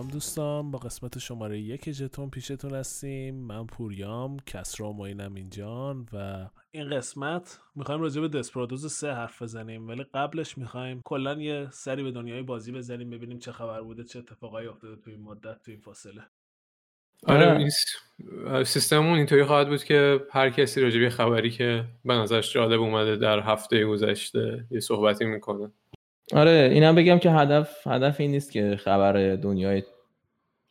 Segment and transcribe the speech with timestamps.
[0.00, 3.34] سلام دوستان با قسمت شماره یک جتون پیشتون هستیم.
[3.34, 9.88] من پوریام کسرا معینم اینجان و این قسمت می‌خوایم راجع به دسپرادوز سه حرف بزنیم
[9.88, 14.18] ولی قبلش می‌خوایم کلا یه سری به دنیای بازی بزنیم ببینیم چه خبر بوده چه
[14.18, 16.22] اتفاقایی افتاده تو این مدت تو این فاصله.
[17.26, 17.68] آره
[18.64, 23.16] سیستممون اینطوری خواهد بود که هر کسی راجع به خبری که به نظرش جالب اومده
[23.16, 25.72] در هفته گذشته یه صحبتی می‌کنه.
[26.34, 29.82] آره اینم بگم که هدف هدف این نیست که خبر دنیای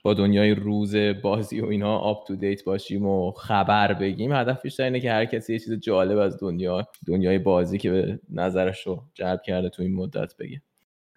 [0.03, 4.31] با دنیای روز بازی و اینا آپ تو دیت باشیم و خبر بگیم.
[4.31, 8.19] هدف بیشتر اینه که هر کسی یه چیز جالب از دنیا دنیای بازی که به
[8.29, 10.61] نظرش رو جلب کرده تو این مدت بگه.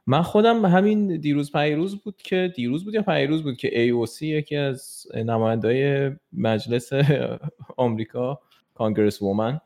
[0.06, 4.56] من خودم همین دیروز پیروز بود که دیروز بود یا پیروز بود که AOC یکی
[4.56, 6.90] از نمایندای مجلس
[7.76, 8.40] آمریکا
[8.74, 9.60] کانگرس وومن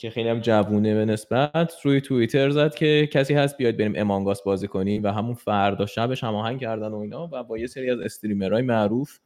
[0.00, 4.42] که خیلی هم جوونه به نسبت روی توییتر زد که کسی هست بیاید بریم امانگاس
[4.42, 8.00] بازی کنیم و همون فردا شبش هماهنگ کردن و اینا و با یه سری از
[8.00, 9.18] استریمرهای معروف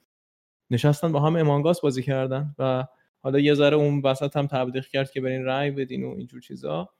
[0.70, 2.86] نشستن با هم امانگاس بازی کردن و
[3.22, 6.91] حالا یه ذره اون وسط هم تبلیغ کرد که برین رأی بدین و اینجور چیزا.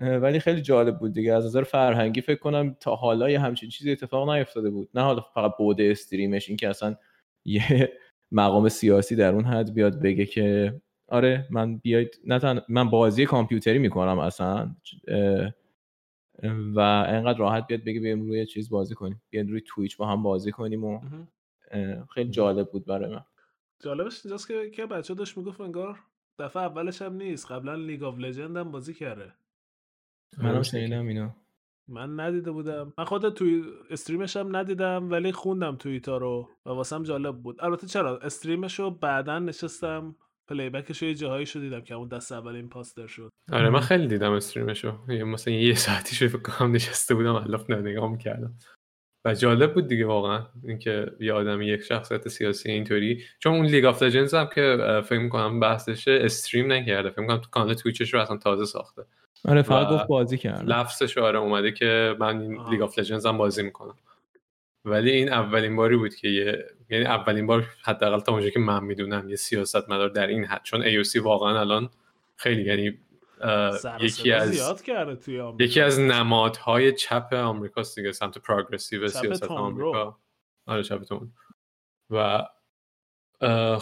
[0.00, 1.34] ولی خیلی جالب بود دیگه.
[1.34, 4.88] از نظر فرهنگی فکر کنم تا حالا یه همچین چیزی اتفاق نیفتاده بود.
[4.94, 6.96] نه حالا فقط بوده استریمش این که اصلا
[7.44, 7.92] یه
[8.32, 10.74] مقام سیاسی در اون حد بیاد بگه که
[11.12, 12.60] آره من بیاید نه تن...
[12.68, 14.76] من بازی کامپیوتری می‌کنم اصلا
[16.74, 19.22] و انقدر راحت بیاد بگه بیایم روی چیز بازی کنیم.
[19.30, 21.00] بیایم روی Twitch با هم بازی کنیم و
[22.14, 23.24] خیلی جالب بود برای من.
[23.84, 25.98] جالبش اینجاست که که بچه داشت می‌گفت انگار
[26.38, 29.32] دفعه اولش هم نیست قبلا League of Legends هم بازی کرده.
[30.38, 31.30] منم آره، شنیدم اینو.
[31.88, 32.92] من ندیده بودم.
[32.98, 37.64] من خود توی stream ش هم ندیدم ولی خوندم توییتا رو و واسم جالب بود.
[37.64, 40.16] البته چرا؟ stream ش رو بعدا نشستم.
[40.48, 43.30] playback ش یه جاهایی شو دیدم که اون دست اول impostor شد.
[43.52, 44.98] آره من خیلی دیدم stream شو.
[45.08, 48.54] یه مثلا یه ساعتیشو فکر کنم نشسته بودم الاف نگاه می‌کردم.
[49.26, 53.84] و جالب بود دیگه واقعا اینکه یه آدمی یک شخصیت سیاسی اینطوری چون اون League
[53.84, 57.10] of Legends هم که فکر می‌کنم بحثش stream نکرده.
[57.10, 59.02] فکر می‌کنم تو کانال Twitch ش رو اصلا تازه ساخته.
[59.44, 62.68] آره فقط گفت بازی کرد لفظش آره اومده که من.
[62.70, 63.96] League of Legends هم بازی می‌کنم.
[64.84, 68.84] ولی این اولین باری بود که یه یعنی اولین بار حداقل تا اونجایی که من
[68.84, 70.62] می‌دونم یه سیاستمدار در این حد.
[70.62, 71.90] چون AOC واقعا الان
[72.36, 72.98] خیلی یعنی
[74.00, 75.64] یکی از زیاد کرده توی آمریکا.
[75.64, 79.44] یکی از نمادهای چپ آمریکاست دیگه سمت پروگرسیو سیاست.
[79.44, 80.18] آمریکا.
[80.66, 81.32] آره چپ تون.
[82.10, 82.42] و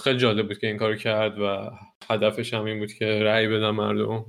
[0.04, 1.70] خیلی جالب بود که این کارو کرد و
[2.10, 4.24] هدفش هم این بود که رأی بدن مردم.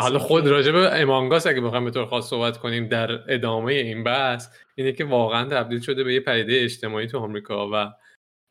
[0.00, 4.04] حالا خود راجع به امانگاس اگه بخوایم به طور خاص صحبت کنیم در ادامه این
[4.04, 7.92] بحث اینه که واقعا تبدیل شده به یه پدیده اجتماعی تو آمریکا و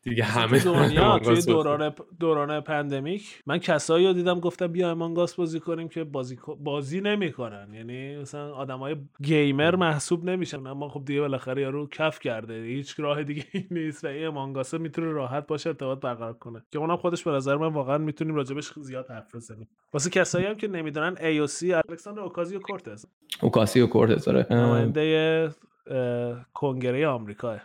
[0.09, 5.35] دیگه همه دنیا توی دوران دوران pandemic من کسایی رو دیدم گفتم بیا Among Us
[5.35, 7.73] بازی کنیم که بازی بازی نمی‌کنن.
[7.73, 10.67] یعنی مثلا آدمای gamer محسوب نمیشن.
[10.67, 12.63] اما خب دیگه بالاخره یارو کف کرده.
[12.63, 16.61] هیچ راه دیگه ای نیست و این Among Us می‌تونه راحت باشه ارتباط برقرار کنه.
[16.71, 19.67] که اونم خودش به نظر من واقعا می‌تونیم راجبش زیاد حرف بزنیم.
[19.93, 23.05] واسه کسایی هم که نمی‌دونن AOC الکساندر اوکازیو کورتز.
[23.41, 24.47] اوکاسیو کورتز آره.
[24.51, 25.49] نماینده
[26.53, 27.61] کنگره آمریکاه.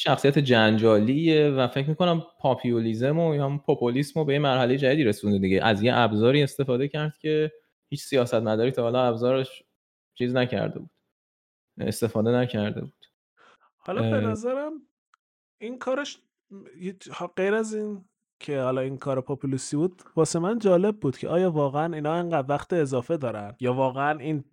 [0.00, 5.04] شخصیت جنجالیه و فکر می‌کنم پاپیولیزم و یا هم پوپولیسم رو به یه مرحله جدیدی
[5.04, 5.64] رسونده دیگه.
[5.64, 7.52] از یه ابزاری استفاده کرد که
[7.90, 9.62] هیچ سیاستمداری تا حالا ابزارش
[10.14, 10.90] چیز نکرده بود.
[11.80, 13.04] استفاده نکرده بود.
[13.76, 14.26] حالا به.
[14.26, 14.72] نظرم
[15.60, 16.18] این کارش
[17.36, 18.04] غیر از این
[18.40, 22.46] که حالا این کار پاپولیستی بود واسه من جالب بود که آیا واقعا اینا انقدر
[22.48, 24.44] وقت اضافه دارن؟ یا واقعا این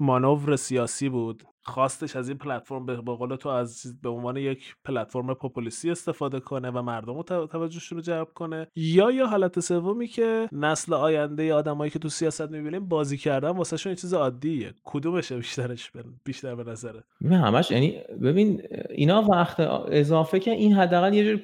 [0.00, 5.34] مانور سیاسی بود؟ خواستش از این پلتفرم به قول تو از به عنوان یک پلتفرم
[5.34, 8.66] پاپولیستی استفاده کنه و مردم رو تو- توجهشون رو جلب کنه.
[8.76, 13.76] یا یا حالت سومی که نسل آینده آدمایی که تو سیاست می‌بینیم بازی کردن واسه
[13.76, 14.74] شون یه چیز عادیه.
[14.84, 15.92] کدومشه بیشترش
[16.24, 19.60] بیشتر به نظره؟ همش یعنی ببین اینا وقت
[19.90, 21.40] اضافه که این حداقل یه جور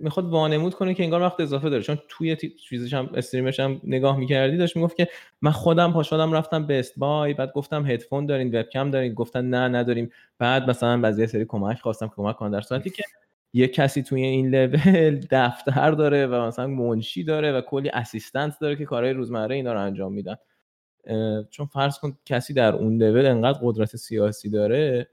[0.00, 1.82] می‌خواد وانمود کنه که انگار وقت اضافه داره.
[1.82, 2.36] چون توی
[2.68, 5.08] چیزش هم استریمش هم نگاه می‌کردی داشت می‌گفت که
[5.42, 9.14] من خودم پاشدم رفتم بست بای بعد گفتم هدفون دارین وبکم دارین.
[9.14, 10.10] گفتن نه نداریم.
[10.38, 13.02] بعد مثلا بعضی سری کمک خواستم کمک کنن در صورتی که
[13.52, 18.76] یه کسی توی این لول دفتر داره و مثلا منشی داره و کلی اسیستنت داره
[18.76, 20.36] که کارهای روزمره اینا رو انجام میدن.
[21.50, 25.08] چون فرض کن کسی در اون لول انقدر قدرت سیاسی داره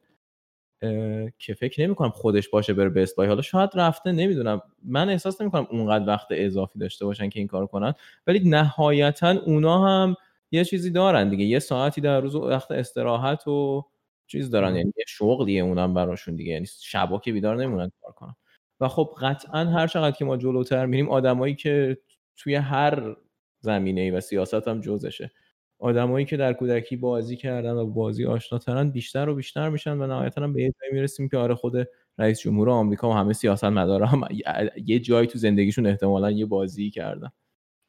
[1.40, 4.62] که فکر نمی کنم خودش باشه بره بست بای حالا شاید رفته نمی‌دونم.
[4.84, 7.94] من احساس نمی کنم اونقدر وقت اضافی داشته باشن که این کار کنن.
[8.28, 10.16] ولی نهایتا اونا هم
[10.52, 11.46] یه چیزی دارن دیگه.
[11.46, 13.86] یه ساعتی در روز وقت استراحت و
[14.28, 14.76] چیز دارن.
[14.76, 16.54] یعنی یه شغلیه اونم براشون دیگه.
[16.54, 18.36] یعنی شبا که بیدار نمیمونن کار کنن.
[18.80, 21.98] و خب قطعا هر چقدر که ما جلوتر میریم آدمایی که
[22.38, 23.16] توی هر
[23.60, 25.32] زمینه ای و سیاست هم جزشه
[25.80, 30.42] آدمایی که در کودکی بازی کردن و بازی آشناترن بیشتر و بیشتر میشن و نهایتا
[30.44, 31.88] هم به یه جایی می‌رسیم که آره خود
[32.18, 34.22] رئیس جمهور آمریکا و همه سیاست مدارا هم
[34.86, 37.30] یه جایی تو زندگیشون احتمالا یه بازی کردن.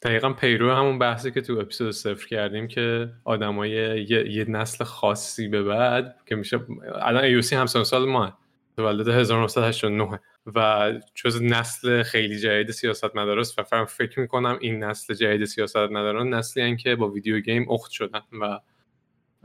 [0.03, 5.49] دقیقا پیرو همون بحثی که تو اپیزود صفر کردیم که آدمای یه،, یه نسل خاصی
[5.49, 6.61] به بعد که میشه
[6.95, 8.33] الان ایوسی هم سال ما
[8.77, 10.21] تولد 1989
[10.55, 16.35] و جز نسل خیلی جدید سیاست مدارس و فکر می‌کنم این نسل جدید سیاست مداران
[16.35, 18.61] نسلی که با ویدیو گیم اخت شدن و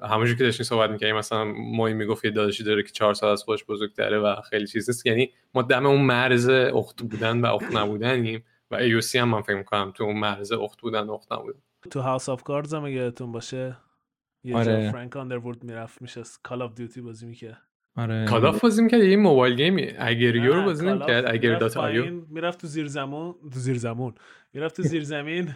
[0.03, 3.43] همونجور که داشتیم صحبت می‌کنیم مثلا مایی می‌گفت یه داداشی داره که چهار سال از
[3.43, 5.05] خودش بزرگتره و خیلی چیز نیست.
[5.05, 9.57] یعنی ما دم اون مرز اخت بودن و اخت نبودنیم و AOC هم من فکر
[9.57, 11.59] می‌کنم تو اون مرز اخت بودن و اخت نبودن.
[11.91, 13.77] تو House of Cards هم یادتون باشه
[14.43, 14.83] یه آره.
[14.85, 17.61] جا فرانک آندروود می‌رفت میشه Call of Duty بازی می‌کرد.
[17.95, 18.25] آره.
[18.25, 19.95] Call of بازی می‌کرد یه mobile game.
[19.99, 22.25] Agario رو بازی نمی‌کرد agar dot io.
[22.29, 24.15] می‌رفت تو زیر زمین تو زیر زمین.
[24.53, 25.55] می‌رفت تو زیر زمین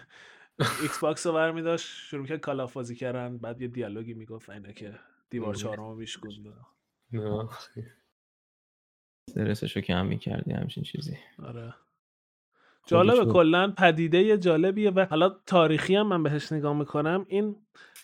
[0.82, 3.38] Xbox رو برمی داشت شروع می‌کرد Call of بازی کردن.
[3.38, 4.98] بعد یه دیالوگی می‌گفت اینه که
[5.30, 6.34] دیوار چهارمو میشکوند.
[7.12, 7.48] نه.
[9.28, 11.16] استرسشو کم می‌کردی همچین چیزی.
[11.42, 11.74] آره.
[12.86, 17.26] جالبه کلا پدیده جالبیه و حالا تاریخی هم من بهش نگاه می‌کنم.
[17.28, 17.56] این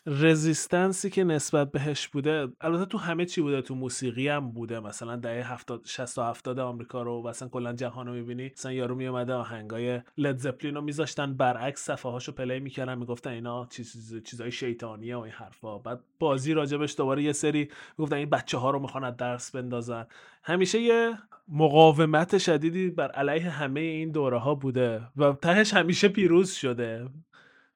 [0.06, 4.80] رزیستنسی که نسبت بهش بوده البته تو همه چی بوده تو موسیقی هم بوده.
[4.80, 8.50] مثلا دهه 70 60 و 70 آمریکا رو مثلا کلا جهان رو می‌بینی.
[8.56, 13.66] مثلا یارو میومده آهنگای لد زپلین رو میذاشتن برعکس صفحه هاشو پلی می‌کردن می‌گفتن اینا
[13.70, 15.78] چیز چیزای شیطانیه و این حرفا.
[15.78, 17.68] بعد بازی راجبش دوباره یه سری
[17.98, 20.06] می‌گفتن این بچه ها رو می‌خوان درس بندازن.
[20.42, 21.18] همیشه یه
[21.48, 27.08] مقاومت شدیدی بر علیه همه این دوره ها بوده و تهش همیشه پیروز شده.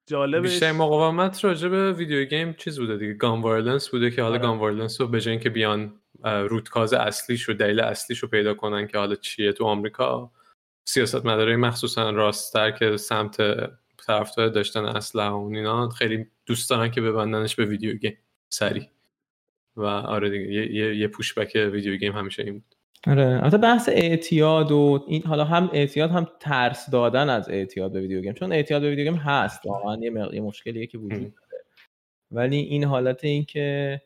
[0.07, 4.35] جالبش بیشتر مقاومت راجع به video game چیز بوده دیگه gun violence بوده که حالا
[4.35, 4.43] آره.
[4.43, 8.55] gun violence رو به جای اینکه بیان root cause اصلیش و دلیل اصلیش رو پیدا
[8.55, 10.31] کنن که حالا چیه تو آمریکا
[10.85, 13.37] سیاست مداره مخصوصا راستتر که سمت
[14.07, 18.19] طرفدار داشتن اسلحه و اینا خیلی دوست دارن که ببندنش به video game
[18.49, 18.91] سری
[19.77, 22.76] و آره دیگه یه, یه،, یه pushback video game همیشه این بود
[23.07, 23.41] آره.
[23.43, 28.21] البته بحث اعتیاد و این حالا هم اعتیاد هم ترس دادن از اعتیاد به video
[28.21, 28.33] game.
[28.33, 29.67] چون اعتیاد به video game هست.
[29.67, 31.65] واقعا یه, یه مشکلیه که وجود داره.
[32.31, 34.01] ولی این حالت این که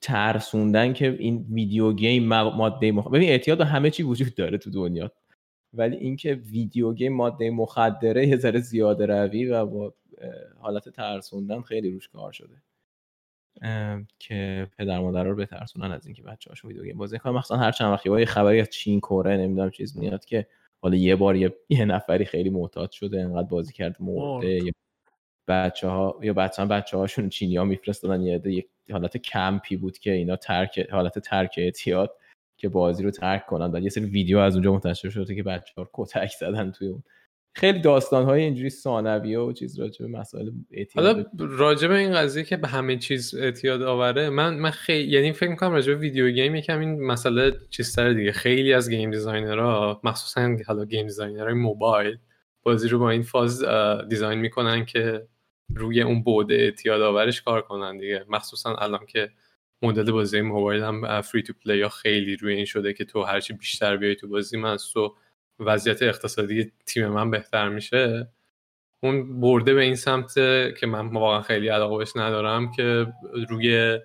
[0.00, 3.08] ترسوندن که این video game ماده مخ...
[3.08, 5.12] ببین اعتیاد همه چی وجود داره تو دنیا.
[5.72, 9.94] ولی اینکه video game ماده مخدره یه ذره زیاده روی و با
[10.60, 12.62] حالت ترسوندن خیلی روش کار شده.
[14.18, 17.32] که پدر مادر رو بترسونن از اینکه بچه‌هاشون video game بازی کنن.
[17.32, 20.46] مثلا هر چند وقتی یه خبری از چین کره نمی‌دونم چیز میاد که
[20.82, 24.64] حالا یه بار یه, یه نفری خیلی معتاد شده انقدر بازی کرد مرده.
[24.64, 24.72] یا
[25.48, 30.12] بچه ها یا بچه بچه هاشون چینی ها میفرستادن یه یک حالت کمپی بود که
[30.12, 32.16] اینا ترک حالت ترک اعتیاد
[32.56, 33.70] که بازی رو ترک کنن.
[33.74, 37.02] و یه سری ویدیو از اونجا منتشر شده که بچه ها کتک زدن توی اون
[37.54, 41.06] خیلی داستان های اینجوری ثانویه و چیز راجع به مسائل اعتیاد.
[41.06, 45.32] حالا راجع به این قضیه که به همه چیز اعتیاد آوره من من خیلی یعنی
[45.32, 48.32] فکر می‌کنم راجع به video game یکم این مسئله چیزتر دیگه.
[48.32, 52.18] خیلی از game designer ها مخصوصا حالا game designer های موبایل
[52.62, 53.64] بازی رو با این فاز
[54.08, 55.26] design می‌کنن که
[55.74, 58.24] روی اون بوده اعتیاد آورش کار کنن دیگه.
[58.28, 59.30] مخصوصا الان که
[59.82, 63.52] مدل بازی موبایل هم free to play ها خیلی روی این شده که تو هرچی
[63.52, 65.14] بیشتر بیای تو بازی من تو
[65.60, 68.28] وضعیت اقتصادی تیم من بهتر میشه
[69.02, 70.34] اون برده به این سمت
[70.78, 73.06] که من واقعا خیلی علاقه بهش ندارم که
[73.48, 73.98] روی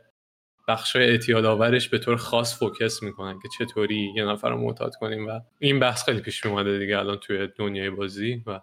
[0.68, 5.28] بخش اعتیاد آورش به طور خاص focus می‌کنن که چطوری یه نفر رو معتاد کنیم
[5.28, 8.60] و این بحث خیلی پیش اومده دیگه الان توی دنیای بازی و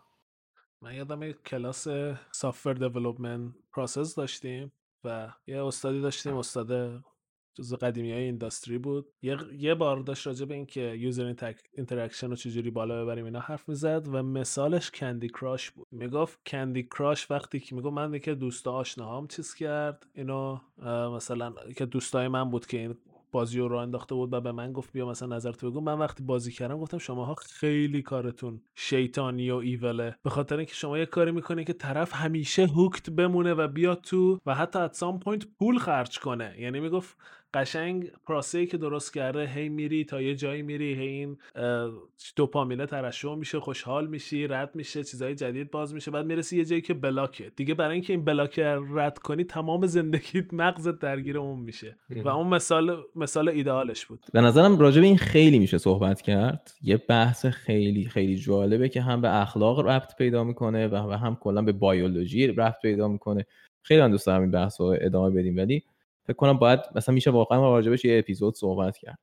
[0.83, 1.89] من یادم کلاس
[2.33, 4.73] software development process داشتیم
[5.05, 7.03] و یه استادی داشتیم استاد
[7.55, 9.09] جزو قدیمی های industry بود.
[9.23, 11.35] یه, یه بار داشت راجع به اینکه user
[11.73, 15.87] interaction رو چجوری بالا ببریم اینا حرف می‌زد و مثالش Candy Crush بود.
[15.91, 20.59] می‌گفت Candy Crush وقتی که می‌گفت من که دوستا آشناهام چیز کرد اینو
[21.17, 22.95] مثلا که دوستای من بود که این
[23.33, 25.81] بازی رو انداخته بود و به من گفت بیا مثلا نظر تو بگو.
[25.81, 30.17] من وقتی بازی کردم گفتم شماها خیلی کارتون شیطانی و evil ه.
[30.23, 34.39] به خاطر اینکه شما یه کاری می‌کنه که طرف همیشه hooked بمونه و بیاد تو
[34.47, 36.55] و حتی at some point پول خرج کنه.
[36.59, 37.17] یعنی می‌گفت
[37.55, 41.39] قشنگ پروسه که درست کرده هی میری تا یه جایی میری هی این
[42.37, 46.81] دوپامینه ترشح میشه خوشحال میشی رد میشه چیزای جدید باز میشه بعد می‌رسی یه جایی
[46.81, 47.53] که بلاکه.
[47.57, 48.59] دیگه برای اینکه این بلاک
[48.93, 51.97] رد کنی تمام زندگیت مغزت درگیر اون میشه.
[52.25, 54.27] و اون مثال مثال ایدئالش بود.
[54.33, 56.71] به نظرم راجع به این خیلی میشه صحبت کرد.
[56.83, 61.63] یه بحث خیلی خیلی جالبه که هم به اخلاق ربط پیدا می‌کنه و هم کلا
[61.63, 63.47] به بیولوژی ربط پیدا می‌کنه.
[63.83, 65.57] خیلی دوست دارم این بحث رو ادامه بدیم.
[65.57, 65.83] ولی
[66.31, 69.19] فکر کنم باید مثلا میشه واقعا راجبش یه اپیزود صحبت کرد.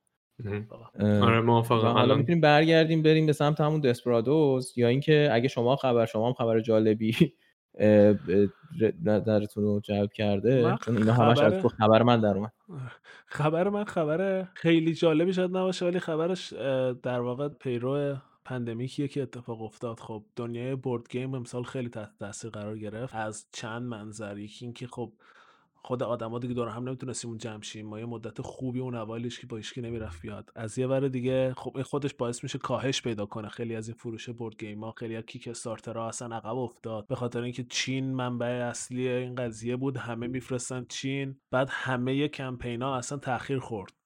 [0.99, 1.87] آره موافقم.
[1.87, 6.33] حالا می‌تونیم برگردیم بریم به سمت همون دسپرادوز یا اینکه اگه شما خبر شما هم
[6.33, 7.33] خبر جالبی
[9.03, 12.53] نظرتون رو جلب کرده چون اینا همش از تو خبر من در اومد.
[13.25, 16.53] خبر من خبر خیلی جالبی شاید نباشه ولی خبرش
[17.03, 19.99] در واقع پیرو پندمیکیه که اتفاق افتاد.
[19.99, 23.15] خب دنیای بورد گیم امسال خیلی تحت تاثیر قرار گرفت.
[23.15, 25.13] از چند منظر یکی اینکه خب
[25.87, 27.87] خود آدما دیگه دور هم نمی‌تونستیم جمع شیم.
[27.87, 30.51] ما یه مدت خوبی اون اوایلش که با هیچکی نمی‌رفت بیاد.
[30.55, 33.49] از یه ور دیگه خب این خودش باعث میشه کاهش پیدا کنه.
[33.49, 37.07] خیلی از این فروش board game ها خیلی از Kickstarter ها اصلا عقب افتاد.
[37.07, 39.97] به خاطر اینکه چین منبع اصلی این قضیه بود.
[39.97, 41.35] همه میفرستن چین.
[41.51, 43.96] بعد همه کمپینا اصلا تاخیر خورد.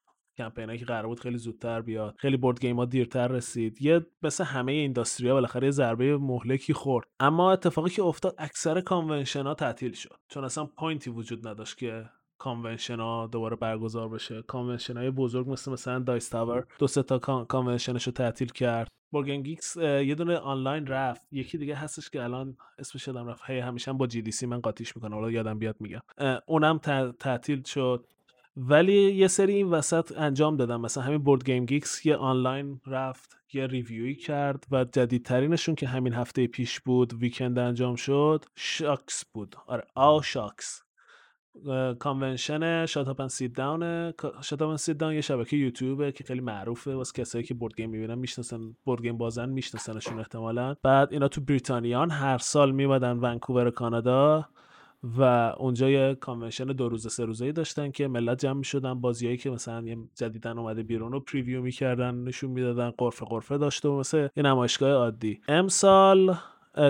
[0.42, 3.82] کمپینایی که قرار بود خیلی زودتر بیاد خیلی board game ها دیرتر رسید.
[3.82, 7.08] یه مثل همه industry ا بالاخره یه ضربه مهلکی خورد.
[7.20, 10.18] اما اتفاقی که افتاد اکثر convention ها تعطیل شد.
[10.28, 14.42] چون اصلا point ی وجود نداشت که convention ها دوباره برگزار بشه.
[14.42, 18.88] convention های بزرگ مثل مثلا Dice Tower دو سه تا convention ش رو تعطیل کرد.
[19.12, 21.22] BoardGameGeek یه دونه آنلاین رفت.
[21.32, 25.14] یکی دیگه هستش که الان اسمش یادم رفت هی همیشه با GDC من قاطیش می‌کنم.
[25.14, 26.02] حالا یادم بیاد میگم.
[26.46, 26.78] اونم
[27.20, 28.06] تعطیل شد.
[28.56, 34.09] ولی یه سری این وسط انجام دادم مثلا همین BoardGameGeek یه آنلاین رفت یه review
[34.09, 39.56] ی کرد و جدیدترینشون که همین هفته پیش بود weekend انجام شد SHUX بود.
[39.68, 40.82] آره آو شاکس
[42.00, 47.44] کانونشن شاتاپن سید داون شاتاپن سید داون یه شبکه یوتیوبه که خیلی معروفه واسه کسایی
[47.44, 50.76] که board game می‌بینن می‌شناسن board game بازن میشناسنشون احتمالا.
[50.84, 54.50] بعد اینا تو بریتانیان هر سال میمدن ونکوور کانادا.
[55.04, 55.22] و
[55.58, 58.94] اونجا یه convention دو روزه سه روزه داشتن که ملت جمع می‌شدن.
[58.94, 63.90] بازیایی که مثلا یه جدیدن اومده بیرون رو preview می‌کردن نشون می‌دادن غرفه غرفه داشته
[63.90, 65.42] و مثل یه نمایشگاه عادی.
[65.48, 66.36] امسال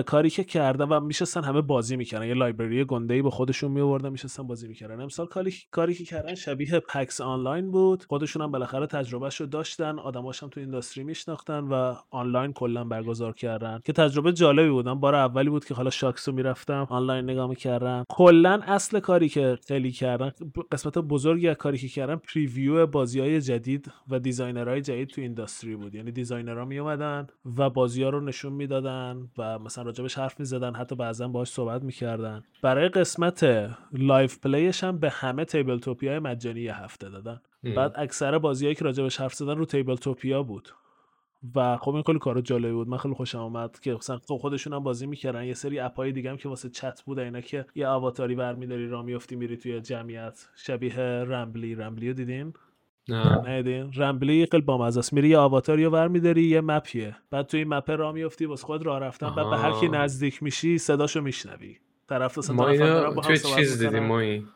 [0.06, 2.26] کاری که کردن و میشستن همه بازی می‌کردن.
[2.26, 5.00] یه library گنده ای به خودشون میوردن میشستن بازی می‌کردن.
[5.00, 8.04] امسال کاری کاری که کردن شبیه PAX Online بود.
[8.04, 13.32] خودشون هم بالاخره تجربهش رو داشتن آدماش هم تو industry میشناختن و آنلاین کلا برگزار
[13.32, 13.80] کردن.
[13.84, 18.04] که تجربه جالبی بودن بار اولی بود که حالا SHUX رو می‌رفتم آنلاین نگاه می‌کردم.
[18.08, 20.32] کلا اصل کاری که خیلی کردن
[20.72, 25.20] قسمت بزرگی از کاری که کردن preview بازی های جدید و designer های جدید تو
[25.20, 25.94] industry بود.
[25.94, 26.78] یعنی designer ها می
[27.58, 31.82] و بازی ها رو نشون می‌دادن و مثلا راجبش حرف می‌زدن حتی بعضا باهاش صحبت
[31.82, 32.42] می‌کردن.
[32.62, 33.44] برای قسمت
[33.92, 37.40] live play ش هم به همه Tabletopia مجانی یه هفته دادن.
[37.76, 40.68] بعد اکثر بازیایی که راجبش حرف زدن رو Tabletopia بود.
[41.54, 42.88] و خب این خیلی کار جالبی بود.
[42.88, 45.44] من خیلی خوشم اومد که مثلا خب خودشون هم بازی می‌کردن.
[45.44, 49.02] یه سری اپای دیگه هم که واسه چت بود اینا که یه آواتاری برمیداری را
[49.02, 50.48] میافتی میری توی جمعیت.
[50.56, 51.74] شبیه Rambly.
[51.74, 52.52] Rambly رو دیدین؟
[53.08, 53.90] نه.
[53.96, 55.12] Rambly خیلی بامزه است.
[55.12, 57.16] میری یه آواتار یا ور میداری یه map یه.
[57.30, 59.34] بعد توی این map را میفتی واسه خود راه رفتن.
[59.34, 61.78] بعد به هر کی نزدیک میشی صداشو میشنوی.
[62.08, 64.46] طرف ما اینو توی چیز دیدیم ما این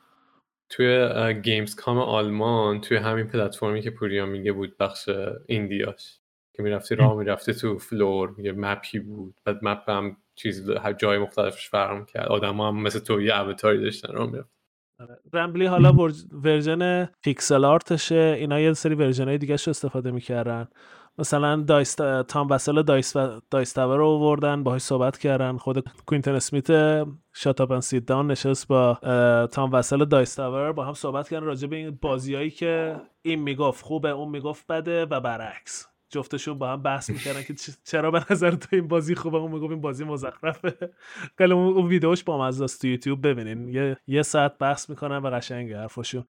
[0.71, 5.09] توی Gamescom آلمان توی همین پلتفرمی که پوریا میگه بود بخش
[5.47, 6.19] indie هاش.
[6.55, 9.35] که می‌رفتی راه می‌رفتی تو floor یه map ی بود.
[9.45, 14.13] بعد map هم چیز جای مختلفش فرق کرد آدم هم مثل تو یه آواتاری داشتن
[14.13, 14.56] راه می‌رفت.
[15.33, 15.93] Rambly حالا
[16.33, 18.37] ورژن pixel art شه.
[18.39, 20.69] اینا یه سری ورژن های دیگه استفاده می‌کردن.
[21.19, 25.57] مثلا Dice Tom Vasel Dice و Dice Tower رو آوردن باهاش صحبت کردن.
[25.57, 26.67] خود Quintin Smith
[27.33, 28.95] Shut Up & Sit Down نشست با
[29.53, 31.47] Tom Vasel Dice Tower با هم صحبت کردن.
[31.47, 35.87] راجع به این بازیایی که این می‌گفت خوبه اون می‌گفت بده و برعکس.
[36.11, 39.71] جفتشون با هم بحث می‌کردن که چرا به نظر تو این بازی خوبه؟ اون می‌گفت
[39.71, 40.91] این بازی مزخرفه.
[41.39, 43.69] خیلی اون ویدیوش با مزه تو یوتیوب ببینین.
[43.69, 46.25] یه یه ساعت بحث می‌کنن و قشنگه حرفاشون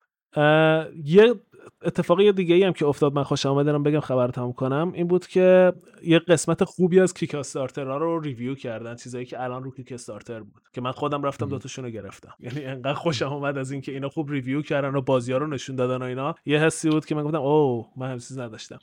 [1.03, 1.35] یه
[1.81, 4.91] اتفاقی دیگه ای هم که افتاد من خوش آمده بگم خبر تمام کنم.
[4.95, 8.95] این بود که یه قسمت خوبی از Kickstarter رو review کردن.
[8.95, 10.61] چیزایی که الان رو Kickstarter بود.
[10.73, 12.33] که من خودم رفتم دوتاشون رو گرفتم.
[12.39, 15.75] یعنی انقدر خوشم اومد از اینکه اینا خوب review کردن و بازی ها رو نشون
[15.75, 16.35] دادن و اینا.
[16.45, 18.79] یه حسی بود که من گفتم اوه من هم چیز نداشتم.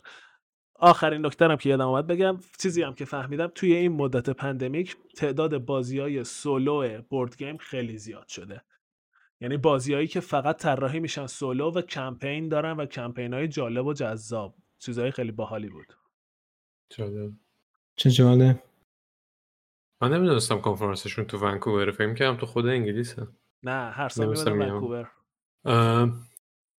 [0.85, 5.59] آخرین نکته که یادم اومد بگم چیزی هم که فهمیدم توی این مدت pandemic تعداد
[5.59, 8.63] بازی های solo board game خیلی زیاد شده.
[9.41, 13.93] یعنی بازیهایی که فقط طراحی میشن سولو و کمپین دارن و کمپین های جالب و
[13.93, 14.55] جذاب.
[14.79, 15.87] چیزهای خیلی باحالی بود.
[16.91, 17.33] جالب.
[17.97, 18.63] چه جالب.
[20.01, 21.91] من نمی‌دونستم کنفرانسشون تو ونکوور.
[21.91, 23.27] فکر می‌کردم تو خود انگلیسه.
[23.63, 24.71] نه هر سال می‌برن.
[24.71, 25.11] ونکوور.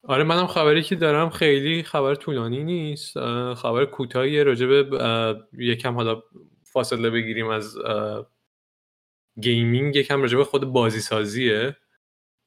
[0.07, 3.19] آره منم خبری که دارم خیلی خبر طولانی نیست.
[3.53, 4.85] خبر کوتاهی راجع به
[5.53, 6.23] یکم حالا
[6.63, 7.77] فاصله بگیریم از
[9.41, 11.75] gaming یکم راجع به خود بازی سازیه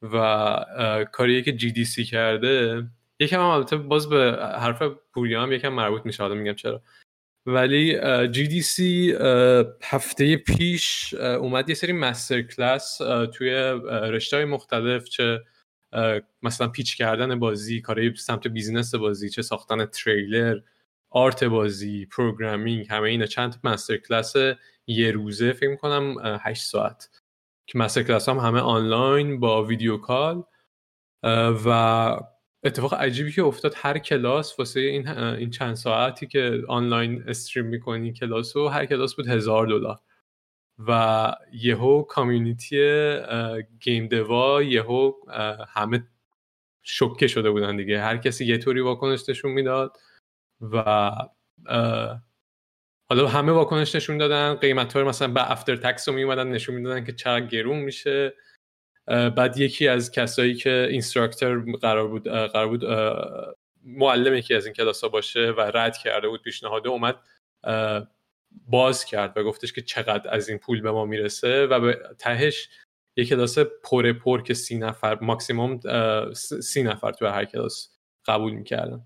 [0.01, 2.83] و اه، کاریه که GDC کرده.
[3.19, 6.81] یکم هم البته باز به حرف پوریا هم یکم مربوط میشه حالا میگم چرا.
[7.45, 7.99] ولی
[8.31, 9.15] GDC
[9.83, 12.97] هفته پیش اومد یه سری master class
[13.33, 13.49] توی
[13.89, 15.39] رشته های مختلف چه
[16.41, 20.59] مثلا pitch کردن بازی کارهای سمت business بازی چه ساختن تریلر
[21.09, 23.25] art بازی programming همه اینا.
[23.25, 24.35] چند master class
[24.87, 27.09] یه روزه فکر کنم 8 ساعت.
[27.67, 30.43] که master class هم همه آنلاین با video call.
[31.65, 31.69] و
[32.63, 38.13] اتفاق عجیبی که افتاد هر کلاس واسه این این چند ساعتی که آنلاین stream می‌کنی
[38.13, 39.99] کلاس و هر کلاس بود هزار دلار.
[40.87, 43.17] و یهو کامیونیتی
[43.79, 45.13] گیم دوا یهو
[45.67, 46.07] همه
[46.83, 48.01] شوکه شده بودن دیگه.
[48.01, 49.97] هر کسی یه طوری واکنش نشون می‌داد
[50.61, 51.11] و
[53.09, 54.55] حالا همه واکنش نشون دادن.
[54.55, 58.33] قیمت رو مثلا به افتر تکس رو میومدن نشون می‌دادن که چقدر گرون میشه.
[59.07, 62.85] بعد یکی از کسایی که اینستراکتور قرار بود قرار بود
[63.83, 67.15] معلم یکی از این کلاس ها باشه و رد کرده بود پیشنهاده اومد
[68.67, 72.69] باز کرد و گفتش که چقدر از این پول به ما می‌رسه و به تهش
[73.17, 75.79] یه کلاس پر پر که سی نفر ماکسیموم
[76.61, 79.01] سی نفر تو هر کلاس قبول می‌کردن.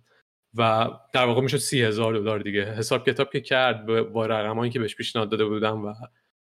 [0.57, 2.73] و در واقع می‌شد سی هزار دلار دیگه.
[2.73, 5.93] حساب کتاب که کرد با- رقمایی که بهش پیشنهاد داده بودم و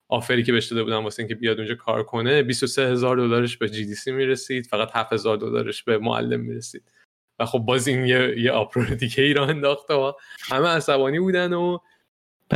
[0.09, 3.57] offer ی که بهش داده بودم واسه اینکه بیاد اونجا کار کنه 23 هزار دلارش
[3.57, 6.91] به GDC می‌رسید فقط 7 هزار دلارش به معلم می‌رسید.
[7.39, 10.13] و خب باز این یه, یه uproar دیگه ای را انداخته و
[10.49, 11.77] همه عصبانی بودن و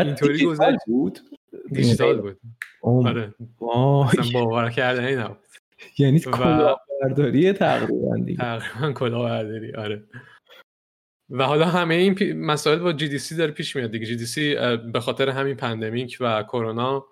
[0.06, 0.78] اینطوری گذشت.
[0.88, 1.20] بود؟
[1.74, 2.40] دیجیتال بود.
[2.82, 3.34] آره.
[4.34, 5.38] باور کردنی نبود.
[6.00, 8.38] یعنی و- کلاهبرداری تقریبا دیگه.
[8.38, 10.04] تقریبا کلاهبرداری آره.
[11.30, 14.06] و حالا همه این پی- مسائل با GDC داره پیش میاد دیگه.
[14.06, 14.56] GDC
[14.94, 17.06] به خاطر همین pandemic و کرونا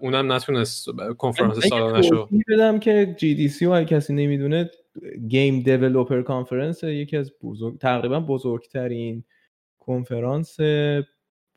[0.00, 0.86] اونم نتونست
[1.18, 4.70] کنفرانس رو توضیح بدم که GDC و اگه کسی نمی‌دونه
[5.28, 9.24] Game Developers Conference یکی از بزرگ تقریبا بزرگترین
[9.78, 10.56] کنفرانس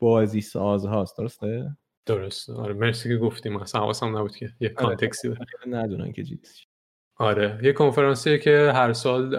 [0.02, 2.50] بازی ساز هاست درسته؟ درست.
[2.50, 3.56] آره مرسی که گفتیم.
[3.56, 5.38] اصلا حواسم نبود که یه context ی بود.
[5.38, 6.64] خیلی ندونن که GDC
[7.16, 9.36] آره یه کنفرانسیه که هر سال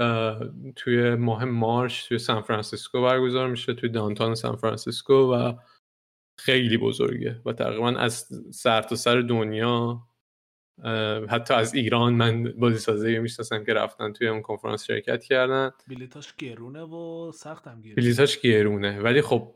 [0.76, 5.54] توی ماه مارچ توی سان فرانسیسکو برگزار میشه توی downtown سان فرانسیسکو و
[6.38, 10.02] خیلی بزرگه و تقریبا از سر تا سر دنیا
[11.30, 15.72] حتی از ایران من بازی سازی می‌شناسم که رفتن توی اون کنفرانس شرکت کردن.
[15.88, 19.00] بلیتاش گرونه و سختم گیره بلیتاش گرونه.
[19.00, 19.56] ولی خب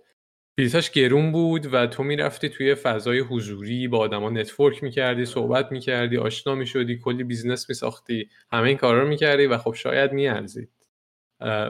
[0.57, 6.17] بلیتاش گرون بود و تو می‌رفتی توی فضای حضوری با آدما network می‌کردی صحبت می‌کردی
[6.17, 10.69] آشنا می‌شدی کلی business میساختی همه این کارا رو می‌کردی و خب شاید میارزید.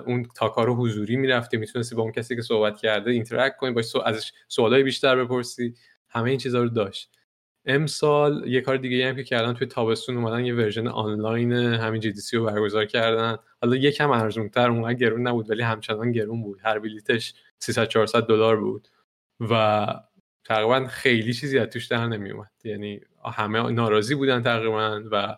[0.06, 3.96] اون تا کارو حضوری می‌رفتی می‌تونستی با اون کسی که صحبت کرده interact کنی باش
[4.06, 5.74] ازش سوالای بیشتر بپرسی.
[6.10, 7.12] همه این چیزها رو داشت.
[7.66, 12.14] امسال یه کار دیگه هم که کردن توی تابستون اومدن یه ورژن آنلاین همین جی
[12.34, 13.38] رو برگزار کردن.
[13.62, 16.60] حالا یکم ارزونتر اونقدر گرون نبود ولی همچنان گرون بود.
[16.64, 18.88] هر بلیتش 300 400 دلار بود
[19.40, 19.88] و
[20.44, 25.38] تقریبا خیلی چیزی از توش در نمی اومد یعنی همه ناراضی بودن تقریبا و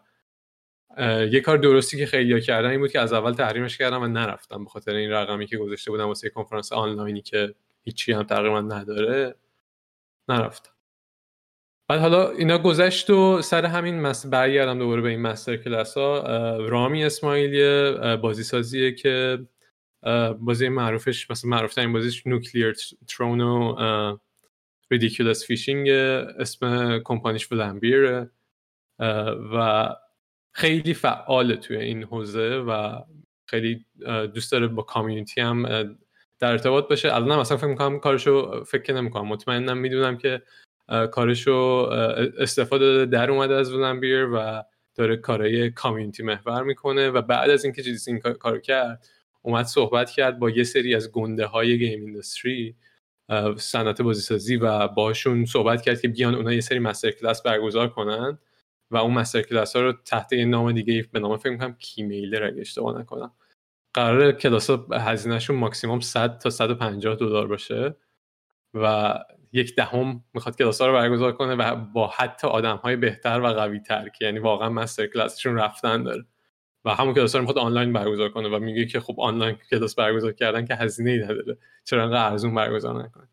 [1.31, 4.63] یه کار درستی که خیلی کردن این بود که از اول تحریمش کردم و نرفتم
[4.63, 9.35] به خاطر این رقمی که گذاشته بودم واسه کنفرانس آنلاینی که هیچی هم تقریبا نداره
[10.29, 10.71] نرفتم
[11.87, 14.25] بعد حالا اینا گذشت و سر همین مس...
[14.25, 16.21] برگردم دوباره به این master class ها
[16.57, 19.39] رامی اسماعیلی اه، بازی سازیه که
[20.39, 22.75] بازی معروفش مثلا معروف ترین بازیش Nuclear
[23.07, 24.17] Throne و
[24.91, 28.31] Ridiculous Fishing اسم کمپانیش Vlambeer ه
[29.53, 29.89] و
[30.51, 33.01] خیلی فعاله توی این حوزه و
[33.45, 33.85] خیلی
[34.33, 35.63] دوست داره با کامیونیتی هم
[36.39, 37.15] در ارتباط باشه.
[37.15, 39.27] الان هم اصلا فکر می‌کنم کارشو فکر نمی‌کنم.
[39.27, 40.41] مطمئنم می‌دونم که
[41.11, 41.53] کارشو
[42.37, 44.63] استفاده داده در اومده از ولنبیر و
[44.95, 49.07] داره کارهای کامیونیتی محور می‌کنه و بعد از اینکه چیزی این کار- کرد
[49.49, 52.75] اومد صحبت کرد با یه سری از گنده های گیم اینداستری
[53.57, 58.39] صنعت بازیسازی و باشون صحبت کرد که بیان اونا یه سری مستر کلاس برگزار کنن
[58.91, 62.43] و اون مستر کلاس ها رو تحت یه نام دیگه به نام فکر می‌کنم کیمیلر
[62.43, 63.31] اگه اشتباه نکنم.
[63.93, 67.95] قرار کلاس ها هزینهشون ماکسیموم 100 تا 150 دلار باشه
[68.73, 69.15] و
[69.53, 73.47] یک دهم می‌خواد کلاس ها رو برگزار کنه و با حتی آدم های بهتر و
[73.47, 76.25] قوی تر که یعنی واقعا مستر کلاسشون رفتن داره.
[76.85, 80.31] و همون کلاس رو می‌خواد آنلاین برگزار کنه و میگه که خب آنلاین کلاس برگزار
[80.31, 81.57] کردن که هزینه ای نداره.
[81.83, 83.27] چرا انقدر ارزون برگزار نکنه؟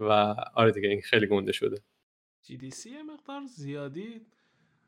[0.00, 0.12] و
[0.54, 1.76] آره دیگه این خیلی گنده شده.
[2.44, 4.26] GDC یه مقدار زیادی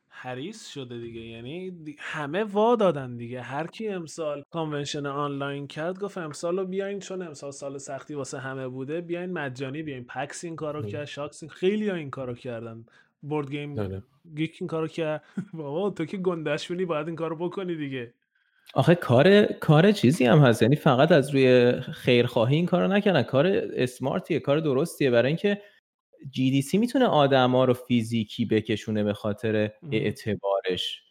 [0.09, 1.21] حریص شده دیگه.
[1.21, 3.43] یعنی همه وا دادن دیگه.
[3.43, 8.39] هر کی امسال convention آنلاین کرد گفت امسال رو بیاین چون امسال سال سختی واسه
[8.39, 12.35] همه بوده بیاین مجانی بیاین PAX این کارو کرد SHUX این خیلی ها این کارو
[12.35, 12.85] کردن.
[13.23, 14.03] BoardGame آره.
[14.37, 15.23] Geek این کارو کرد.
[15.55, 18.15] بابا تو که گندشونی باید این کارو بکنی دیگه.
[18.75, 20.63] آخه کار کار چیزی هم هست.
[20.63, 23.23] یعنی فقط از روی خیرخواهی این کارو نکردن.
[23.23, 25.11] کار smart یه کار درستیه.
[25.11, 25.63] برای اینکه
[26.25, 29.71] GDC می‌تونه آدما رو فیزیکی بکشونه به خاطر.
[29.93, 31.03] اعتبارش.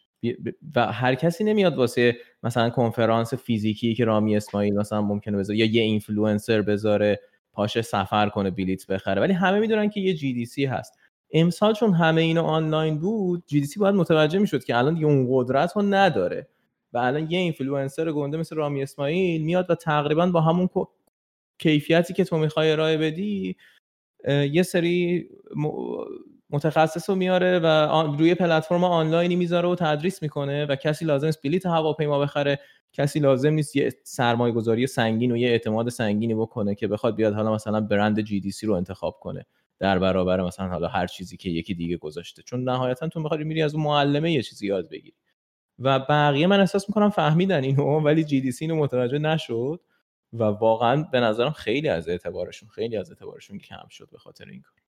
[0.76, 5.64] و هر کسی نمیاد واسه مثلا کنفرانس فیزیکی که رامی اسماعیل مثلا ممکنه بذاره یا
[5.64, 7.20] یه اینفلوئنسر بذاره
[7.52, 9.20] پاشه سفر کنه بلیت بخره.
[9.20, 10.99] ولی همه می‌دونن که یه GDC هست.
[11.32, 15.72] امسال چون همه اینو آنلاین بود GDC باید متوجه می‌شد که الان دیگه اون قدرت
[15.76, 16.48] رو نداره.
[16.92, 20.68] و الان یه اینفلوئنسر گنده مثل رامی اسماعیل میاد و تقریبا با همون
[21.58, 23.56] کیفیتی که تو می‌خوای ارائه بدی
[24.28, 25.28] یه سری
[26.50, 27.66] متخصص رو میاره و
[28.18, 32.60] روی پلتفرم آنلاینی می‌ذاره و تدریس می‌کنه و کسی لازم نیست بلیت هواپیما بخره
[32.92, 37.34] کسی لازم نیست یه سرمایه گذاری سنگین و یه اعتماد سنگینی بکنه که بخواد بیاد
[37.34, 39.46] حالا مثلا برند جی سی رو انتخاب کنه.
[39.80, 42.42] در برابر مثلا حالا هر چیزی که یکی دیگه گذاشته.
[42.42, 45.16] چون نهایتا تو می‌خوای میری از اون معلمه یه چیزی یاد بگیری.
[45.78, 49.80] و بقیه من احساس می‌کنم فهمیدن اینو ولی جی دی سی اینو متوجه نشد
[50.32, 54.62] و واقعا به نظرم خیلی از اعتبارشون خیلی از اعتبارشون کم شد به خاطر این
[54.62, 54.80] کار.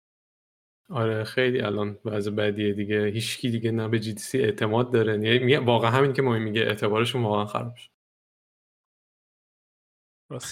[0.99, 3.05] آره خیلی الان وضع بدیه دیگه.
[3.05, 5.13] هیچکی دیگه نه به جی اعتماد داره.
[5.13, 7.90] یعنی واقعا همین که ما میگه اعتبارشون واقعا خراب شد.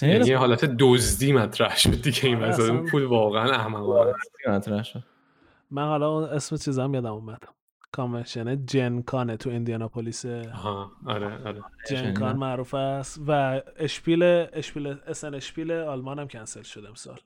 [0.02, 4.12] یه حالت دزدی مطرح شد دیگه این آره، این پول واقعا احمقانه.
[4.48, 5.02] مطرح شد.
[5.70, 7.42] من حالا اون اسم چیزم یادم اومد
[7.92, 12.36] کانونشن جنکانه تو ایندیاناپولیس آها آره آره Gen Con شنیدم.
[12.38, 14.22] معروف است و Spiel
[14.52, 17.18] Spiel Essen Spiel آلمان هم کنسل شد امسال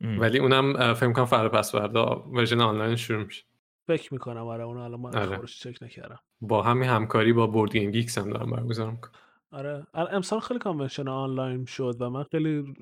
[0.00, 0.20] ام.
[0.20, 3.44] ولی اونم فکر کنم فردا پس فردا version آنلاین شروع میشه
[3.86, 5.40] فکر می‌کنم آره اون حالا من آره.
[5.46, 9.12] چک نکردم با همین همکاری با BoardGameGeek هم دارم برگزار می‌کنم
[9.52, 12.74] آره ال- امسال خیلی convention آنلاین شد و من خیلی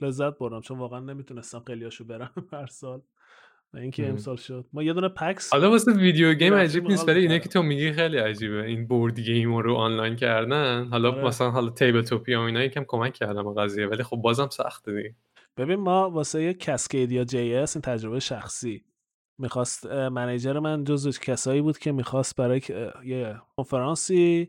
[0.00, 3.02] لذت بردم چون واقعا نمی‌تونستم خیلیاشو برم هر سال
[3.74, 4.06] و اینکه.
[4.06, 7.38] امسال شد ما یه دونه PAX حالا واسه video game عجیب نیست ولی اینه.
[7.38, 11.24] که تو میگی خیلی عجیبه این board game رو آنلاین کردن حالا آره.
[11.24, 15.14] مثلا حالا Tabletopia و اینا یکم کمک کردم قضیه ولی خب بازم سخته دیگه
[15.56, 18.84] ببین ما واسه یه کسکیدیا GS این تجربه شخصی
[19.38, 22.60] می‌خواست manager من جزو کسایی بود که می‌خواست برای
[23.04, 24.48] یه کنفرانسی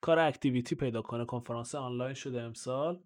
[0.00, 1.24] کار activity پیدا کنه.
[1.24, 2.98] کنفرانس آنلاین شده امسال.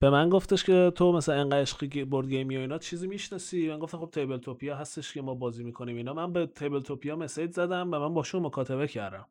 [0.00, 3.68] به من گفتش که تو مثلا انقدر عشقی board game ی و اینا چیزی می‌شناسی؟
[3.68, 6.14] من گفتم خب Tabletopia هستش که ما بازی می‌کنیم اینا.
[6.14, 9.26] من به Tabletopia message زدم و من باشون مکاتبه کردم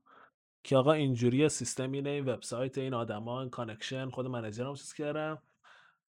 [0.63, 5.38] که آقا اینجوری سیستم اینه این وبسایت این آدما این connection خود منیجرم چیز کردم.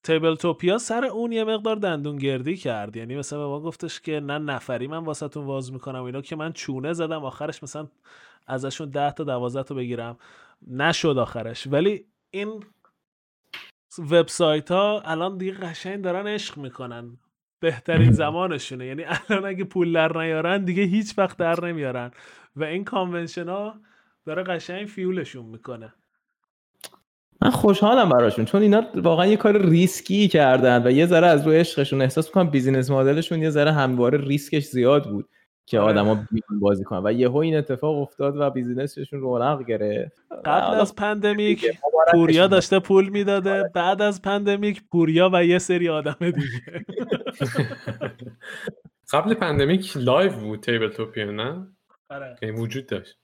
[0.03, 2.95] Tabletopia سر اون یه مقدار دندون گردی کرد.
[2.95, 6.53] یعنی مثلا به ما گفتش که نه نفری من واسهتون واز می‌کنم اینا که من
[6.53, 7.25] چونه زدم.
[7.25, 7.87] آخرش مثلا
[8.47, 10.17] ازشون 10 تا 12 تا بگیرم.
[10.67, 11.67] نشد آخرش.
[11.67, 12.63] ولی این
[13.99, 17.17] وبسایت ها الان دیگه قشنگ دارن عشق می‌کنن.
[17.59, 18.85] بهترین زمانشونه.
[18.85, 22.11] یعنی الان اگه پول در نیارن دیگه هیچ وقت در نمیارن.
[22.55, 23.75] و این convention ها
[24.25, 25.93] داره قشنگ fuel شون می‌کنه.
[27.41, 31.57] من خوشحالم براشون چون اینا واقعا یه کار ریسکی کردن و یه ذره از روی
[31.57, 35.29] عشقشون احساس می‌کنم business model شون یه ذره همواره ریسکش زیاد بود.
[35.67, 35.91] که آره.
[35.91, 37.01] آدما بیان بازی کنن.
[37.03, 40.21] و یهو این اتفاق افتاد و business شون رونق گرفت.
[40.45, 41.65] قبل از pandemic
[42.11, 42.47] پوریا.
[42.47, 46.37] داشته پول می‌داده بعد از pandemic پوریا و یه سری آدم دیگه.
[49.13, 51.67] قبل pandemic live بود Tabletopia نه؟
[52.09, 52.35] آره.
[52.41, 53.17] یعنی وجود داشت.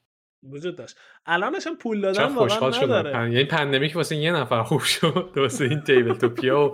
[0.44, 0.98] وجود داشت.
[1.26, 2.94] الانش هم پول دادن خوشحال واقعا شدم.
[2.94, 3.14] نداره.
[3.14, 3.32] پن...
[3.32, 5.32] یعنی pandemic واسه یه نفر خوب شد.
[5.36, 6.74] واسه این Tabletopia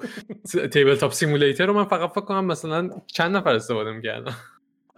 [0.55, 4.35] و Tabletop Simulator رو من فقط فکر کنم مثلا چند نفر استفاده می‌کردم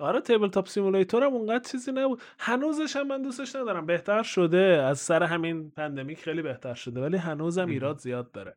[0.02, 2.22] آره Tabletop Simulator هم اونقدر چیزی نبود.
[2.40, 3.86] هنوزش هم من دوستش ندارم.
[3.86, 4.84] بهتر شده.
[4.84, 8.56] از سر همین pandemic خیلی بهتر شده ولی هنوزم ایراد زیاد داره.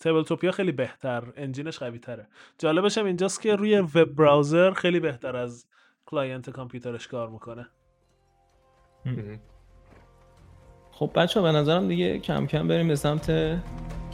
[0.00, 2.28] Tabletopia خیلی بهتر engine ش قوی تره
[2.58, 5.66] جالبش هم اینجاست که روی web browser خیلی بهتر از
[6.06, 7.68] client کامپیوترش کار می‌کنه.
[10.90, 13.30] خب بچه به نظرم دیگه کم کم بریم به سمت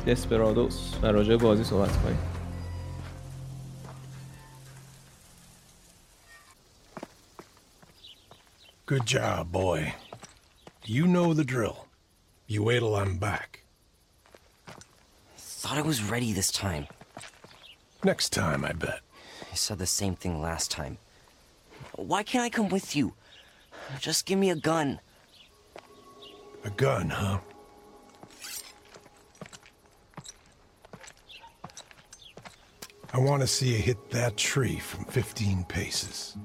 [0.07, 2.34] Desperados و راجع بازی صحبت کنیم.
[8.87, 9.94] Good job, boy.
[10.85, 11.87] You know the drill.
[12.47, 13.62] You wait till I'm back.
[15.38, 16.87] Thought I was ready this time.
[18.05, 19.01] Next time, I bet.
[19.51, 20.99] I said the same thing last time.
[21.97, 23.14] Why can't I come with you?
[24.01, 25.01] Just give me a gun.
[26.64, 27.38] A gun, huh?
[33.14, 36.37] I want to see you hit that tree from 15 paces.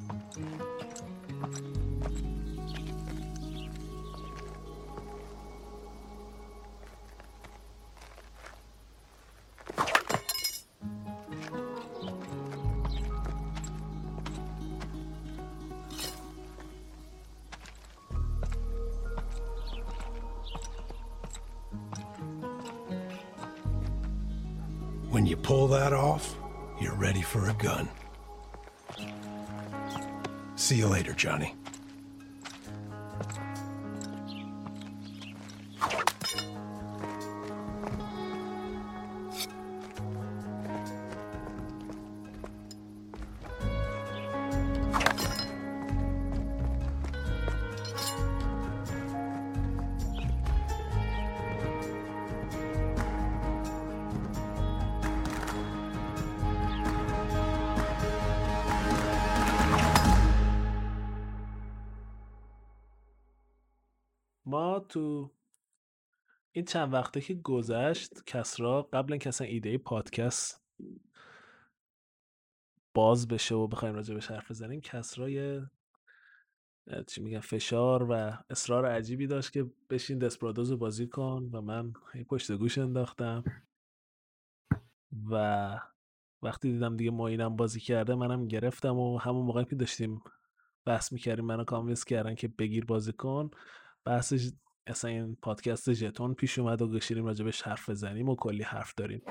[27.10, 27.90] Ready for a gun.
[30.56, 31.56] See you later, Johnny.
[64.90, 65.32] تو
[66.52, 70.64] این چند وقته که گذشت کسرا قبل اینکه اصلا ایده پادکست
[72.94, 75.70] باز بشه و بخوایم راجع بهش حرف بزنیم کسرا یه
[77.08, 81.94] چی میگن فشار و اصرار عجیبی داشت که بشین دسپرادوز رو بازی کن و من
[82.14, 83.44] هی پشت گوش انداختم.
[85.32, 85.80] و
[86.42, 90.22] وقتی دیدم دیگه معینم بازی کرده منم گرفتم و همون موقع که داشتیم
[90.86, 93.50] بحث می‌کردیم منو convince کردن که بگیر بازی کن
[94.06, 94.50] بحثش
[94.88, 99.22] اصلا این پادکست ژتون پیش اومد و گشیریم راجبش حرف بزنیم و کلی حرف داریم.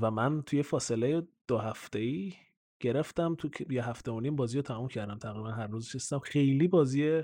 [0.00, 2.32] و من توی فاصله دو هفته ای
[2.80, 5.18] گرفتم تو یه هفته و نیم بازی رو تموم کردم.
[5.18, 6.18] تقریبا هر روز نشستم.
[6.18, 7.22] خیلی بازی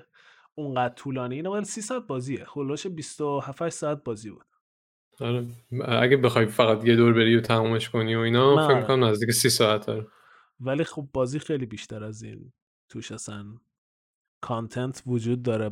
[0.55, 2.45] اونقدر طولانی اینه ولی 3 ساعت بازیه.
[2.45, 4.47] خلاص 27 ساعت بازی بود.
[5.21, 5.47] آره.
[5.89, 8.81] اگه بخوای فقط یه دور بری و تمومش کنی و اینا فکر آره.
[8.81, 10.07] می‌کنم نزدیک سی ساعت داره
[10.61, 12.53] ولی خب بازی خیلی بیشتر از این
[12.89, 13.45] توش اصلا
[14.41, 15.71] content وجود داره.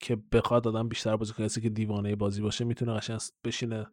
[0.00, 3.86] که بخواد آدم بیشتر بازی کنه کسی که دیوانه بازی باشه می‌تونه قشنگ بشینه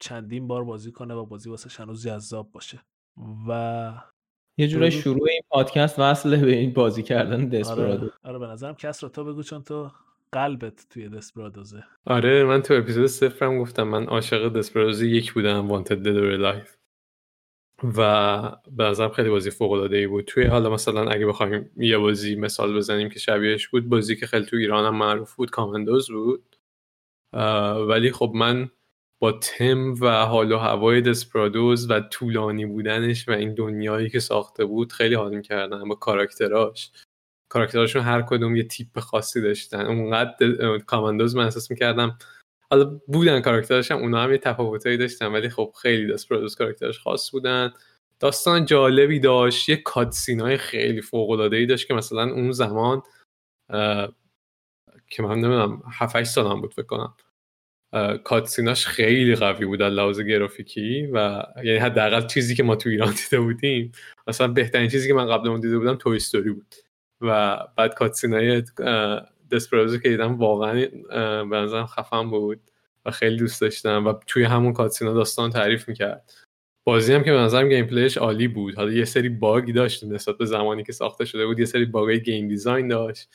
[0.00, 2.80] چندین بار بازی کنه و بازی واسه هنوز جذاب باشه.
[3.48, 3.92] و
[4.58, 4.90] یه جورای.
[4.90, 8.04] شروع این پادکست وصله به این بازی کردن Desperados.
[8.04, 9.90] آره آره به نظرم کس رو تو بگو چون تو
[10.32, 11.84] قلبت توی Desperados ه.
[12.06, 16.76] آره من تو اپیزود صفرم گفتم من عاشق Desperados یک بودم Wanted Dead or Alive
[17.96, 20.24] و به نظرم خیلی بازی فوق العاده ای بود.
[20.24, 24.46] توی حالا مثلا اگه بخوایم یه بازی مثال بزنیم که شبیهش بود بازی که خیلی
[24.46, 26.56] تو ایران هم معروف بود کامندوز بود.
[27.88, 28.70] ولی خب من
[29.18, 34.64] با تم و حال و هوای دسپرادوز و طولانی بودنش و این دنیایی که ساخته
[34.64, 36.90] بود خیلی حال می‌کردم با کاراکتراش.
[37.48, 39.86] کاراکتراشون هر کدوم یه تیپ خاصی داشتن.
[39.86, 42.18] اونقدر کاماندوز من احساس می‌کردم
[42.72, 47.30] حالا بودن کاراکترش هم اونا هم یه تفاوتایی داشتن ولی خب خیلی دسپرادوس کاراکترش خاص
[47.30, 47.72] بودن.
[48.20, 53.02] داستان جالبی داشت یه کاتسین های خیلی فوق ای داشت که مثلا اون زمان
[55.10, 57.14] که من نمی‌دونم 7 8 سالم بود فکر کنم.
[57.92, 62.88] اه، کاتسیناش خیلی قوی بود از لحاظ گرافیکی و یعنی حداقل چیزی که ما تو
[62.88, 63.92] ایران دیده بودیم.
[64.26, 66.20] مثلا بهترین چیزی که من قبل اون دیده بودم توی
[66.52, 66.74] بود.
[67.20, 68.62] و بعد کاتسینای
[69.52, 70.86] دسپرازو که دیدم واقعا
[71.44, 72.60] به نظرم خفن بود
[73.04, 76.32] و خیلی دوست داشتم و توی همون کاتسینا داستان تعریف می‌کرد.
[76.84, 78.74] بازی هم که به نظرم gameplay ش عالی بود.
[78.74, 82.22] حالا یه سری باگ داشت نسبت به زمانی که ساخته شده بود یه سری باگای
[82.22, 83.28] game design داشت.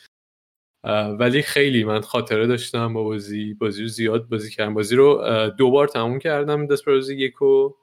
[1.19, 3.53] ولی خیلی من خاطره داشتم با بازی.
[3.53, 4.73] بازی رو زیاد بازی کردم.
[4.73, 5.23] بازی رو
[5.57, 7.73] دو بار تموم کردم Desperados یکو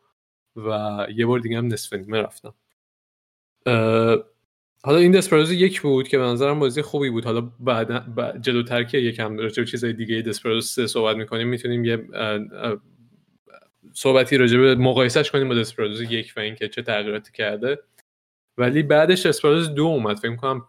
[0.56, 2.54] و یه بار دیگه هم نصف نیمه رفتم
[4.84, 7.24] حالا این Desperados یک بود که به نظرم بازی خوبی بود.
[7.24, 11.84] حالا بعد بعد- جلوتر که یکم راجع به چیزای دیگه Desperados سه صحبت می‌کنیم می‌تونیم
[11.84, 12.08] یه
[13.94, 17.78] صحبتی راجع به مقایسهش کنیم با دسپرازو یک و اینکه چه تغییراتی کرده.
[18.58, 20.16] ولی بعدش دسپرازو دو اومد.
[20.18, 20.68] فکر کنم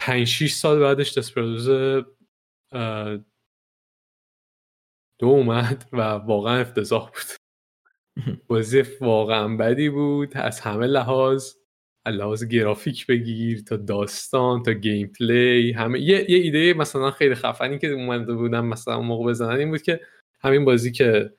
[0.00, 2.04] 5 6 سال بعدش دسپرازو
[2.72, 3.18] اه،
[5.20, 7.50] دو اومد و واقعا افتضاح بود.
[8.48, 11.54] بازی واقعا بدی بود از همه لحاظ.
[12.06, 16.00] لحاظ گرافیک بگیر تا داستان تا گیم پلی همه.
[16.00, 19.82] یه, یه ایده مثلا خیلی خفنی که اومده بودم مثلا اون موقع بزنن این بود
[19.82, 20.00] که
[20.40, 21.32] همین بازی که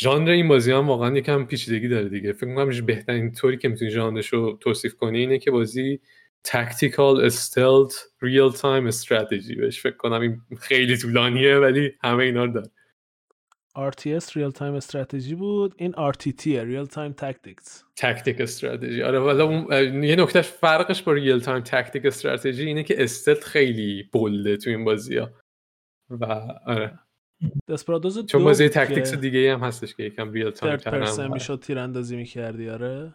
[0.00, 2.32] ژانر این بازی هم واقعا یکم پیچیدگی داره دیگه.
[2.32, 6.00] فکر می‌کنم بهترین طوری که می‌تونی ژانرش رو توصیف کنی اینه که بازی
[6.44, 10.20] tactical stealth real time strategy بهش فکر کنم.
[10.20, 12.70] این خیلی طولانیه ولی همه اینا رو داره.
[13.76, 15.74] RTS Real Time Strategy بود.
[15.76, 19.02] این RTT Real Time Tactics tactic strategy.
[19.02, 24.10] آره والا اون یه نکتهش فرقش با real time tactic strategy اینه که stealth خیلی
[24.14, 25.30] bold ه تو این بازی ها
[26.10, 26.24] و
[26.66, 26.98] آره.
[27.68, 30.82] دسپرادوز چون دو بازی بود تکتیکس که دیگه هم هستش که یکم ریل تایم person
[30.82, 33.12] کردم می‌شد تیراندازی می‌کردی آره؟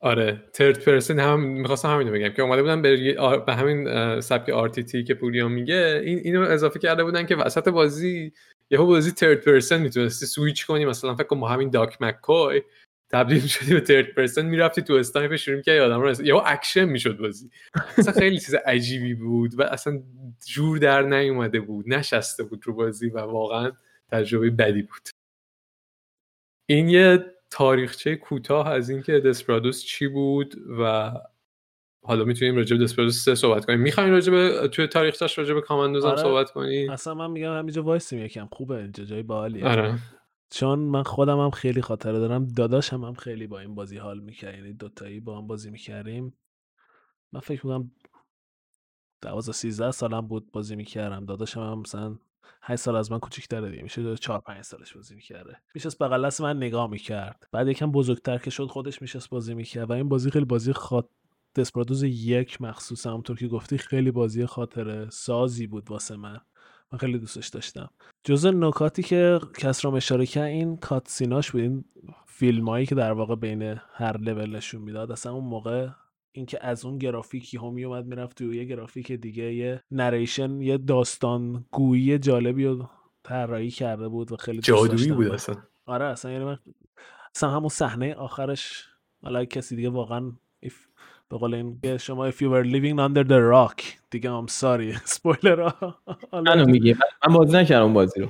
[0.00, 0.42] آره.
[0.52, 5.14] ترد پرسن هم می‌خواستم همینو بگم که اومده بودن به, به همین سبک آرتیتی که
[5.14, 8.32] پوریا میگه این اینو اضافه کرده بودن که وسط بازی
[8.70, 12.62] یهو بازی ترد پرسن می‌تونستی سویچ کنی مثلا فکر کن با همین داک مککوی
[13.12, 17.18] تبدیل شدی به ترد پرسن می‌رفتی تو استایپ شروع می‌کردی آدم رو یهو اکشن می‌شد
[17.18, 17.50] بازی.
[17.98, 20.02] اصلا خیلی چیز عجیبی بود و اصلا
[20.46, 23.72] جور در نیومده بود نشسته بود رو بازی و واقعا
[24.12, 25.08] تجربه بدی بود.
[26.68, 31.12] این یه تاریخچه کوتاه از اینکه دسپرادوس چی بود و
[32.02, 33.80] حالا می‌تونیم راجع به دسپرادوس 3 صحبت کنیم.
[33.80, 36.22] می‌خوایم راجع به توی تاریخش راجع به کاماندوز هم آره.
[36.22, 38.48] صحبت کنیم؟ اصلا من میگم همینجا وایسیم یکم.
[38.52, 39.98] خوبه اینجا جای باحالیه آره.
[40.50, 42.46] چون من خودم هم خیلی خاطره دارم.
[42.46, 44.54] داداشم هم خیلی با این بازی حال می‌کرد.
[44.54, 46.38] یعنی دوتایی با هم بازی می‌کردیم.
[47.32, 47.90] من فکر می‌کنم
[49.22, 51.24] دوازده سیزده سالم بود بازی می‌کردم.
[51.24, 52.18] داداشم هم مثلا
[52.62, 53.82] 8 سال از من کوچیک‌تره دیگه.
[53.82, 55.56] میشه 4 5 سالش بازی می‌کرده.
[55.74, 57.48] میشست بغل دست من نگاه می‌کرد.
[57.52, 59.90] بعد یکم بزرگتر که شد خودش میشست بازی می‌کرد.
[59.90, 61.06] و این بازی خیلی بازی خاط
[61.54, 66.40] دسپرادوز یک مخصوصا همونطور که گفتی خیلی بازی خاطره سازی بود واسه من.
[66.92, 67.90] من خیلی دوستش داشتم.
[68.24, 71.84] جزء نکاتی که کسرام اشاره کرد این کاتسیناش بود این
[72.26, 75.12] فیلم هایی که در واقع بین هر لول نشون می‌داد.
[75.12, 75.88] اصلا اون موقع
[76.32, 81.64] اینکه از اون گرافیکی هم میومد می‌رفت تو یه گرافیک دیگه یه نریشن یه داستان
[81.70, 82.88] گویی جالبی رو
[83.24, 85.26] طراحی کرده بود و خیلی جادویی بود.
[85.26, 85.56] اصلا.
[85.86, 86.58] آره اصلا یعنی من
[87.34, 88.84] اصلا همون صحنه آخرش
[89.22, 90.32] حالا کسی دیگه واقعا
[91.30, 94.94] به قول این که شما if you were living under the rock دیگه I'm sorry.
[95.04, 95.70] اسپویلر
[96.32, 96.94] منو میگی.
[97.28, 98.26] من بازی نکردم اون بازی رو.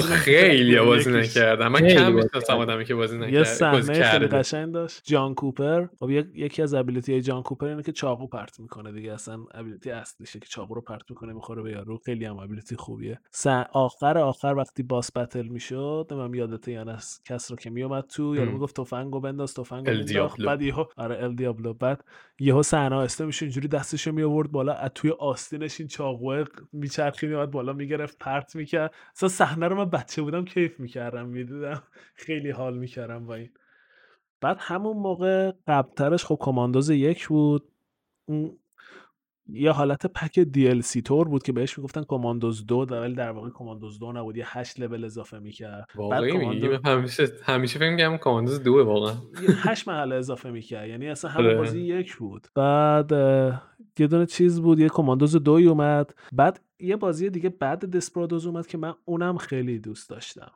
[0.00, 1.68] خیلی بازی نکردم.
[1.68, 2.56] من کم می‌شناسم.
[2.56, 4.26] آدمی که بازی یه نکرد بازی صحنه خیلی کرده.
[4.38, 5.02] قشنگ داشت.
[5.04, 5.86] جان کوپر.
[6.00, 9.12] خب یک- یکی از ابیلیتی جان کوپر اینه که چاقو پرت می‌کنه دیگه.
[9.12, 11.98] اصلا ابیلیتی اصلیشه که چاقو رو پرت می‌کنه می‌خوره به یارو.
[12.06, 13.20] خیلی هم ابیلیتی خوبیه.
[13.72, 18.36] آخر آخر وقتی باس بتل می‌شد من یادته یا نه کس رو که میومد تو
[18.36, 18.52] یارو.
[18.52, 19.90] می‌گفت تفنگو بنداز تفنگو.
[20.46, 22.04] بعد یهو آره ال دیابلو بعد
[22.38, 27.30] یهو صحنه آهسته میشه اینجوری دستشو می آورد بالا از توی آستینش این چاقوه میچرخید
[27.30, 28.94] میاد بالا می‌گرفت پرت می‌کرد.
[29.16, 31.82] اصلا صحنه رو من بچه بودم کیف می‌کردم می‌دیدم
[32.14, 33.50] خیلی حال می‌کردم با این.
[34.40, 37.68] بعد همون موقع قبلترش خب کماندوز یک بود.
[39.48, 43.50] یه حالت پک DLC تور بود که بهش می‌گفتن کماندوز دو در ولی در واقع
[43.50, 45.86] کماندوز دو نبود یه هشت لول اضافه می‌کرد.
[45.94, 49.14] واقعی من همیشه همیشه فکر می‌کردم کاماندوز دوه واقعا.
[49.48, 51.56] هشت محله اضافه می‌کرد یعنی اصلا همون آره.
[51.56, 52.48] بازی یک بود.
[52.54, 53.12] بعد
[53.98, 56.14] یه دونه چیز بود یه کماندوز دوی اومد.
[56.32, 60.50] بعد یه بازی دیگه بعد دسپرادوز اومد که من اونم خیلی دوست داشتم.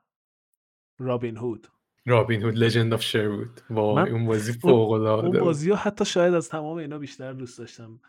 [0.99, 1.69] رابین هود
[2.07, 5.41] رابین هود لژند اف شر بود وای اون بازی اون- فوق اون العاده بود.
[5.41, 8.01] بازی حتی شاید از تمام اینا بیشتر دوست داشتم.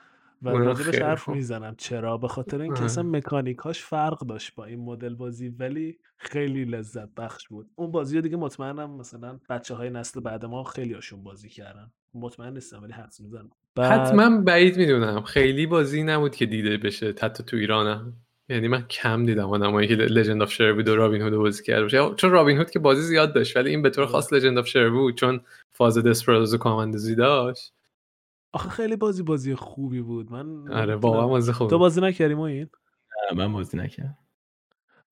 [0.42, 1.30] و راجبش خیلی حرف.
[1.30, 1.76] می‌زنم.
[1.78, 2.84] چرا؟ به خاطر اینکه.
[2.84, 7.70] اصلا مکانیکاش فرق داشت با این مدل بازی ولی خیلی لذت بخش بود.
[7.76, 11.92] اون بازی رو دیگه مطمئنم مثلا بچه های نسل بعد ما خیلی هاشون بازی کردن.
[12.14, 13.50] مطمئن نیستم ولی حدس می‌زنم.
[13.80, 15.22] حتما بعید می‌دونم.
[15.22, 18.14] خیلی بازی نبود که دیده بشه حتی تو ایرانم.
[18.50, 21.82] یعنی من کم دیدم آدمایی که لژند اف شر بود و رابین هود بازی کرده
[21.82, 22.16] باشه.
[22.16, 24.12] چون رابین هود که بازی زیاد داشت ولی این به طور آره.
[24.12, 27.74] خاص لژند اف شر بود چون فاز دسپرادوز و کاماندوزی داشت.
[28.52, 30.32] آخه خیلی بازی بازی خوبی بود.
[30.32, 32.70] من آره واقعا بازی خوب تو بازی نکردی ما این
[33.32, 34.18] نه، من بازی نکردم.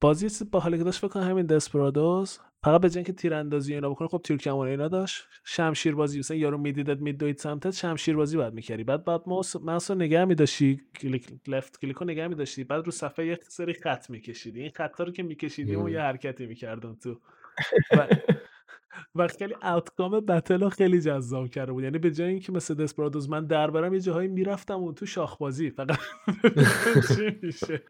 [0.02, 4.22] بازی با حالی که داشت فکر همین دسپرادوس فقط به اینکه تیراندازی اینا بکنه خب
[4.24, 5.24] تیرکمان اینا داشت.
[5.44, 8.84] شمشیر بازی مثلا یارو میدیدت میدوید سمتت شمشیر بازی بعد می‌کردی.
[8.84, 12.64] بعد بعد ماوس ماوس رو نگه میداشتی کلیک لفت کلیک رو نگه میداشتی.
[12.64, 14.62] بعد رو صفحه یک سری خط میکشیدی.
[14.62, 15.92] این خطا رو که میکشیدی اون.
[15.92, 17.20] یه حرکتی می‌کردن تو.
[17.98, 18.08] و
[19.16, 21.84] و خیلی اوتکام بتل رو خیلی جذاب کرده بود.
[21.84, 25.70] یعنی به جای اینکه مثل دسپرادوس من در برم یه جاهایی می‌رفتم اون تو شاخبازی.
[25.70, 25.98] فقط
[27.16, 27.84] چی میشه.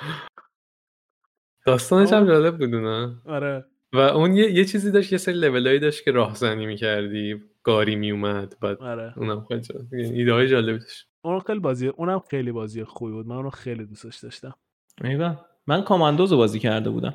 [1.66, 2.28] داستانش هم.
[2.28, 3.66] جالب بود نه آره.
[3.94, 7.42] و اون یه, یه چیزی داشت یه سری لولایی داشت که راهزنی می‌کردی.
[7.64, 9.14] گاری میومد بعد آره.
[9.18, 11.08] اونم خیلی جالب ایده های جالبی داشت.
[11.22, 13.28] اون خیلی بازی اونم خیلی بازی خوبی بود.
[13.28, 14.54] من اونو خیلی دوستش داشتم.
[15.04, 15.38] ایوه.
[15.68, 17.14] من Commandos رو بازی کرده بودم.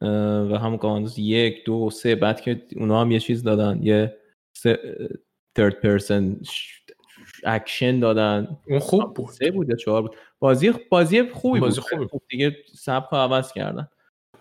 [0.00, 4.16] و همون Commandos یک دو سه بعد که اونا هم یه چیز دادن یه
[5.54, 6.40] third person
[7.44, 8.56] action دادن.
[8.68, 9.28] اون خوب بود.
[9.28, 11.90] سه بود یا چهار بود؟ بازی بازی خوبی بازی بود.
[11.90, 13.88] خوبی خوب دیگه سبک عوض کردن.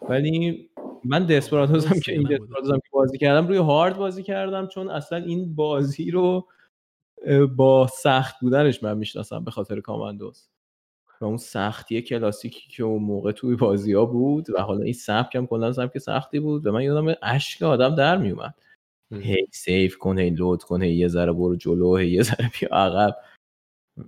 [0.09, 0.69] ولی
[1.03, 2.38] من Desperados هم که این نبوده.
[2.38, 6.47] Desperados هم که بازی کردم روی هارد بازی کردم چون اصلا این بازی رو
[7.55, 10.49] با سخت بودنش من می‌شناسم به خاطر Commandos.
[11.24, 15.36] و اون سختی کلاسیکی که اون موقع توی بازی ها بود و حالا این سبک
[15.36, 18.53] هم کلا سبک سختی بود و من یادم اشک آدم در میومد.
[19.13, 22.69] هی save کن هی load کن هی یه ذره برو جلو هی یه ذره بیا
[22.69, 23.17] عقب.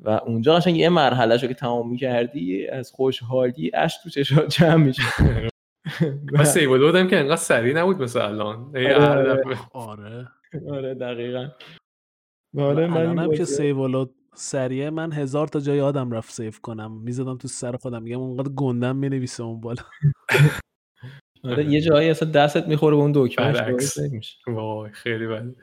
[0.03, 5.01] و اونجا قشنگ یه مرحله که تمام می‌کردی از خوشحالی اشک تو چشات جمع میشه
[6.34, 8.66] من save بودم که انقدر سریع نبود مثل الان.
[8.76, 9.57] آره، آره.
[9.74, 10.28] آره.
[10.70, 11.49] آره دقیقا.
[12.57, 14.05] آره من که سیو
[14.36, 16.91] سریع من هزار تا جای آدم رفت سیو کنم.
[16.91, 19.83] می‌زدم تو سر خودم میگم اونقدر گندم می‌نویسه اون بالا.
[21.43, 23.97] آره یه جایی اصلا دستت می‌خوره به اون دکمهش
[24.47, 25.55] وای خیلی بد.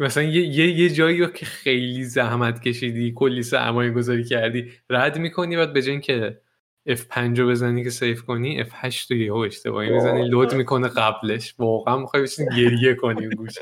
[0.00, 5.18] مثلا یه, یه, یه جایی رو که خیلی زحمت کشیدی کلی سرمایه گذاری کردی رد
[5.18, 6.40] می‌کنی بعد به جای اینکه
[6.88, 11.54] F5 رو بزنی که سیف کنی F8 رو یهو اشتباهی می‌زنی لود می‌کنه قبلش.
[11.58, 13.60] واقعا می‌خوای بشین گریه کنی اون گوشه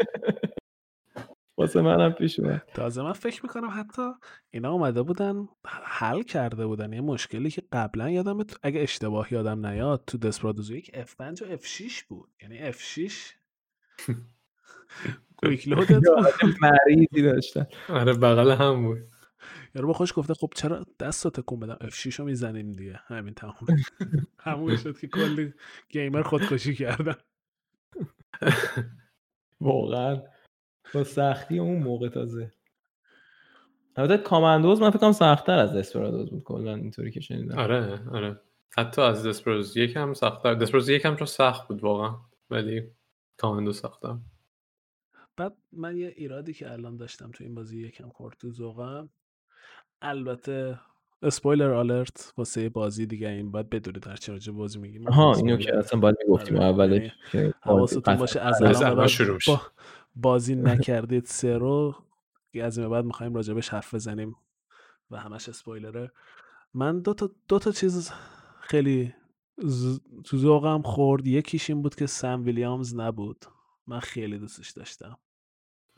[1.58, 2.62] واسه منم پیش اومد.
[2.74, 4.02] تازه من فکر می‌کنم حتی
[4.50, 5.48] اینا اومده بودن
[5.84, 6.92] حل کرده بودن.
[6.92, 12.02] یه مشکلی که قبلا یادم اگه اشتباه یادم نیاد تو دسپرادوز یک F5 و F6
[12.08, 12.30] بود.
[12.42, 13.12] یعنی F6
[15.38, 16.02] کویک لودت
[16.42, 16.54] بود.
[16.62, 17.66] مریضی داشتن.
[17.88, 18.98] آره بغل هم بود.
[19.74, 23.00] یارو با خوش گفته خب چرا دست رو تکون بدم؟ F6 رو می‌زنیم دیگه.
[23.06, 23.54] همین تموم
[24.38, 25.54] همون شد که کلی
[25.88, 27.14] گیمر خودکشی کردن
[29.60, 30.22] واقعا.
[30.94, 32.52] با سختی اون موقع تازه.
[33.96, 37.58] البته کاماندوز من فکر کنم سختتر از دسپرادوز بود کلا اینطوری که شنیدم.
[37.58, 38.40] آره آره.
[38.76, 40.54] حتی از دسپروز یکم سخت‌تر.
[40.54, 42.16] دسپروز یکم چون سخت بود واقعا
[42.50, 42.82] ولی
[43.36, 44.16] کاماندو سخت‌تر.
[45.36, 49.08] بعد من یه ایرادی که الان داشتم تو این بازی یکم خورد تو ذوقم.
[50.02, 50.80] البته
[51.22, 55.08] اسپویلر آلرت واسه بازی دیگه این باید بدونید در چه راجع بازی میگیم.
[55.08, 56.56] آها اینو که اصلا باید می‌گفتیم.
[56.56, 59.52] آره، اولش یعنی حواستون باشه از الان شروع میشه.
[59.52, 59.60] با
[60.20, 61.94] بازی نکردید سه رو
[62.52, 64.36] که از این به بعد می‌خوایم راجبش حرف بزنیم
[65.10, 66.12] و همش اسپویلره.
[66.74, 68.10] من دو تا, دو تا چیز
[68.60, 69.14] خیلی
[69.58, 69.98] ز...
[70.24, 71.26] تو ذوقم خورد.
[71.26, 73.44] یکیش این بود که سم ویلیامز نبود.
[73.86, 75.18] من خیلی دوستش داشتم.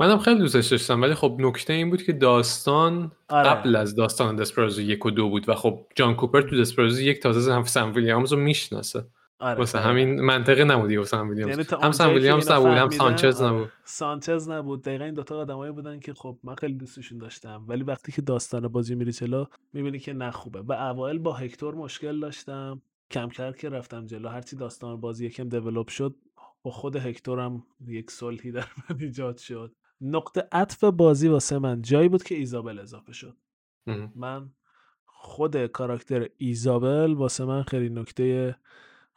[0.00, 3.48] منم خیلی دوستش داشتم ولی خب نکته این بود که داستان آره.
[3.48, 7.22] قبل از داستان دسپرازو یک و دو بود و خب جان کوپر تو دسپرازو یک
[7.22, 9.06] تازه هم سم ویلیامز رو می‌شناسه.
[9.40, 9.78] آره واسه.
[9.78, 11.50] همین منطقه نبودی واسه سم ویلیامز.
[11.50, 13.72] یعنی تا هم سم که ویلیامز نبود هم سانچز آره، نبود.
[13.84, 14.82] سانچز نبود.
[14.82, 17.64] دقیقا این دوتا آدمایی بودن که خب من خیلی دوستشون داشتم.
[17.68, 20.60] ولی وقتی که داستان بازی میری جلو می‌بینی که نه خوبه.
[20.60, 22.82] و اوایل با هکتور مشکل داشتم.
[23.10, 24.28] کم کرد که رفتم جلو.
[24.28, 26.16] هرچی داستان بازی یکم دیولوب شد
[26.62, 29.74] با خود هکتورم یک صلحی در من ایجاد شد.
[30.00, 33.36] نقطه عطف بازی واسه من جایی بود که ایزابل اضافه شد.
[34.14, 34.50] من
[35.06, 38.56] خود کاراکتر ایزابل واسه من خیلی نکته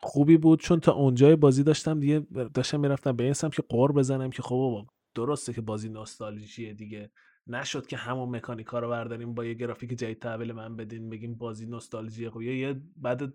[0.04, 2.20] خوبی بود چون تا اونجای بازی داشتم دیگه
[2.54, 4.86] داشتم می‌رفتم به این که غر بزنم که خب بابا
[5.16, 7.12] درسته که بازی نوستالژیه دیگه.
[7.48, 11.66] نشد که همون مکانیکا رو برداریم با یه گرافیک جدید تحویل من بدین بگیم بازی
[11.66, 13.34] نوستالژیه خب یه بعد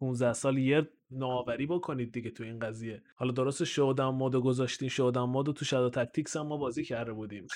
[0.00, 3.02] 15 سال یه نوآوری بکنید دیگه تو این قضیه.
[3.16, 7.46] حالا درست showdown mode گذاشتین showdown mode تو Shadow Tactics هم ما بازی کرده بودیم.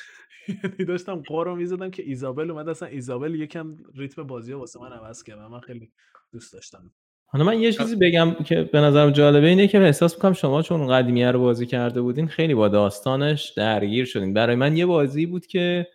[0.48, 4.92] یعنی داشتم قور رو می‌زدم که ایزابل اومد اصلا ایزابل یکم ریتم بازی واسه من
[4.92, 5.92] عوض کرد من خیلی
[6.32, 6.90] دوست داشتم.
[7.32, 10.88] حالا من یه چیزی بگم که به نظرم جالبه اینه که احساس می‌کنم شما چون
[10.88, 14.34] قدیمیه رو بازی کرده بودین خیلی با داستانش درگیر شدین.
[14.34, 15.86] برای من یه بازی بود که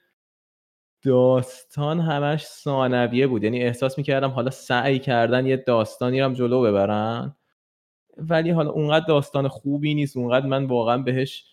[1.03, 3.43] داستان همش ثانویه بود.
[3.43, 7.35] یعنی احساس می‌کردم حالا سعی کردن یه داستانی رو هم جلو ببرن
[8.17, 11.45] ولی حالا اونقدر داستان خوبی نیست اونقدر من واقعا بهش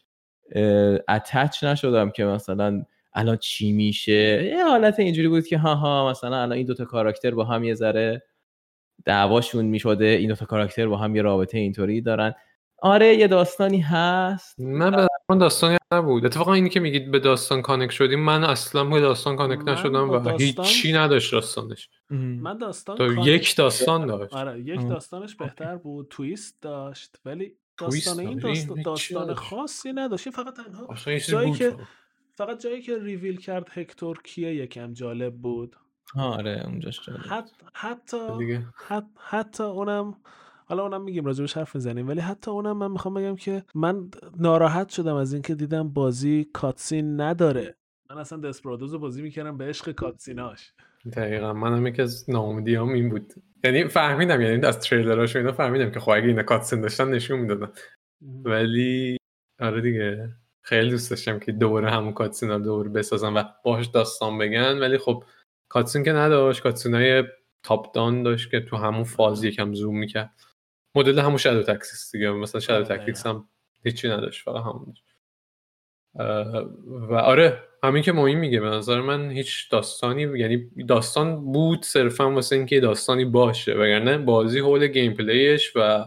[1.08, 4.44] اتچ نشدم که مثلا الان چی میشه.
[4.44, 7.74] یه حالت اینجوری بود که ها ها مثلا الان این دوتا کاراکتر با هم یه
[7.74, 8.22] ذره
[9.04, 12.34] دعواشون می‌شده این دوتا کاراکتر با هم یه رابطه اینطوری دارن.
[12.84, 14.60] آره یه داستانی هست.
[14.60, 16.26] من به من داستانی نبود.
[16.26, 20.10] اتفاقا اینی که میگید به داستان کانک شدیم من اصلا به داستان کانک من نشدم
[20.10, 21.88] و داستان- هیچی نداشت داستانش.
[22.10, 24.34] من داستان تا کانک- یک داستان داشت.
[24.34, 24.88] آره یک.
[24.88, 26.06] داستانش بهتر بود.
[26.10, 30.30] تویست داشت ولی داستان این؟ داستان, داستان؟ خاصی نداشت.
[30.30, 31.80] فقط تنها جایی که فقط.
[32.34, 35.76] فقط جایی که ریویل کرد هکتور کیه یکم جالب بود.
[36.16, 37.20] آره اونجاش جالب.
[37.20, 38.66] حت حتی دیگه.
[38.86, 40.14] حت حتی اونم
[40.64, 44.88] حالا اونم میگیم راجبش حرف می‌زنیم ولی حتی اونم من می‌خوام بگم که من ناراحت
[44.88, 47.76] شدم از اینکه دیدم بازی کاتسین نداره.
[48.10, 50.72] من اصلا دسپرادوز رو بازی می‌کردم به عشق کاتسیناش.
[51.16, 53.32] دقیقا منم یکی از ناامیدیام این بود.
[53.64, 57.72] یعنی فهمیدم یعنی از تریلراش اینا فهمیدم که خب اگه اینا cutscene داشتن نشون می‌دادن.
[58.44, 59.16] ولی
[59.60, 60.28] آره دیگه.
[60.64, 64.98] خیلی دوست داشتم که دوباره همون cutscene رو دوباره بسازن و باهاش داستان بگن ولی
[64.98, 65.24] خب
[65.72, 67.24] cutscene که نداشت cutscene های
[67.62, 70.30] top down داشت که تو همون فاز یکم زوم می‌کرد.
[70.94, 73.48] مدل همون Shadow Tactics دیگه مثلا Shadow آره، Tactics هم
[73.84, 74.94] هیچی نداشت فقط همون
[77.10, 82.30] و آره همین که مهم میگه به نظر من هیچ داستانی یعنی داستان بود صرفا
[82.30, 86.06] واسه اینکه داستانی باشه وگرنه بازی حول gameplay ش و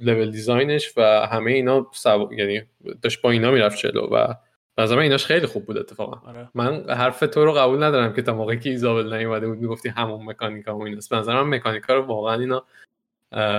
[0.00, 2.34] level design ش و همه اینا سوا...
[2.34, 2.62] یعنی
[3.02, 4.34] داشت با اینا می‌رفت جلو و
[4.80, 6.28] از من ایناش خیلی خوب بود اتفاقا.
[6.28, 6.48] آره.
[6.54, 10.26] من حرف تو رو قبول ندارم که تا موقعی که ایزابل نیومده بود می‌گفتی همون
[10.26, 11.10] مکانیکا و ایناست.
[11.10, 12.64] به نظر من مکانیکا رو واقعا اینا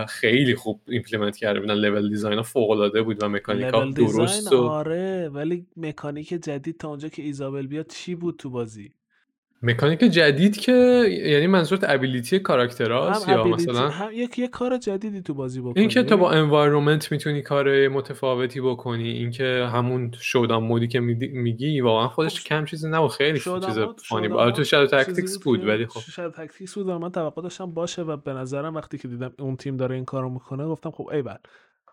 [0.08, 1.74] خیلی خوب implement کرده بودن.
[1.74, 5.30] level design فوق العاده بود و مکانیکا درست و آره.
[5.30, 8.94] ولی مکانیک جدید تا اونجا که ایزابل بیاد چی بود تو بازی؟
[9.64, 10.72] مکانیک جدید که
[11.26, 15.74] یعنی منظورت ability کاراکتراست یا مثلا هم یک یک کار جدیدی تو بازی بکنی.
[15.80, 22.08] اینکه تو با انوایرمنت می‌تونی کار متفاوتی بکنی اینکه همون شودان مودی که میگی واقعا
[22.08, 23.12] خودش خب، کم چیزی نبود.
[23.12, 24.38] خیلی شادو چیز فانی شادو بود.
[24.38, 26.00] آره تو شادو تاکتیکس بود ولی خب.
[26.12, 29.56] شاید تکتیکس بود و من توقع داشتم باشه و به نظرم وقتی که دیدم اون
[29.56, 31.36] تیم داره این کارو می‌کنه گفتم خب ای بل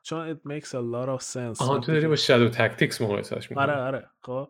[0.03, 1.63] چون it makes a lot of sense.
[1.63, 3.65] آها تو داری با شادو تاکتیکس مقایسهش می‌کنی.
[3.71, 4.05] آره آره.
[4.23, 4.49] خب.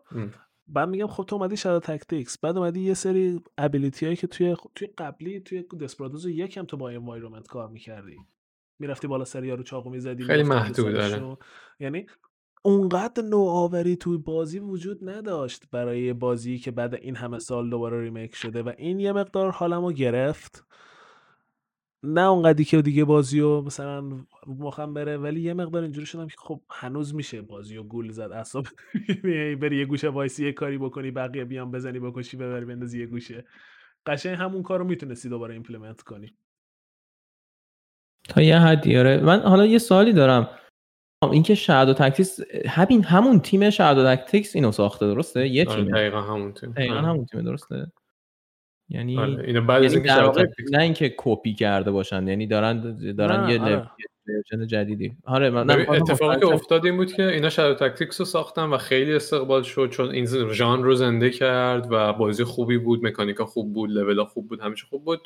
[0.69, 4.55] بعد میگم خب تو اومدی شادو تکتیکس بعد اومدی یه سری ابیلیتی هایی که توی
[4.75, 8.17] توی قبلی توی دسپرادوز یکم تو با انوایرمنت کار می‌کردی
[8.79, 10.95] می‌رفتی بالا سر یارو چاقو می‌زدی خیلی محدود،.
[10.95, 11.37] سرشون.
[11.79, 12.05] یعنی
[12.61, 18.35] اونقدر نوآوری توی بازی وجود نداشت برای بازی که بعد این همه سال دوباره remake
[18.35, 20.65] شده و این یه مقدار حالمو گرفت
[22.03, 26.35] نه اونقدری که دیگه بازی رو مثلا مخم بره ولی یه مقدار اینجوری شدم که
[26.37, 28.31] خب هنوز میشه بازی و گول زد.
[28.31, 28.67] اصاب
[29.61, 33.45] بری یه گوشه وایسی یه کاری بکنی بقیه بیان بزنی بکشی ببری بندازی یه گوشه.
[34.05, 36.33] قشنگ همون کار رو می‌تونستی دوباره implement کنی.
[38.29, 39.17] تا یه حدی آره.
[39.17, 40.49] من حالا یه سوالی دارم.
[41.31, 46.53] اینکه Shadow Tactics همین همون تیم Shadow Tactics اینو ساخته درسته؟ یه آره دقیقا همون
[46.53, 46.71] تیم.
[46.71, 47.07] دقیقا آره.
[47.07, 47.91] همون تیمه درسته؟
[48.89, 49.43] یعنی آره.
[49.43, 53.49] اینو بعد از یعنی اینکه در واقع نه اینکه کپی کرده باشن یعنی دارن دارن
[53.49, 53.71] یه آره.
[53.71, 58.25] یه version جدیدی آره من اتفاقی که افتاد این بود که اینا Shadow Tactics رو
[58.25, 63.05] ساختن و خیلی استقبال شد چون این ژانر رو زنده کرد و بازی خوبی بود
[63.05, 65.21] مکانیکا خوب بود لولا خوب بود همیشه خوب بود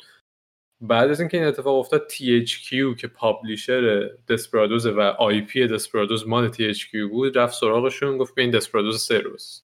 [0.80, 6.52] بعد از اینکه این اتفاق افتاد THQ که پابلیشر دسپرادوز و آی پی دسپرادوز مال
[6.52, 9.63] THQ بود رفت سراغشون گفت این دسپرادوز سه روز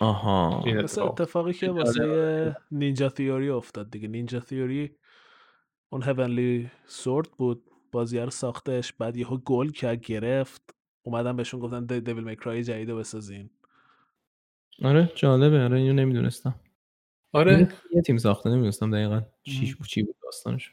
[0.00, 0.62] آها.
[0.66, 4.08] این مثل اتفاق اتفاقی که واسه نینجا تیوری افتاد دیگه.
[4.08, 4.96] نینجا تیوری
[5.88, 7.62] اون هیونلی سورد بود.
[7.92, 8.92] بازی رو ساختش.
[8.92, 10.74] بعد یهو گل کرد گرفت.
[11.02, 13.50] اومدن بهشون گفتن دیویل میکرای جدید رو بسازین.
[14.82, 15.64] آره جالبه.
[15.64, 16.54] آره اینو نمی‌دونستم.
[17.32, 17.68] آره.
[17.94, 18.50] یه تیم ساخته.
[18.50, 20.72] نمی‌دونستم دقیقا چی چی بود داستانش.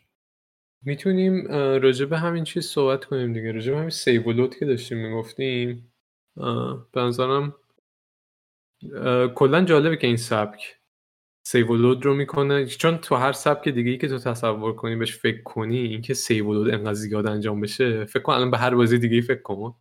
[0.81, 3.51] می‌تونیم راجع به همین چیز صحبت کنیم دیگه.
[3.51, 5.91] راجع به همین save که داشتیم می‌گفتیم
[6.91, 7.55] به نظرم
[9.35, 10.75] کلا جالبه که این سبک
[11.47, 12.65] save load رو می‌کنه.
[12.65, 16.53] چون تو هر سبک دیگه ای که تو تصور کنی بهش فکر کنی اینکه save
[16.53, 19.75] load انقدر زیاد انجام بشه فکر کن الان به هر بازی دیگه ای فکر کن.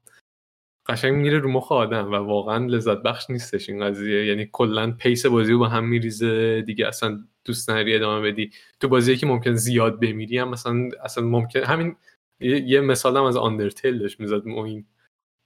[0.88, 4.26] قشنگ میره رو مخ آدم و واقعا لذت بخش نیستش این قضیه.
[4.26, 6.62] یعنی کلا pace بازی رو با هم میریزه.
[6.62, 8.50] دیگه اصلا دوست نداری ادامه بدی.
[8.80, 11.96] تو بازی که ممکن زیاد بمیری هم مثلا اصلا ممکن همین
[12.40, 14.42] یه یه مثال هم از Undertale داشت می‌زد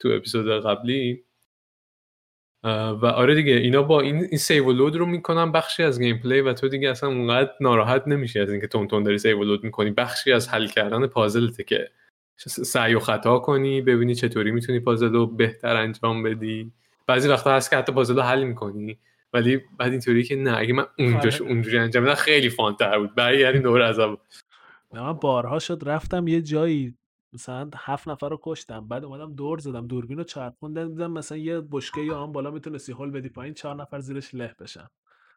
[0.01, 1.25] تو اپیزود قبلی.
[2.65, 6.41] و آره دیگه اینا با این این save و load رو می‌کنن بخشی از gameplay
[6.41, 9.65] و تو دیگه اصلا اونقدر ناراحت نمیشی از اینکه تند تند داری save و load
[9.65, 9.91] می‌کنی.
[9.91, 11.89] بخشی از حل کردن پازلته که
[12.47, 16.73] سعی و خطا کنی ببینی چطوری می‌تونی پازل رو بهتر انجام بدی.
[17.07, 18.99] بعضی وقتا هست که حتی پازل رو حل می‌کنی
[19.33, 21.51] ولی بعد اینطوری که نه اگه من اونجاش آره.
[21.51, 23.15] اونجوری انجام بدم خیلی فانتر بود.
[23.15, 24.17] برگردیم دوباره از اول
[24.95, 26.95] نه من بارها شد رفتم یه جایی
[27.35, 31.61] مثلا هفت نفر رو کشتم بعد اومدم دور زدم دوربین رو چرخوندم دیدم مثلا یه
[31.61, 34.87] بشکه یا آن بالا می‌تونستی هول بدی پایین چهار نفر زیرش له بشن.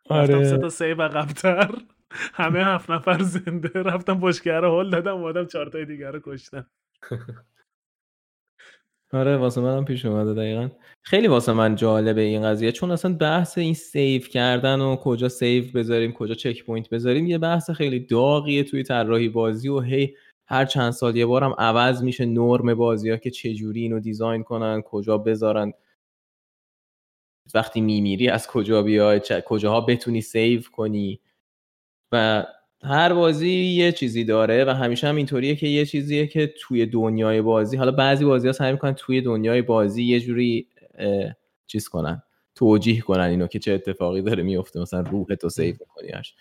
[0.10, 1.76] رفتم سه تا سیو عقب‌تر
[2.12, 6.66] همه هفت نفر زنده رفتم بشکه رو هول دادم اومدم چهار تای دیگر رو کشتم.
[9.14, 10.70] آره واسه منم پیش اومده دقیقا.
[11.02, 15.64] خیلی واسه من جالبه این قضیه چون اصلا بحث این save کردن و کجا save
[15.76, 20.16] بذاریم کجا checkpoint بذاریم یه بحث خیلی داغیه توی طراحی بازی و هی
[20.48, 24.82] هر چند سال یه بارم عوض میشه نرم بازی ها که چجوری اینو design کنن
[24.82, 25.74] کجا بذارن.
[27.54, 31.22] وقتی میمیری از کجا بیای چه- کجاها بتونی save کنی.
[32.12, 32.46] و
[32.84, 37.42] هر بازی یه چیزی داره و همیشه هم اینطوریه که یه چیزیه که توی دنیای
[37.42, 40.70] بازی حالا بعضی بازی ها سعی می‌کنن توی دنیای بازی یه جوری
[41.68, 42.24] چیز کنن
[42.56, 46.36] توجیه کنن اینو که چه اتفاقی داره میفته مثلا روح تو save میکنیش.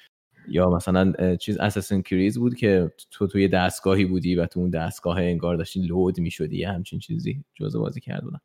[0.49, 5.18] یا مثلا چیز Assassin's Creed بود که تو توی دستگاهی بودی و تو اون دستگاه
[5.20, 8.40] انگار داشتی load می‌شدی یه همچین چیزی جزء بازی کرده بودن.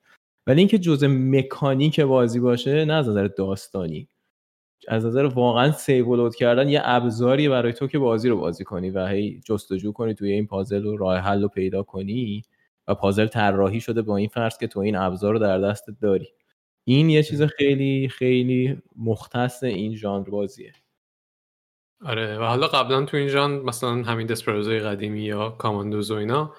[0.47, 4.07] ولی اینکه جزء مکانیک بازی باشه نه از نظر داستانی.
[4.87, 8.63] از نظر واقعا سیو و لود کردن یه ابزاری برای تو که بازی رو بازی
[8.63, 12.43] کنی و هی جستجو کنی توی این پازل و راه حل رو پیدا کنی
[12.87, 16.27] و پازل طراحی شده با این فرض که تو این ابزار رو در دستت داری.
[16.83, 20.73] این یه چیز خیلی خیلی مختص این ژانر بازیه.
[22.05, 26.53] آره و حالا قبلا تو این ژانر مثلا همین دسپروزای قدیمی یا کاماندوز و اینا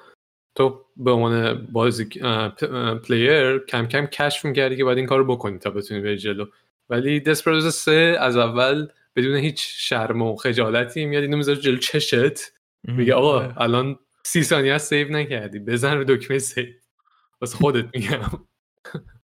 [0.54, 2.04] تو به عنوان بازی
[3.04, 6.46] player کم کم کشف می‌کردی که باید این کار رو بکنی تا بتونی بری جلو.
[6.88, 12.52] ولی Desperados 3 از اول بدون هیچ شرم و خجالتی میاد اینو می‌ذاره جلو چشت.
[12.84, 13.60] میگه آقا آره.
[13.60, 16.66] الان سی ثانیه از save نکردی بزن رو دکمه save.
[17.40, 18.20] واسه خودت میگم.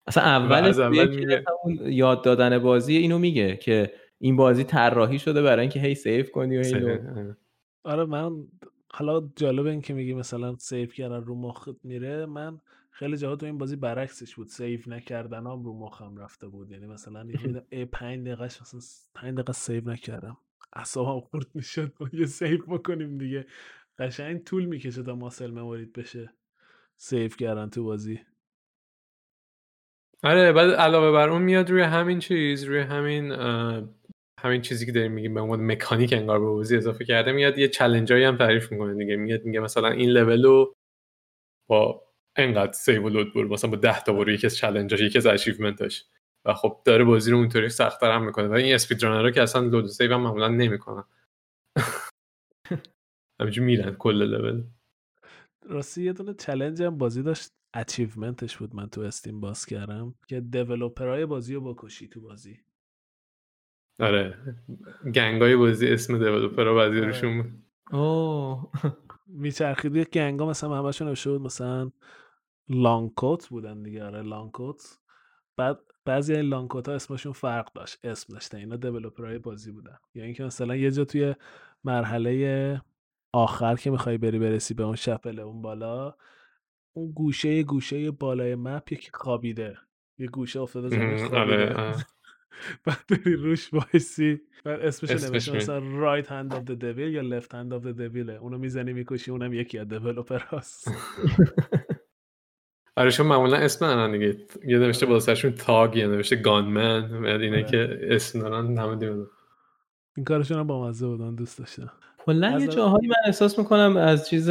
[0.07, 1.43] اصلا اول از اول میگه.
[1.85, 6.57] یاد دادن بازی اینو میگه که این بازی طراحی شده برای اینکه هی save کنی
[6.57, 7.35] و هی load.
[7.83, 8.05] آره.
[8.05, 8.47] من
[8.91, 12.59] حالا جالب این که میگی مثلا save کردن رو مخت میره من
[12.91, 14.47] خیلی جاها تو این بازی برعکسش بود.
[14.47, 16.71] save نکردن هم رو مخم رفته بود.
[16.71, 17.27] یعنی مثلا
[17.69, 18.79] ای پنج دقیقه مثلا
[19.15, 20.37] پنج دقیقه save نکردم.
[20.73, 21.93] اعصابم خورد می‌شد.
[21.99, 23.45] ما یه save بکنیم دیگه.
[23.99, 26.33] قشنگ طول می‌کشه تا muscle memory ت بشه
[26.95, 28.19] save کردن تو بازی.
[30.23, 33.31] آره بعد علاوه بر اون میاد روی همین چیز روی همین
[34.39, 37.67] همین چیزی که داریم میگیم به عنوان مکانیک انگار به بازی اضافه کرده میاد یه
[37.67, 39.15] challenge ایی هم تعریف می‌کنه دیگه.
[39.15, 40.73] میاد میگه مثلا این لول رو
[41.69, 42.01] با
[42.35, 45.17] انقدر save و load برو مثلا با 10 تا برو یکی از challenge اش یکی
[45.17, 46.05] از achievement اش
[46.45, 48.47] و خب داره بازی رو اونطوری سخت‌تر هم می‌کنه.
[48.47, 51.03] و این speedrunner ها که اصلا load save هم معمولا نمی‌کنن.
[53.41, 54.63] همینجور میرن کل لول
[55.69, 57.51] راستی یه دونه challenge هم بازی داشت.
[57.73, 60.15] achievement ش بود من تو Steam باز کردم.
[60.27, 62.59] که developer ای بازی رو بکشی تو بازی.
[63.99, 64.37] آره.
[65.15, 67.07] گنگای بازی اسم دیولپرها بعضی آره.
[67.07, 67.51] روشون بود.
[67.91, 68.71] اوه.
[69.27, 69.97] میچرخید.
[69.97, 71.91] گنگا مثلا همشون نوشته بود مثلا
[72.69, 74.03] لانگ کوت بودن دیگه.
[74.03, 74.99] آره لانگ کوت
[75.57, 77.99] بعد بعضی این لانگ کوت ها اسمشون فرق داشت.
[78.03, 78.57] اسم داشتن.
[78.57, 79.97] اینا دیولپرهای بازی بودن.
[80.13, 81.35] یا اینکه مثلا یه جا توی
[81.83, 82.81] مرحله
[83.33, 86.15] آخر که می‌خوای بری برسی به اون شپل اون بالا
[86.93, 89.77] اون گوشه گوشه بالای مپ یکی خوابیده.
[90.17, 91.93] یه گوشه افتاده زمین.
[92.85, 94.41] بعد بری روش وایسی.
[94.65, 98.29] بعد اسمش نوشته مثلا right hand of the devil یا left hand of the devil.
[98.29, 100.87] اونو می‌زنی می‌کشی اونم یکی از developer هست
[102.97, 104.37] آره چون معمولا اسم ندارن دیگه
[104.67, 105.13] یه نوشته آره.
[105.13, 107.65] بالاترشون tag یه نوشته gunman بعد اینه آره.
[107.71, 109.25] که اسم دارن همه دیگه.
[110.17, 111.91] این کارشون هم با مزه بودن دوست داشتم.
[112.17, 114.49] کلا یه جاهایی من احساس می‌کنم از چیز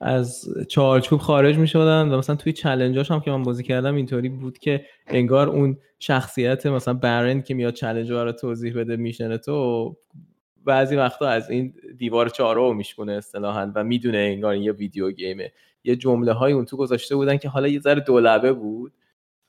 [0.00, 4.58] از چارچوب خارج می‌شدن و مثلا توی چلنجاش هم که من بازی کردم اینطوری بود
[4.58, 9.96] که انگار اون شخصیت مثلا برند که میاد چلنج رو توضیح بده میشنه تو
[10.64, 15.52] بعضی وقتا از این دیوار چهارم میشکنه اصطلاحا و می‌دونه انگار یه ویدیو گیمه.
[15.84, 18.92] یه جمله های اون تو گذاشته بودن که حالا یه ذره دولبه بود.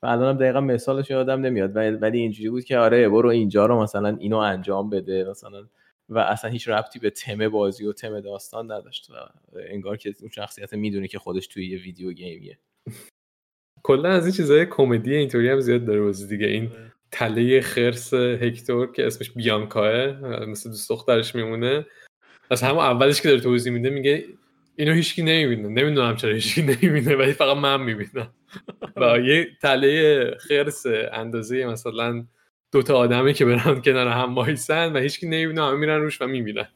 [0.04, 4.18] و الانم دقیقا مثالش یادم نمیاد ولی اینجوری بود که آره برو اینجا رو مثلا
[4.20, 5.68] اینو انجام بده مثلا
[6.10, 9.14] و اصلا هیچ ربطی به تم بازی و تم داستان نداشت و
[9.70, 12.60] انگار که اون شخصیت می‌دونه که خودش توی یه ویدیو گیمیه.
[13.84, 16.48] کلا از این چیزای کمدی اینطوری هم زیاد داره بازی دیگه.
[16.48, 16.92] این آره.
[17.12, 19.94] تله خرس هکتور که اسمش بیانکاه
[20.46, 21.86] مثل دوست دخترش میمونه.
[22.52, 24.26] از همون اولش که داره توضیح میده میگه
[24.76, 25.68] اینو هیچکی نمی‌بینه.
[25.68, 28.34] نمی‌دونم چرا هیچکی نمی‌بینه ولی فقط من می‌بینم.
[29.02, 32.26] و یه تله خرس اندازه مثلا
[32.76, 36.68] دوتا آدمی که برن کنار هم وایسن و هیچکی نمی‌بینه همه میرن روش و می‌بینن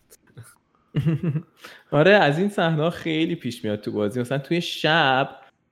[1.91, 4.20] آره از این صحنه خیلی پیش میاد تو بازی.
[4.20, 5.30] مثلا توی شب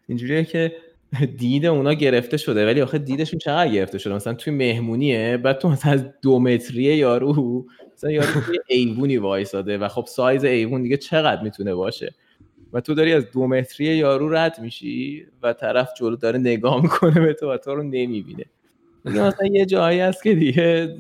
[0.08, 0.76] اینجوریه که
[1.38, 5.70] دید اونا گرفته شده ولی آخه دیدشون چقدر گرفته شده؟ مثلا توی مهمونیه بعد تو
[5.70, 10.98] مثلا از دو متریه یارو مثلا یارو توی ایوونی وایساده و خب سایز ایوون دیگه
[10.98, 12.16] چقدر می‌تونه باشه؟
[12.74, 17.22] و تو داری از دو متری یارو رد میشی و طرف جلو داره نگاه می‌کنه
[17.22, 18.46] به تو و تو رو نمی‌بینه.
[19.10, 20.98] مثلا یه جایی هست که دیگه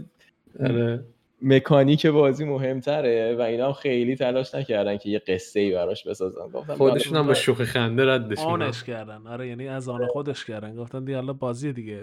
[0.59, 1.03] آره.
[1.41, 6.47] مکانیک بازی مهمتره و اینا هم خیلی تلاش نکردن که یه قصه ای براش بسازن.
[6.53, 7.39] گفتن خودشون هم با آره.
[7.39, 9.27] شوخی خنده ردش آنش کردن.
[9.27, 10.75] آره یعنی از آن خودش کردن.
[10.75, 12.01] گفتن دیگه حالا بازی دیگه.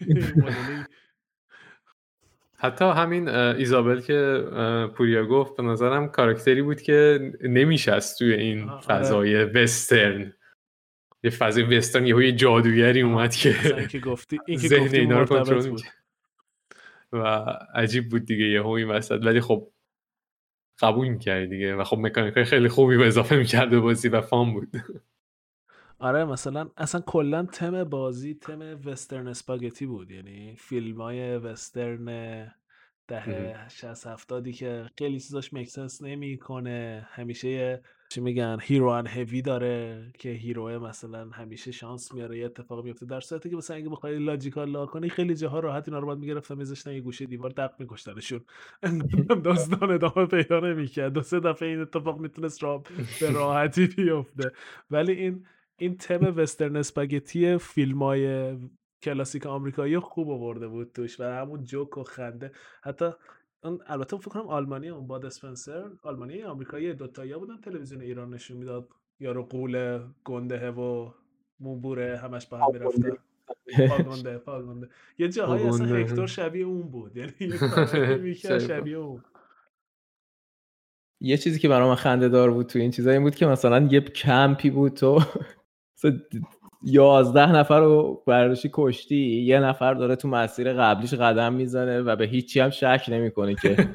[2.56, 4.44] حتی همین ایزابل که
[4.94, 8.80] پوریا گفت به نظرم کاراکتری بود که نمیشست توی این آره.
[8.80, 10.32] فضای وسترن.
[11.24, 15.26] یه فضای وسترن یه جادوگری اومد که اینکه گفتی این که ذهن گفتی اینا رو
[15.26, 15.82] کنترل بود.
[17.12, 17.18] و
[17.74, 19.20] عجیب بود دیگه یهو این وسط.
[19.22, 19.68] ولی خب
[20.80, 21.74] قبول می‌کردی دیگه.
[21.74, 24.68] و خب مکانیک خیلی خوبی به اضافه می‌کرد به بازی و فان بود.
[25.98, 30.10] آره مثلا اصلا کلا تم بازی تم وسترن اسپاگتی بود.
[30.10, 32.06] یعنی فیلم های وسترن
[33.08, 37.08] دهه 60 70 که خیلی چیزاش مکسنس نمی‌کنه.
[37.10, 37.82] همیشه یه
[38.14, 43.06] چی میگن hero ان هوی داره که hero مثلا همیشه شانس میاره یه اتفاق میفته.
[43.06, 46.18] در صورتی که مثلا اگه بخوای logical نگا کنی خیلی جاها راحت اینا رو باید
[46.18, 48.40] می‌گرفتن میذاشتن یه گوشه دیوار دق میکشتنشون.
[49.44, 51.12] داستان ادامه پیدا نمی‌کرد.
[51.12, 52.82] دو سه دفعه این اتفاق می‌تونست را
[53.20, 54.52] به راحتی بیفته.
[54.90, 55.46] ولی این
[55.76, 58.56] این تم وسترن اسپاگتی فیلم های
[59.02, 62.52] کلاسیک آمریکایی خوب آورده بود توش و همون جوک و خنده.
[62.82, 63.10] حتی
[63.64, 68.56] اون البته فکر کنم آلمانی اون باد اسپنسر آلمانی آمریکایی دوتایی بودن تلویزیون ایران نشون
[68.56, 68.88] می‌داد.
[69.20, 71.10] یارو قول گنده و
[71.60, 73.16] موبوره همش با هم می‌رفتن.
[73.88, 74.88] پاگونده پاگونده
[75.18, 75.86] یه جاهایی اصلا.
[75.96, 77.16] هکتور شبیه اون بود.
[77.16, 77.32] یعنی
[78.44, 78.96] یه شبیه.
[78.96, 79.24] اون.
[81.20, 83.88] یه چیزی که برای من خنده دار بود تو این چیزا این بود که مثلا
[83.90, 85.20] یه کمپی بود تو.
[86.84, 92.26] یازده نفر رو برداشتی کشتی یه نفر داره تو مسیر قبلیش قدم می‌زنه و به
[92.26, 93.88] هیچی هم شک نمی‌کنه که.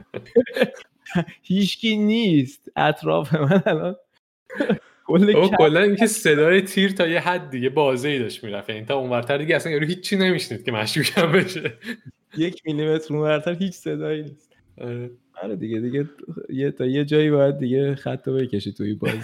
[1.41, 2.71] هیچکی نیست.
[2.75, 3.95] اطراف من الان
[5.07, 8.69] او کلا اینکه صدای تیر تا یه حد دیگه بازه ای داشت می‌رفت.
[8.69, 11.73] یعنی تا اونورتر دیگه اصلا یارو هیچی نمیشنید که مشکوکم بشه.
[12.37, 14.55] یک میلیمتر اونورتر هیچ صدایی نیست.
[14.81, 15.11] آره.
[15.43, 16.09] آره دیگه دیگه
[16.49, 19.19] یه تا یه جایی باید دیگه خط رو بکشی توی بازی.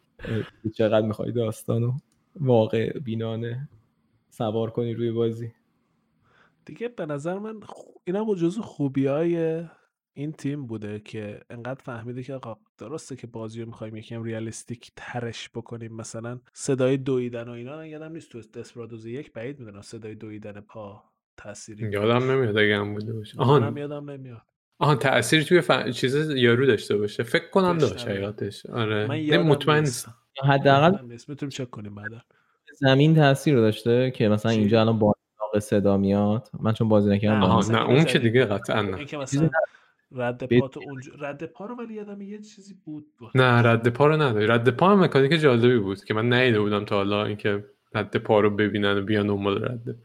[0.78, 1.92] چقدر می‌خوای داستانو
[2.40, 3.68] واقع بینانه
[4.30, 5.52] سوار کنی روی بازی.
[6.64, 7.60] دیگه به نظر من
[8.04, 9.64] اینا با جزو خوبی های
[10.14, 14.92] این تیم بوده که انقدر فهمیده که آقا درسته که بازی رو می‌خوایم یکم ریالیستیک
[14.96, 15.92] ترش بکنیم.
[15.92, 21.04] مثلا صدای دویدن و اینا یادم نیست تو دسپرادوز یک بعید می‌دونم صدای دویدن پا
[21.36, 23.38] تأثیری یادم نمیاد اگه هم بوده باشه.
[23.38, 24.51] آهان یادم نمیاد.
[24.78, 25.88] آهان تأثیری توی ف...
[25.88, 27.22] چیز یارو داشته باشه.
[27.22, 28.14] فکر کنم داشت، آره.
[28.14, 29.06] حقیقتش آره.
[29.06, 29.80] من مطمئن.
[29.80, 30.14] نیستم.
[30.44, 32.20] حداقل می‌تونیم چک کنیم بعدا.
[32.80, 35.14] زمین تاثیر رو داشته که مثلا چی؟ اینجا الان با
[35.60, 36.48] صدا میاد.
[36.60, 38.44] من چون بازی نکردم نه، نه اون که دیگه.
[38.44, 39.06] قطعا نه.
[40.14, 44.06] رد پا تو اونجا رد پا رو ولی یادم یه چیزی بود نه رد پا
[44.06, 47.64] رو نداری رد پا هم مکانیک جالبی بود که من ندیده بودم تا حالا اینکه
[47.94, 49.96] رد پا رو ببینن و بیان دنبال رد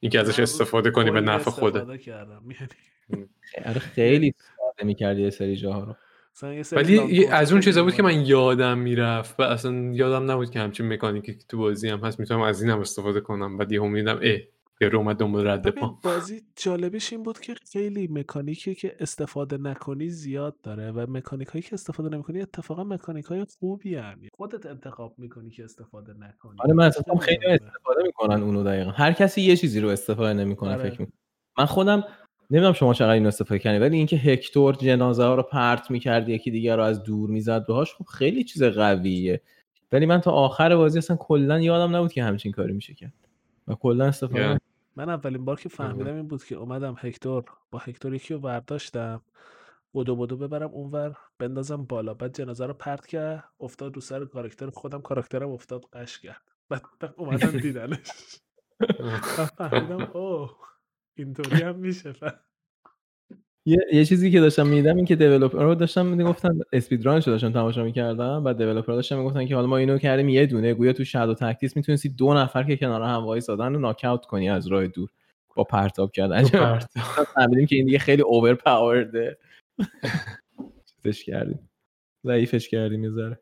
[0.00, 1.98] اینکه ازش استفاده کنی به نفع خوده
[3.10, 5.94] استفاده آره خیلی ساده می‌کردی یه سری جاها رو
[6.72, 8.02] ولی از اون چیزا بود که.
[8.02, 12.20] من یادم می‌رفت و اصلا یادم نبود که همچین مکانیکی که تو بازی هم هست
[12.20, 14.38] می‌تونم از این هم استفاده کنم بعد یهو میدم اه
[14.80, 20.08] یه اومد دنبال رد پا بازی جالبش این بود که خیلی مکانیکی که استفاده نکنی
[20.08, 24.20] زیاد داره و مکانیک هایی که استفاده نمی‌کنی اتفاقا مکانیک های خوبی هن.
[24.34, 27.46] خودت انتخاب می‌کنی که استفاده نکنی آره من کنم خیلی.
[27.46, 30.90] استفاده می‌کنن اونو دقیقا هر کسی یه چیزی رو استفاده نمی‌کنه آره.
[30.90, 31.18] فکر می‌کنم
[31.58, 32.04] من خودم
[32.50, 36.50] نمی‌دونم شما چقدر اینو استفاده کردی ولی اینکه هکتور جنازه ها رو پرت می‌کرد یکی
[36.50, 39.40] دیگر رو از دور می‌زد باهاش خب خیلی چیز قویه.
[39.92, 43.12] ولی من تا آخر بازی اصلا کلا یادم نبود که همچین کاری میشه کرد
[43.68, 44.60] و کلا استفاده Yeah.
[44.96, 49.22] من اولین بار که فهمیدم این بود که اومدم هکتور با هکتور یکی رو برداشتم
[49.94, 54.70] بدو بدو ببرم اونور بندازم بالا بعد جنازه رو پرت کرد افتاد رو سر کاراکتر
[54.70, 56.42] خودم کاراکترم افتاد قش کرد.
[56.68, 56.82] بعد
[57.16, 58.10] اومدم دیدنش.
[59.58, 60.56] فهمیدم اوه.
[61.18, 62.12] اینطوری هم میشه
[63.66, 67.32] یه،, یه چیزی که داشتم می‌دیدم این که دیولپر رو داشتم می‌گفتن اسپید رانش رو
[67.32, 70.92] داشتم تماشا می‌کردم بعد دیولپر داشتم می‌گفتن که حالا ما اینو کردیم یه دونه گویا
[70.92, 74.66] تو شادو تکتیس می‌تونستی دو نفر که کنار هم وایسادن رو ناک اوت کنی از
[74.66, 75.08] راه دور
[75.56, 76.42] با پرتاب کردن.
[77.34, 79.38] فهمیدیم که این دیگه خیلی اوور پاورده
[81.02, 81.68] چیزش کردیم.
[82.26, 83.38] ضعیفش کردیم یه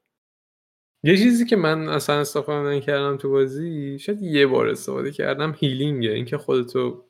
[1.05, 6.04] یه چیزی که من اصلا استفاده نکردم تو بازی شاید یه بار استفاده کردم healing
[6.04, 7.06] ه اینکه خودتو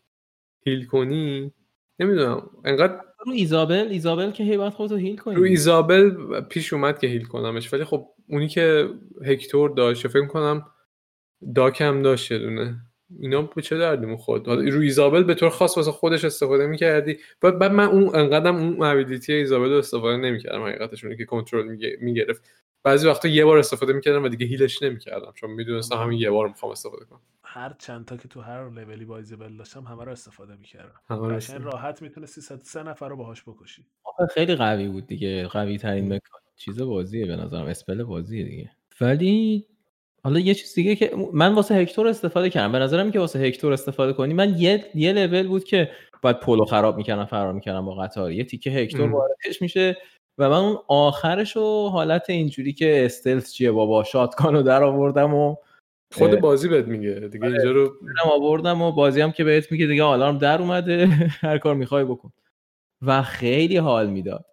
[0.67, 1.53] heal کنی؟
[1.99, 2.51] نمی‌دونم.
[2.65, 5.35] انقدر رو ایزابل ایزابل که هی باید خودتو heal کنی.
[5.35, 8.89] رو ایزابل پیش اومد که heal کنمش ولی خب اونی که
[9.25, 10.67] هکتور داشت فکر کنم
[11.55, 12.77] داک هم داشت یه دونه.
[13.21, 17.19] اینا به چه دردی می‌خورد؟ حالا رو ایزابل به طور خاص واسه خودش استفاده می‌کردی.
[17.41, 21.77] بعد بعد من اون انقدرم اون ability ایزابل رو استفاده نمی‌کردم حقیقتش اونی که کنترل
[22.01, 22.43] می‌گرفت.
[22.83, 26.49] بعضی وقتا یه بار استفاده می‌کردم و دیگه هیلش نمی‌کردم چون می‌دونستم همین یه بار
[26.49, 27.21] می‌خوام استفاده کنم.
[27.43, 31.01] هر چند تا که تو هر لولی با ایزابل داشتم همه رو استفاده می‌کردم.
[31.37, 31.63] قشنگ.
[31.63, 33.87] راحت می‌تونستی سه سه نفر رو باهاش بکشی.
[34.35, 36.41] خیلی قوی بود دیگه قوی ترین مکان.
[36.57, 38.71] چیز بازیه به نظرم اسپل بازیه دیگه.
[39.01, 39.67] ولی
[40.27, 42.73] حالا یه چیز دیگه که من واسه هکتور استفاده کردم.
[42.73, 44.35] به نظرم که واسه هکتور استفاده کنی.
[44.35, 45.91] من یه یه لول بود که
[46.23, 48.33] باید پولو خراب می‌کردم فرار می‌کردم با قطار.
[48.33, 49.11] یه تیکه هکتور.
[49.11, 49.97] واردش میشه
[50.39, 55.35] و من اون آخرش رو حالت اینجوری که استلز چیه بابا؟ شاتگان رو در آوردم
[55.35, 55.57] و
[56.15, 56.41] خود.
[56.41, 57.15] بازی بهت میگه.
[57.15, 57.85] دیگه اینجا رو
[58.25, 61.07] هم آوردم و بازی هم که بهت میگه دیگه آلارم در اومده.
[61.47, 62.33] هر کار می‌خوای بکن.
[63.03, 64.45] و خیلی حال می‌داد.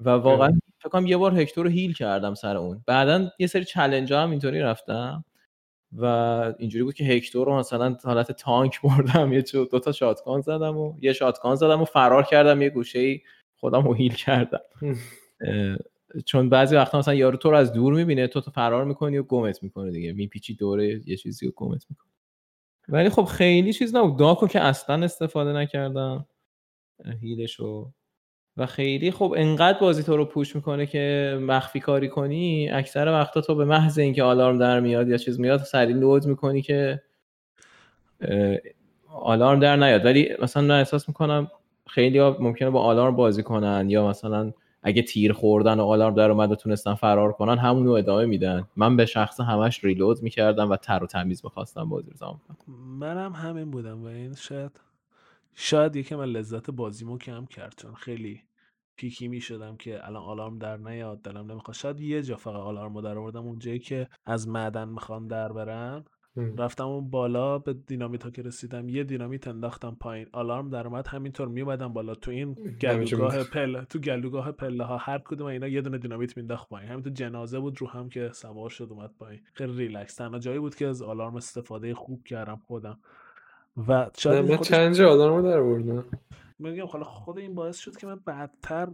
[0.00, 2.84] و واقعا فکر کنم یه بار هکتور رو هیل کردم سر اون.
[2.86, 5.24] بعدا یه سری چلنج هم اینطوری رفتم
[5.92, 6.04] و
[6.58, 10.76] اینجوری بود که هکتور رو مثلا حالت تانک بردم یه چو- دو تا شاتگان زدم
[10.78, 13.20] و یه شاتگان زدم و فرار کردم یه گوشه ای
[13.56, 14.60] خودم رو هیل کردم.
[16.26, 19.22] چون بعضی وقتا مثلا یارو تو رو از دور می‌بینه تو تو فرار می‌کنی و
[19.22, 22.10] گمت می‌کنه دیگه میپیچی دوره یه چیزی رو گمت می‌کنه.
[22.88, 24.18] ولی خب خیلی چیز نبود.
[24.18, 26.26] داکو که اصلا استفاده نکردم
[27.22, 27.92] هیلشو
[28.56, 33.40] و خیلی خب انقدر بازی تو رو پوش می‌کنه که مخفی کاری کنی اکثر وقتا
[33.40, 37.02] تو به محض اینکه آلارم در میاد یا چیز میاد سریع لود می‌کنی که
[39.08, 40.04] آلارم در نیاد.
[40.04, 41.50] ولی مثلا من احساس می‌کنم
[41.86, 44.52] خیلی ها ممکنه با آلارم بازی کنن یا مثلا
[44.82, 48.64] اگه تیر خوردن و آلارم در اومد و تونستن فرار کنن همونو ادامه میدن.
[48.76, 52.74] من به شخص همش ریلود می‌کردم و تر و تمیز می‌خواستم بازی رو تمام کنم.
[52.74, 54.80] منم همین بودم و این شاید
[55.54, 58.42] شاید یکم من لذت بازیمو کم کرد چون خیلی
[58.96, 61.74] پیکی می شدم که الان آلارم در نیاد دلم نمی‌خواد.
[61.76, 66.04] شاید یه جا فقط آلارم رو در آوردم اونجایی که از معدن می‌خوان در برن.
[66.58, 70.26] رفتم اون بالا به دینامیت ها که رسیدم یه دینامیت انداختم پایین.
[70.32, 72.14] آلارم در اومد همینطور میومدم بالا.
[72.14, 73.44] تو این گلوگاه.
[73.44, 76.90] پله تو گلوگاه پله ها هر کدوم اینا یه دونه دینامیت مینداخت پایین.
[76.90, 79.40] همینطور جنازه بود رو هم که سوار شد اومد پایین.
[79.54, 80.14] خیلی ریلکس.
[80.14, 82.98] تنها جایی بود که از آلارم استفاده خوب کردم خودم.
[83.88, 86.04] و شاید من خودش- چند جا آدم رو در بردم
[86.58, 88.88] میگم حالا خود این باعث شد که من بعدتر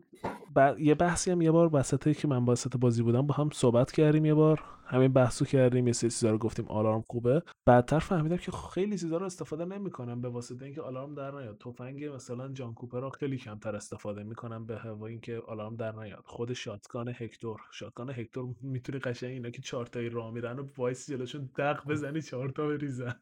[0.56, 0.74] ب...
[0.78, 4.24] یه بحثی هم یه بار وسطی که من وسط بازی بودم با هم صحبت کردیم
[4.24, 4.64] یه بار.
[4.86, 7.42] همین بحثو کردیم یه سری چیزا رو گفتیم آلارم خوبه.
[7.66, 11.58] بعدتر فهمیدم که خیلی چیزا رو استفاده نمی‌کنم به واسطه اینکه آلارم در نیاد.
[11.58, 16.22] تفنگ مثلا جان کوپر رو خیلی کمتر استفاده می‌کنم به هوا اینکه آلارم در نیاد.
[16.26, 17.60] خود شاتگان هکتور.
[17.72, 22.22] shotgun هکتور می‌تونی قشنگ اینا که چهار تایی راه میرن و وایسی جلوشون دق بزنی
[22.22, 23.14] چهار تا بریزن.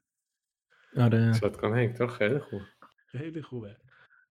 [0.97, 1.33] آره.
[1.33, 2.61] shotgun هکتور خیلی خوب.
[3.07, 3.77] خیلی خوبه.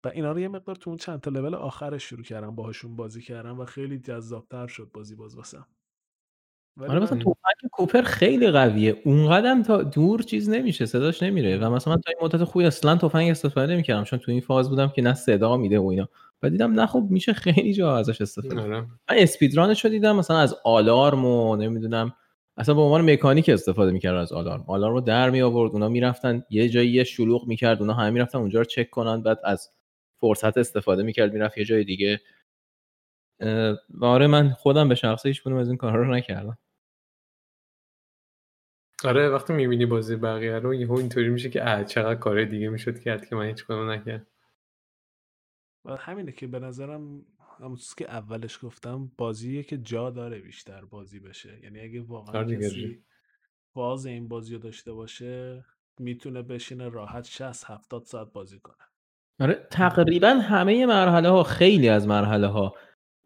[0.05, 3.21] و اینا رو یه مقدار تو اون چند تا لول آخرش شروع کردم باهاشون بازی
[3.21, 5.67] کردم و خیلی جذابتر شد بازی باز واسم.
[6.79, 9.01] آره مثلا تفنگ کوپر خیلی قویه.
[9.05, 12.95] اونقدم تا دور چیز نمیشه صداش نمیره و مثلا من تا این مدت خوبی اصلا
[12.95, 16.09] تفنگ استفاده نمی‌کردم چون تو این فاز بودم که نه صدا میده و اینا.
[16.43, 18.61] و دیدم نه خب میشه خیلی جا ازش استفاده.
[18.61, 18.81] آره.
[18.81, 22.13] من اسپیدرانش رو دیدم مثلا از آلارم و نمی‌دونم
[22.57, 24.63] اصلا به عنوان مکانیک استفاده می‌کردن از آلارم.
[24.67, 28.39] آلارم رو در می آورد اونا می‌رفتن یه جایی یه شلوغ می‌کرد اونا همه می‌رفتن
[28.39, 29.69] اونجا رو چک کنن بعد از
[30.19, 32.21] فرصت استفاده می‌کرد می‌رفت یه جای دیگه.
[34.01, 36.57] آره من خودم به شخصه هیچ از این کارا رو نکردم.
[39.03, 42.99] آره وقتی می‌بینی بازی بقیه رو یهو اینطوری میشه که اه چقدر کار دیگه می‌شد
[42.99, 44.27] کرد که من هیچ کدوم نکردم.
[45.85, 47.25] و همینه که به نظرم
[47.59, 51.59] همون چیزی که اولش گفتم بازیه که جا داره بیشتر بازی بشه.
[51.63, 52.55] یعنی اگه واقعا آره.
[52.55, 53.03] کسی
[53.73, 55.65] باز این بازی رو داشته باشه
[55.99, 58.85] می‌تونه بشینه راحت 60 70 ساعت بازی کنه.
[59.39, 62.75] آره تقریبا همه مرحله ها خیلی از مرحله ها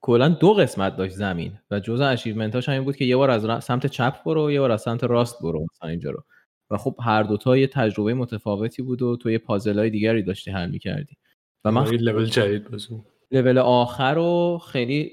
[0.01, 3.63] کلا دو قسمت داشت زمین و جزء اچیومنت هاش همین بود که یه بار از
[3.63, 6.23] سمت چپ برو یه بار از سمت راست برو مثلا اینجا رو.
[6.71, 10.51] و خب هر دوتا یه تجربه متفاوتی بود و تو یه پازل های دیگری داشتی
[10.51, 11.17] حل می‌کردی.
[11.65, 15.11] و من لول جدید بازی لول آخر رو خیلی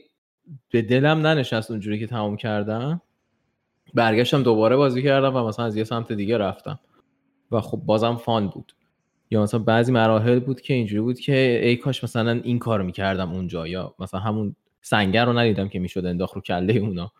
[0.70, 3.00] به دلم ننشست اونجوری که تمام کردم.
[3.94, 6.78] برگشتم دوباره بازی کردم و مثلا از یه سمت دیگه رفتم.
[7.52, 8.72] و خب بازم فان بود.
[9.30, 13.32] یا مثلا بعضی مراحل بود که اینجوری بود که ای کاش مثلا این کار می‌کردم
[13.32, 17.12] اونجا یا مثلا همون سنگر رو ندیدم که می‌شد انداخت رو کله اونا.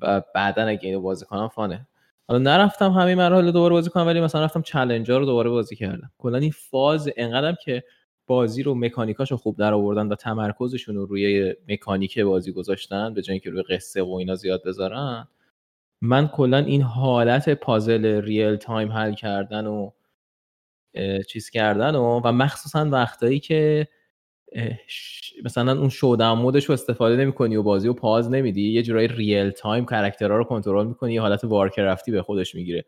[0.00, 1.88] و بعدا اگه اینو بازی کنم فانه.
[2.28, 6.10] حالا نرفتم همه مراحل دوباره بازی کنم ولی مثلا رفتم چلنجر رو دوباره بازی کردم.
[6.18, 7.84] کلا این فاز انقدرم که
[8.26, 13.32] بازی رو مکانیکاشو خوب در آوردن و تمرکزشون رو روی مکانیک بازی گذاشتن به جای
[13.32, 15.28] اینکه روی قصه و اینا زیاد بذارن
[16.02, 19.90] من کلا این حالت پازل real time حل کردن و
[21.28, 23.88] چیز کردن و و مخصوصا وقتایی که
[25.44, 29.08] مثلا اون showdown mode ش رو استفاده نمی‌کنی و بازی رو pause نمیدی یه جورایی
[29.08, 32.84] real time کاراکترها رو کنترل می‌کنی یه حالت وارکرافتی به خودش می‌گیره.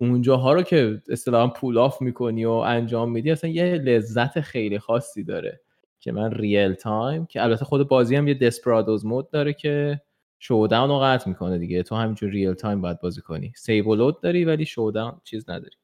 [0.00, 5.24] اونجاها رو که اصطلاحا pull off می‌کنی و انجام میدی اصلا یه لذت خیلی خاصی
[5.24, 5.60] داره
[6.00, 10.00] که من real time که البته خود بازی هم یه Desperados mode داره که
[10.38, 11.82] showdown رو قطع می‌کنه دیگه.
[11.82, 13.52] تو همینجور real time باید بازی کنی.
[13.56, 15.76] save load داری ولی showdown چیز نداری.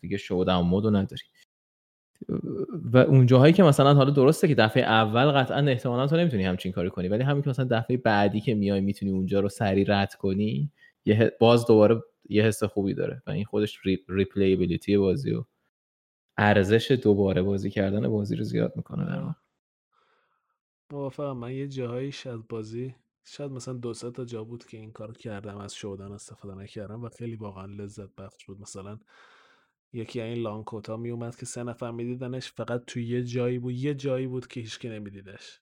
[0.00, 1.22] دیگه showdown mode و نداری
[2.92, 6.72] و اون جاهایی که مثلا حالا درسته که دفعه اول قطعا احتمالا تو نمی‌تونی همچین
[6.72, 10.14] کاری کنی ولی همین که مثلا دفعه بعدی که میای می‌تونی اونجا رو سریع رد
[10.14, 10.72] کنی
[11.04, 14.04] یه باز دوباره یه حس خوبی داره و این خودش ری...
[14.08, 15.44] ریپلیبیلیتی بازی و
[16.36, 19.32] ارزش دوباره بازی کردن بازی رو زیاد می‌کنه در واقع.
[20.92, 22.94] موافقم من یه جاهاییش از بازی
[23.24, 27.04] شاید مثلا دو سه تا جا بود که این کار کردم از شودن استفاده نکردم
[27.04, 28.98] و خیلی واقعا لذت بخش بود مثلا
[29.92, 33.94] یکی این لانکوتا می اومد که سه نفر میدیدنش فقط توی یه جایی بود یه
[33.94, 35.60] جایی بود که هیچکی نمیدیدش.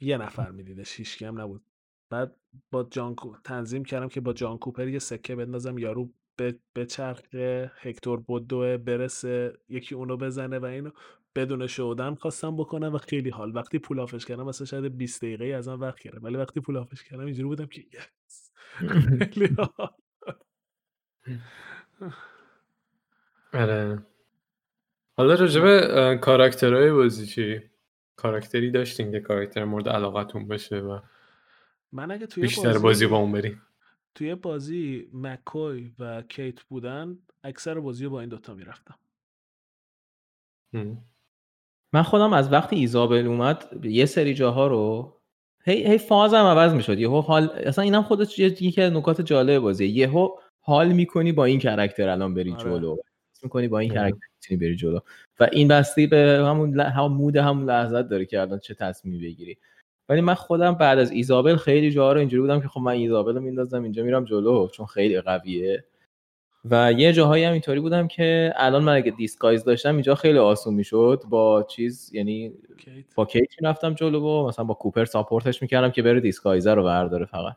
[0.00, 1.62] یه نفر میدیدش هیچکی هم نبود.
[2.10, 2.36] بعد
[2.70, 7.72] با جان کو- تنظیم کردم که با جان کوپر یه سکه بندازم یارو به بچرخه
[7.80, 10.90] هکتور بدوه برسه یکی اونو بزنه و اینو.
[11.36, 13.56] بدون شودن خواستم بکنم و خیلی حال.
[13.56, 16.76] وقتی پول آفش کردم مثلا شاید 20 دقیقه از من وقت گرفت ولی وقتی پول
[16.76, 17.84] آفش کردم اینجوری بودم که.
[19.34, 19.90] خیلی حال.
[23.54, 24.02] آره.
[25.16, 27.60] حالا راجبه اه، کاراکترهای بازی چی؟
[28.16, 30.98] کاراکتری داشتین که کاراکتر مورد علاقتون باشه و
[31.92, 33.62] من اگه توی بیشتر بازی با اون بریم.
[34.14, 38.98] توی بازی مکوی و کیت بودن اکثر بازی رو با این دوتا می‌رفتم.
[41.92, 45.14] من خودم از وقتی ایزابل اومد یه سری جاها رو
[45.64, 46.98] هی هی فازم عوض می‌شد.
[46.98, 49.88] یهو حال اصلا اینم خودش یه- یکی از نکات جالب بازیه.
[49.88, 50.28] یهو
[50.60, 52.62] حال می‌کنی با این character الان بری آره.
[52.62, 52.96] جلو.
[53.44, 54.10] می‌کنی با این آره.
[54.10, 55.00] character می‌تونی بری جلو.
[55.40, 56.80] و این بسته به همون ل...
[56.80, 59.58] هم mood همون لحظت داره که الان چه تصمیمی بگیری.
[60.08, 63.34] ولی من خودم بعد از ایزابل خیلی جاها رو اینجوری بودم که خب من ایزابل
[63.34, 65.84] رو میندازم اینجا میرم جلو چون خیلی قویه.
[66.64, 70.74] و یه جاهایی هم اینطوری بودم که الان من اگه disguise داشتم اینجا خیلی آسون
[70.74, 71.22] می‌شد.
[71.28, 73.04] با چیز یعنی کیت.
[73.14, 76.84] با کیت می‌رفتم جلو و مثلا با کوپر support ش می‌کردم که بره disguise رو
[76.84, 77.56] برداره فقط.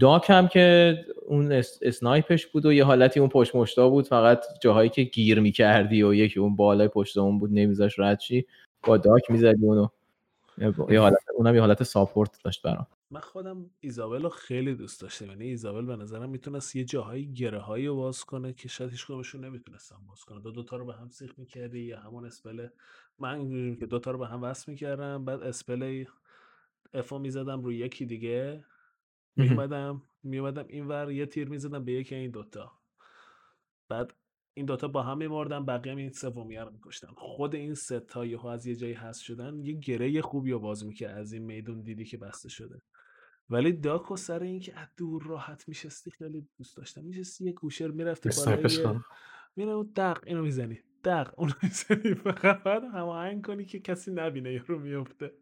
[0.00, 4.06] داک هم که اون اس- snipe ش بود و یه حالتی اون پشت مشتا بود
[4.06, 8.46] فقط جاهایی که گیر می‌کردی و یکی اون بالای پشت اون بود نمیذاش رد شی
[8.82, 9.88] با داک می‌زدی اونو.
[10.90, 12.86] یه حالت اونم یه حالت support داشت برام.
[13.10, 15.26] من خودم ایزابل رو خیلی دوست داشتم.
[15.26, 19.06] یعنی ایزابل به نظرم می‌تونست یه جاهایی گره هایی رو باز کنه که شاید هیچ
[19.06, 20.40] کدومشون نمی‌تونستن باز کنه.
[20.40, 22.68] دو دوتا رو به هم سیخ می‌کردی یا همون spell
[23.18, 26.04] من که دوتا رو به هم وصل می‌کردم بعد spell
[26.94, 28.64] افو می‌زدم روی یکی دیگه.
[29.38, 32.72] میومدم میومدم اینور یه تیر می‌زدم به یکی این دوتا.
[33.88, 34.14] بعد
[34.54, 37.08] این دوتا با هم میمردن بقیه هم این سومیه رو میکشتن.
[37.16, 41.18] خود این ستا یهو از یه جایی هست شدن یه گره خوبی رو باز می‌کرد
[41.18, 42.82] از این میدون دیدی که بسته شده.
[43.50, 47.04] ولی داک و سر اینکه از دور راحت میشستی خیلی دوست داشتم.
[47.04, 49.04] میشستی یه گوشه رفتی اسنایپش بالای کنم.
[49.56, 52.14] میره اون دق اینو می‌زنی دق اونو می‌زنی.
[52.24, 55.32] فقط باید هماهنگ کنی که کسی نبینه یارو میفته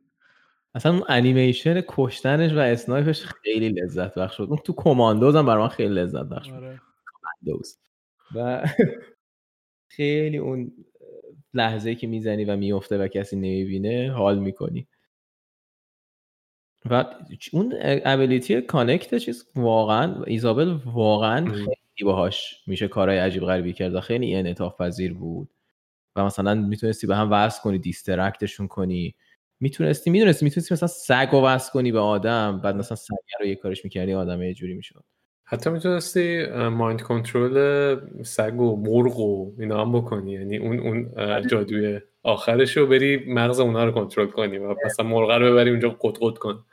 [0.76, 5.46] اصلا اون انیمیشن کشتنش و snipe ش خیلی لذت بخش شد اون تو Commandos هم
[5.46, 6.64] برای من خیلی لذت بخش بود.
[6.64, 6.80] آره.
[8.34, 8.66] و
[9.96, 10.72] خیلی اون
[11.54, 14.88] لحظه که می‌زنی و میفته و کسی نمی‌بینه حال می‌کنی.
[16.90, 17.04] و
[17.52, 21.52] اون ability connect چیز واقعا ایزابل واقعا.
[21.52, 25.48] خیلی باهاش میشه کارهای عجیب غریبی کرد و خیلی انعطاف پذیر بود.
[26.16, 29.14] و مثلا می‌تونستی به هم وصل کنی دیسترکتشون کنی.
[29.60, 33.54] می‌تونستی می‌دونستی می‌تونستی مثلا سگ رو وصل کنی به آدم بعد مثلا سگ رو یه
[33.54, 35.04] کارش می‌کردی آدم یه جوری می‌شد.
[35.44, 40.32] حتی می‌تونستی مایند کنترل سگ و مرغ و اینا هم بکنی.
[40.32, 45.06] یعنی اون اون اه، جادوی آخرش رو بری مغز اونا رو کنترل کنی و مثلا
[45.06, 46.64] مرغ رو ببری اونجا قط قط کن.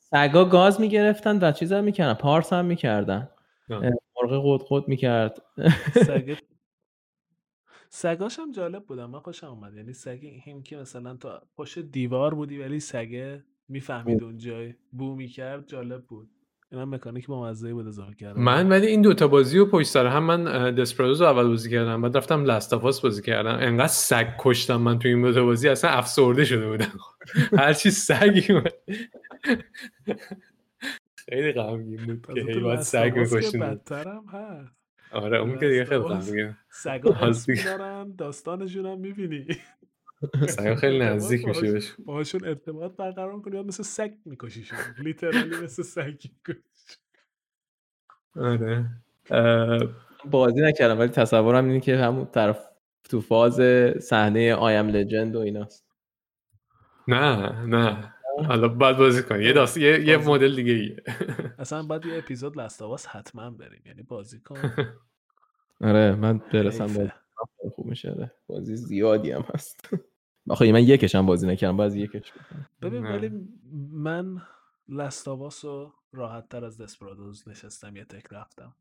[0.00, 3.28] سگا گاز می‌گرفتن و چیز هم می‌کردن پارس هم می‌کردن.
[3.68, 5.42] مرغ قد قد می‌کرد.
[5.94, 6.36] سگ
[7.94, 9.74] سگاش هم جالب بودم من خوشم اومد.
[9.74, 15.68] یعنی سگ هم که مثلا تو پشت دیوار بودی ولی سگه می‌فهمید اونجای بو می‌کرد
[15.68, 16.30] جالب بود.
[16.70, 19.86] این هم مکانیک با مزه بود اضافه کردم من ولی این دوتا بازی رو پشت
[19.88, 23.56] سر هم من دسپرادوز رو اول بازی کردم بعد رفتم لاستافاس بازی کردم.
[23.60, 26.98] انقدر سگ کشتم من تو این دوتا بازی اصلا افسرده شده بودم.
[27.58, 28.74] هرچی سگی اومد.
[31.28, 34.81] خیلی غمگین بود که باید سگ میکشتیم بدترم هست.
[35.12, 37.10] آره اون که دیگه خیلی غمگین سگا.
[37.64, 39.46] دارن داستانشون هم می‌بینی.
[40.48, 41.92] سگا خیلی نزدیک میشه بهش.
[42.06, 46.96] باهاشون ارتباط برقرار کنی بعد مثل سگ میکشیشون لیترالی مثل سگ می‌کشی.
[48.36, 48.84] آره.
[49.30, 49.80] اه،
[50.24, 52.66] بازی نکردم ولی تصورم اینه که همون طرف
[53.04, 53.60] تو فاز
[54.02, 55.86] صحنه آیم لجند و ایناست.
[57.08, 58.14] نه نه.
[58.38, 60.16] حالا باید بازی کنی یه داست یه, یه.
[60.16, 60.96] مدل دیگه ایه
[61.58, 64.56] اصلا باید یه اپیزود لاستاواس حتما بریم یعنی بازی کن
[65.80, 66.86] آره من برسم.
[66.86, 67.12] به
[67.74, 68.32] خوب میشه آره.
[68.46, 69.88] بازی زیادی هم هست
[70.48, 72.32] آخه من یکش هم بازی نکردم باز یکش.
[72.82, 73.06] ببین.
[73.06, 73.48] ولی
[73.92, 74.42] من
[74.88, 78.74] لاستاواس رو راحت تر از دسپرادوز نشستم یه تک رفتم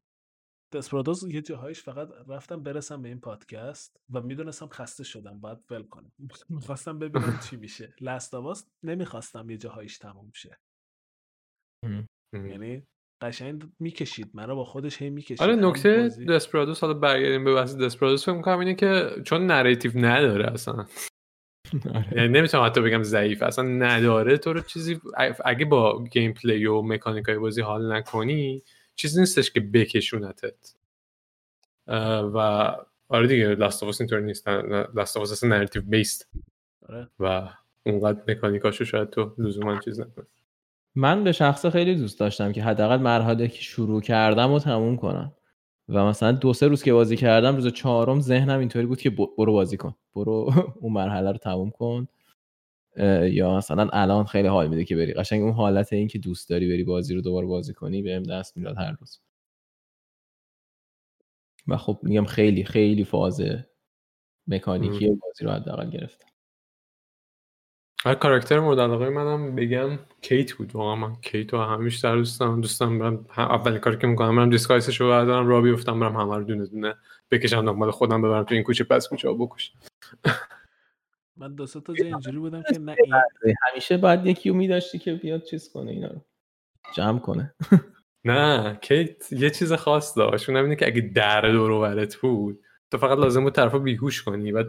[0.73, 5.83] دسپرادوز یه جاهایش فقط رفتم برسم به این پادکست و می‌دونستم خسته شدم باید ول
[5.83, 6.11] کنم.
[6.49, 7.93] می‌خواستم ببینم چی میشه.
[8.01, 10.57] لاستاواس نمی‌خواستم یه جاهایش تموم شه.
[12.33, 12.83] یعنی
[13.21, 14.31] قشنگ می‌کشید.
[14.33, 15.41] منو با خودش هی می‌کشید.
[15.41, 20.51] آره نکته دسپرادوس حالا برگردیم به بحث دسپرادوس فکر می‌کنم اینه که چون narrative نداره
[20.53, 20.85] اصلا.
[21.95, 22.13] آره.
[22.15, 24.37] یعنی نمی‌تونم حتی بگم ضعیف اصلا نداره.
[24.37, 25.01] تو رو چیزی
[25.45, 28.63] اگه با gameplay و مکانیک های بازی حال نکنی
[29.01, 30.75] چیزی نیستش که بکشونتت.
[32.33, 32.37] و
[33.09, 34.47] آره دیگه Last of Us اینطور نیست.
[34.95, 36.29] Last of Us اصلا narrative based
[36.89, 37.09] آره.
[37.19, 37.49] و
[37.85, 40.25] اونقدر مکانیکاشو شاید تو لزوما چیز نکنی.
[40.95, 45.33] من به شخصه خیلی دوست داشتم که حداقل مرحله که شروع کردم و تموم کنم.
[45.89, 49.53] و مثلا دو سه روز که بازی کردم روز چهارم ذهنم اینطوری بود که برو
[49.53, 49.95] بازی کن.
[50.15, 52.07] برو اون مرحله رو تموم کن.
[53.31, 55.13] یا مثلا الان خیلی حال میده که بری.
[55.13, 58.57] قشنگ اون حالت این که دوست داری بری بازی رو دوباره بازی کنی بهم دست
[58.57, 59.19] می‌داد هر روز.
[61.67, 63.41] و خب میگم خیلی خیلی فاز
[64.47, 66.27] مکانیکی بازی رو حداقل گرفتم.
[68.03, 70.75] هر کاراکتر مورد علاقه منم بگم کیت بود.
[70.75, 72.61] واقعا من کیت رو همه بیشتر دوست دارم.
[72.61, 76.35] دوستم برم اولین کاری که می‌کنم برم disguise ش رو بردارم را بیفتم برم همه
[76.35, 76.95] رو دونه دونه
[77.31, 79.73] بکشم دنبال خودم ببرم تو این کوچه پس کوچه ها بکش
[81.37, 82.95] من دو تا جا اینجوری بودم که نه
[83.45, 86.21] این همیشه باید یکی رو میداشتی که بیاد چیز کنه اینا رو
[86.95, 87.53] جمع کنه.
[88.25, 90.49] نه کیت یه چیز خاص داشت.
[90.49, 92.59] اونم اینه که اگه در دور و برت بود
[92.91, 94.51] تو فقط لازم بود طرفو بیهوش کنی.
[94.51, 94.63] و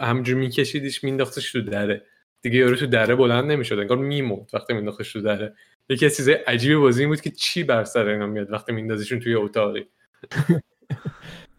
[0.00, 2.06] همجور میکشیدیش مینداختش تو دره.
[2.42, 5.54] دیگه یارو تو دره بلند نمی‌شد انگار میموند وقتی مینداختش تو دره.
[5.88, 9.20] یکی از چیزای عجیب بازی این بود که چی بر سر اینا میاد وقتی میندازیشون
[9.20, 9.86] توی اتاقی؟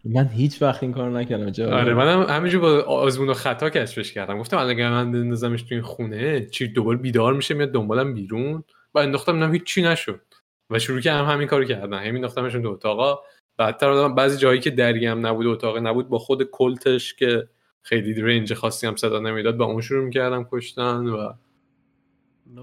[0.06, 4.14] من هیچ وقت این کار نکردم جا آره منم همینجور با آزمون و خطا کشفش
[4.14, 4.40] کردم.
[4.40, 8.64] گفتم الان اگه من بندازمش توی این خونه چی دوباره بیدار میشه میاد دنبالم بیرون.
[8.94, 10.22] و انداختم نم هیچ چی نشد.
[10.70, 11.94] و شروع کردم همین کارو کردن.
[11.94, 13.20] همین انداختمشون تو اتاقا.
[13.58, 17.48] بعدتر آدم بعضی جایی که دری هم نبود اتاق نبود با خود کلتش که
[17.82, 21.34] خیلی رنج خاصی هم صدا نمی‌داد با اون شروع می‌کردم کشتن و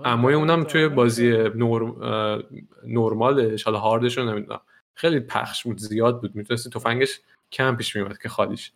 [0.04, 1.82] اما اونم توی بازی نور...
[1.82, 2.42] اه،
[2.86, 4.60] نرمالش حالا هاردش رو نمی‌دونم.
[4.94, 6.34] خیلی پخش بود زیاد بود.
[6.34, 7.20] می‌تونستی تفنگش
[7.52, 8.72] کم پیش میومد که خالیش.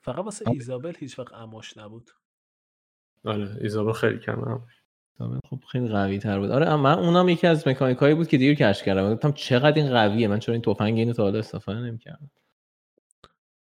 [0.00, 2.10] فقط واسه ایزابل هیچ وقت اماش نبود.
[3.24, 4.66] آره ایزابل خیلی کم هم.
[5.50, 6.50] خب خیلی قوی تر بود.
[6.50, 9.14] آره من اونم یکی از مکانیک هایی بود که دیر کشف کردم.
[9.14, 12.30] گفتم چقدر این قویه؟ من چرا این تفنگ اینو تا حالا استفاده نمی‌کردم؟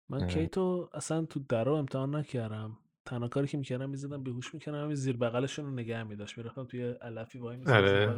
[0.09, 0.26] من.
[0.26, 2.78] کیتو اصلا تو درو امتحان نکردم.
[3.09, 6.38] تنها کاری که می‌کردم می‌زدم بیهوش می‌کردم همین زیر بغلشون رو نگه میداشت.
[6.38, 8.14] می‌رفتم توی علفی وای آره.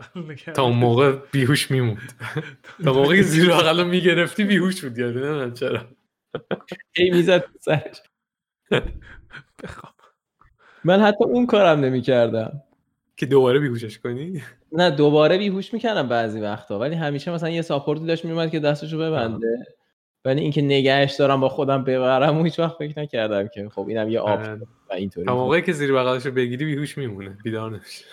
[0.55, 0.77] تا اون.
[0.77, 2.13] موقع بیهوش میموند.
[2.85, 5.81] تا موقعی که زیر بغل رو می‌گرفتی بیهوش بود یاد نمی‌دونم چرا.
[6.97, 8.03] ای می‌زد سرش.
[10.85, 12.63] من حتی اون کارم نمی‌کردم.
[13.17, 16.79] که دوباره بیهوشش کنی؟ نه دوباره بیهوش می‌کردم بعضی وقتا.
[16.79, 19.67] ولی همیشه مثلا یه support ی داشت میومد که دستشو ببنده.
[20.25, 24.09] ولی اینکه نگهش دارم با خودم ببرم و هیچ وقت فکر نکردم که خب اینم
[24.09, 24.55] یه آب آره.
[24.91, 28.05] و اینطوری تا موقعی که زیر بغلش رو بگیری بیهوش میمونه بیدار نمیشه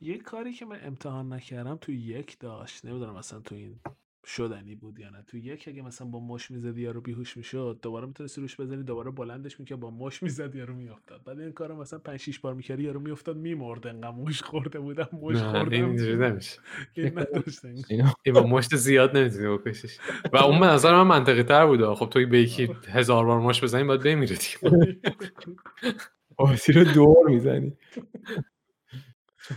[0.00, 3.80] یه کاری که من امتحان نکردم تو یک داشت نمی‌دونم مثلا تو این
[4.26, 5.22] شدنی بود یا نه.
[5.26, 9.10] تو یک اگه مثلا با مش می‌زدی یارو بیهوش می‌شد دوباره می‌تونستی روش بزنی دوباره
[9.10, 11.24] بلندش می‌کرد با مش می‌زد یارو میافتاد.
[11.24, 13.86] بعد این کارو مثلا 5 6 بار می‌کردی یارو میافتاد میمرد.
[13.86, 16.58] انقدر مش خورده بودم مش خوردم اینجوری نمیشه.
[16.94, 17.84] این نداشت انگار.
[17.90, 19.98] اینو این با مشت زیاد نمی‌تونی بکشیش
[20.32, 23.64] و اون به نظر من منطقی تر بوده خب توی به یکی هزار بار مشت
[23.64, 24.98] بزنی باید بمیره دیگه.
[26.74, 27.72] رو دور می‌زنی.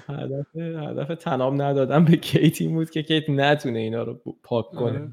[0.09, 4.81] هدف هدف تناب ندادن به کیت این بود که کیت نتونه اینا رو پاک کنه.
[4.81, 5.11] آره.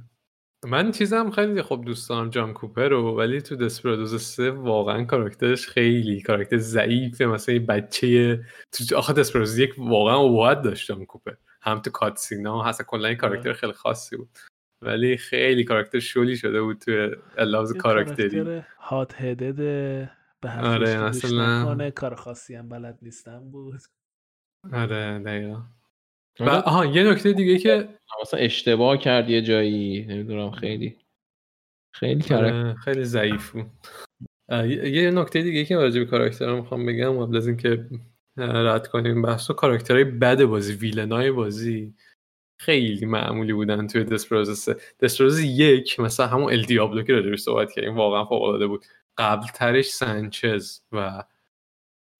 [0.66, 5.66] من چیزم خیلی خب دوست دارم جان کوپر رو ولی تو دسپرادوز 3 واقعا کاراکترش
[5.68, 7.26] خیلی کاراکتر ضعیفه.
[7.26, 8.40] مثلا یه بچه
[8.72, 11.32] تو آخه دسپرادوز یک واقعا ابهت داشت جان کوپر.
[11.62, 12.82] هم تو کاتسینا هست.
[12.82, 14.28] کلا این کاراکتر خیلی خاصی بود.
[14.82, 16.90] ولی خیلی کاراکتر شولی شده بود تو
[17.44, 18.30] لحاظ یه کاراکتری.
[18.44, 19.54] کاراکتر هات هدد
[20.40, 23.80] به آره، مثلا- کار خاصی هم بلد نیستم بود.
[24.72, 25.62] آره دقیقا.
[26.40, 26.50] و.
[26.50, 27.88] آها یه نکته دیگه که
[28.22, 30.96] مثلا اشتباه کرد یه جایی نمی‌دونم خیلی
[31.94, 33.66] خیلی کرد آره، خیلی ضعیف بود.
[34.84, 37.86] یه نکته دیگه که راجع به کاراکترها می‌خوام بگم قبل از اینکه
[38.38, 41.94] رد کنیم بحث و کاراکترهای بد بازی ویلنای بازی
[42.60, 47.72] خیلی معمولی بودن توی دسپروز 3 دسپروز یک مثلا همون ال دیابلو که راجعش صحبت
[47.72, 48.84] کردیم واقعا فوق العاده بود.
[49.18, 51.24] قبل ترش سانچز و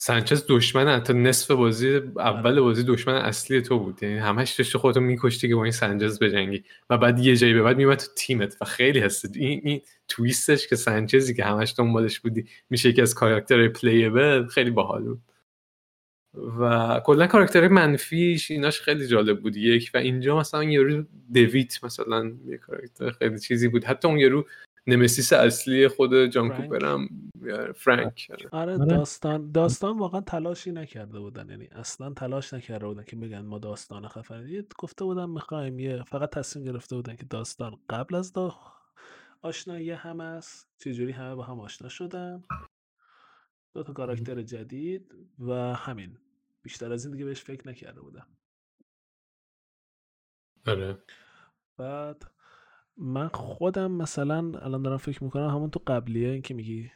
[0.00, 4.02] سانچز دشمن حتی نصف بازی اول بازی دشمن اصلی تو بود.
[4.02, 6.64] یعنی همش داشتی خودتو میکشتی که با این سانچز بجنگی.
[6.90, 8.56] و بعد یه جایی به بعد میومد تو تیمت.
[8.60, 13.14] و خیلی هست این این تویستش که سانچزی که همش دنبالش بودی میشه یکی از
[13.14, 15.22] کاراکتر پلیبل خیلی باحال بود.
[16.60, 19.56] و کلا کاراکتر منفیش ایناش خیلی جالب بود.
[19.56, 23.84] یک و اینجا مثلا یارو دویت مثلا یه کاراکتر خیلی چیزی بود.
[23.84, 24.46] حتی اون یارو
[24.88, 26.64] نمسیس اصلی خود جان فرانک.
[26.64, 27.08] کوپر هم
[27.72, 28.30] فرانک.
[28.52, 28.86] آره آره.
[28.86, 31.50] داستان داستان واقعا تلاشی نکرده بودن.
[31.50, 36.30] یعنی اصلا تلاش نکرده بودن که بگن ما داستان خفن گفته بودن می‌خوایم یه فقط
[36.30, 38.54] تصمیم گرفته بودن که داستان قبل از دا
[39.42, 40.68] آشنایی هم است.
[40.78, 42.42] چجوری همه با هم آشنا شدن.
[43.74, 46.18] دو تا کاراکتر جدید و همین.
[46.62, 48.26] بیشتر از این دیگه بهش فکر نکرده بودم.
[50.66, 50.98] آره.
[51.76, 52.30] بعد
[52.98, 56.90] من خودم مثلا الان دارم فکر می‌کنم همون تو قبلیه این که میگی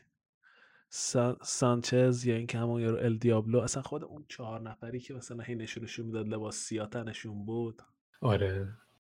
[0.89, 5.43] سان- سانچز یا اینکه همون یارو ال دیابلو اصلا خود اون چهار نفری که مثلا
[5.43, 7.83] هی نشونشون می‌داد لباس سیاه تنشون بود.
[8.20, 8.69] آره.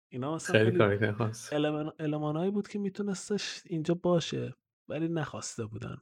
[0.10, 1.54] اینا مثلا خیلی خاص.
[2.00, 4.54] المانهایی بود که میتونستش اینجا باشه
[4.88, 5.98] ولی نخواسته بودن.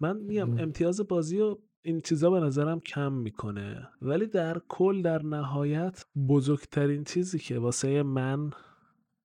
[0.00, 3.88] من میگم امتیاز بازی رو این چیزا به نظرم کم می‌کنه.
[4.02, 8.50] ولی در کل در نهایت بزرگترین چیزی که واسه من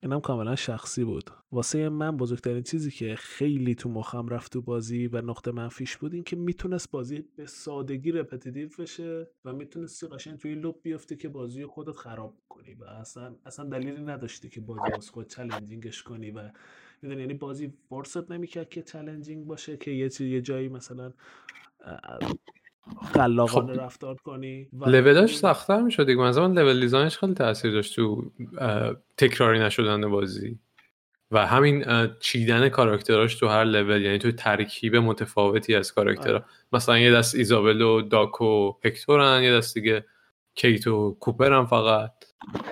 [0.04, 1.30] اینم کاملا شخصی بود.
[1.52, 6.14] واسه من بزرگترین چیزی که خیلی تو مخم رفت تو بازی و نقطه منفیش بود
[6.14, 11.30] این که می‌تونست بازی به سادگی repetitive بشه و می‌تونستی قشنگ توی loop بیفتی که
[11.30, 16.04] بازی خودت خراب کنی و اصلا اصلا دلیلی نداشتی که بازی واسه خود challenging ش
[16.04, 16.52] کنی و
[17.02, 21.14] می‌دونی یعنی بازی فرصت نمی‌کرد که challenging باشه که یه چیز یه جایی مثلا
[23.14, 26.22] خلاقانه خب، رفتار کنی و لولش سختتر می‌شد دیگه.
[26.22, 28.32] مثلا من level design ش خیلی تاثیر داشت تو
[29.18, 30.60] تکراری نشدن بازی.
[31.32, 31.86] و همین
[32.20, 36.46] چیدن کاراکتراش تو هر لول یعنی تو ترکیب متفاوتی از کاراکترها آره.
[36.74, 40.06] مثلا یه دست ایزابل و داک و هکتورن یه دست دیگه
[40.56, 42.12] کیت و کوپرن فقط.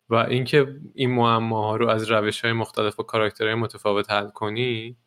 [0.10, 4.98] و اینکه این معماها رو از روش های مختلف و کاراکترهای متفاوت حل کنی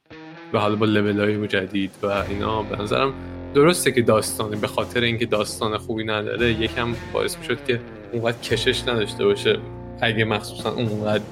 [0.53, 5.01] و حالا با لول های جدید و اینا به نظرم درسته که داستانه به خاطر
[5.01, 7.81] اینکه داستان خوبی نداره یکم باعث می‌شد که
[8.13, 9.59] اونقدر کشش نداشته باشه.
[10.01, 11.25] اگه مخصوصا اونقدر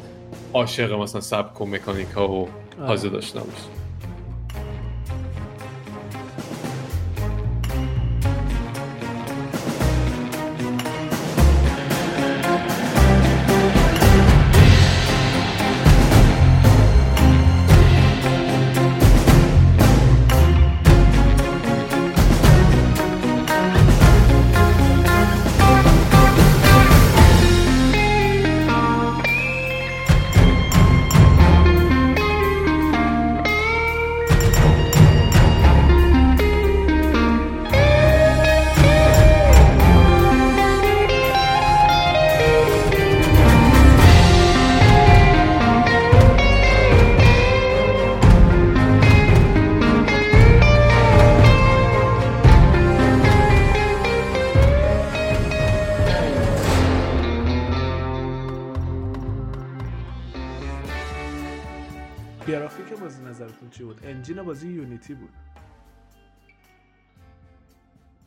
[0.55, 2.49] عاشق مثلا سبک و مکانیک ها و
[2.87, 3.84] حاضر داشته باشه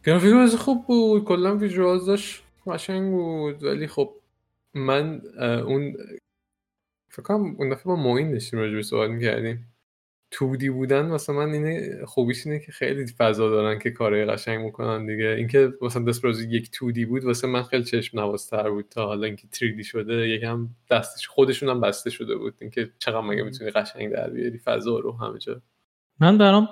[0.07, 4.13] گرافیک بازی خوب بود کلا ویژوالز داشت قشنگ بود ولی خب
[4.73, 5.97] من اون
[7.09, 9.73] فکر کنم اون دفعه با موین داشتیم راجع به صحبت می‌کردیم.
[10.31, 15.05] تودی بودن مثلا من اینه خوبیش اینه که خیلی فضا دارن که کارهای قشنگ می‌کنن
[15.05, 15.27] دیگه.
[15.29, 19.47] اینکه مثلا دسپرازی یک تودی بود واسه من خیلی چشم نوازتر بود تا حالا اینکه
[19.47, 22.53] تریدی شده یکم دستش خودشون هم بسته شده بود.
[22.61, 25.61] اینکه چقدر مگه می‌تونی قشنگ در بیاری فضا رو همه جا.
[26.19, 26.69] من برام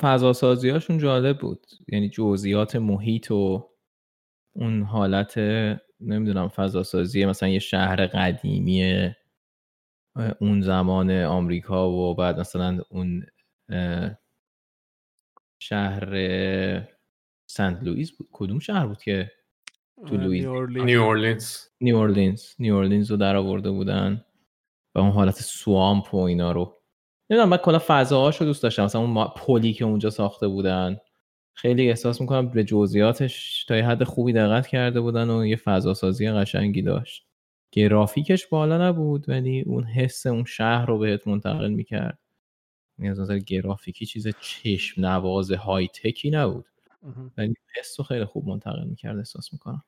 [0.00, 1.66] فضا سازیاشون جالب بود.
[1.88, 3.70] یعنی جزئیات محیط و
[4.56, 5.38] اون حالت
[6.00, 9.10] نمی‌دونم فضا سازی مثلا یه شهر قدیمی
[10.40, 13.26] اون زمان آمریکا و بعد مثلا اون
[15.62, 16.10] شهر
[17.46, 18.28] سنت لوئیس بود.
[18.32, 19.32] کدوم شهر بود که
[20.06, 20.52] تو لوئیس؟ نیو
[21.02, 21.56] اورلینز.
[21.80, 22.54] نیو اورلینز.
[22.58, 23.10] نیو اورلینز.
[23.10, 24.24] رو در آورده بودن
[24.94, 26.81] و اون حالت سوامپ و اینا رو
[27.32, 28.84] نمی‌دونم من کلا فضاهاش رو دوست داشتم.
[28.84, 30.96] مثلا اون پلی که اونجا ساخته بودن.
[31.54, 35.94] خیلی احساس می‌کنم به جزئیاتش تا یه حد خوبی دقت کرده بودن و یه فضا
[35.94, 37.26] سازی قشنگی داشت.
[37.72, 42.18] گرافیکش بالا نبود ولی اون حس اون شهر رو بهت منتقل می‌کرد.
[42.98, 46.66] یعنی از نظر گرافیکی چیز چشم نواز های تکی نبود.
[47.38, 49.82] ولی حس رو خیلی خوب منتقل می‌کرد احساس می‌کنم.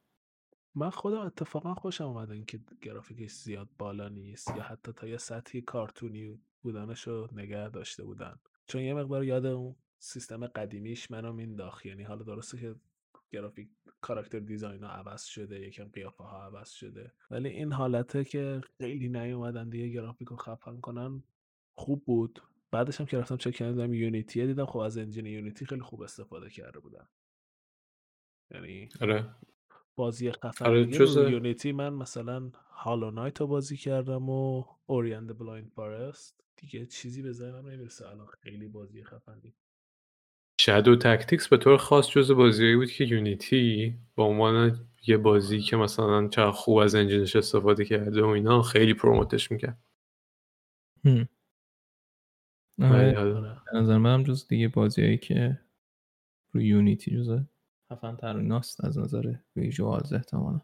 [0.75, 5.61] من خودم اتفاقا خوشم اومد اینکه گرافیکش زیاد بالا نیست یا حتی تا یه سطحی
[5.61, 8.37] کارتونی بودنش رو نگه داشته بودن.
[8.67, 11.87] چون یه مقدار یاد اون سیستم قدیمیش منو مینداخت.
[11.87, 12.75] یعنی حالا درسته که
[13.31, 13.69] گرافیک
[14.01, 17.13] کاراکتر دیزاین ها عوض شده یکم قیافه ها عوض شده.
[17.31, 21.23] ولی این حالته که خیلی نیومدن دیگه گرافیک رو خفن کنن
[21.75, 22.43] خوب بود.
[22.71, 26.51] بعدش هم که رفتم چک کردم یونیتی دیدم خب از انجین یونیتی خیلی خوب استفاده
[26.51, 27.09] کرده بودن.
[28.51, 29.35] یعنی آره.
[29.97, 35.39] بازی خفن آره، Unity من مثلا Hollow Knight رو بازی کردم و Ori and the
[35.39, 38.09] Blind Forest دیگه چیزی به ذهنم نمی‌رسه.
[38.09, 39.55] الان خیلی بازی خفنی.
[40.61, 45.77] Shadow Tactics به طور خاص جز بازیایی بود که Unity به عنوان یه بازی که
[45.77, 49.79] مثلا چقدر خوب از engine ش استفاده کرده و اینا خیلی promote ش می‌کرد.
[51.05, 51.29] هم.
[52.81, 55.61] آره، نظر منم جز دیگه بازیایی که
[56.53, 57.45] روی Unity جزه
[57.93, 60.61] خفن تر و ایناست از نظر visuals احتمالا.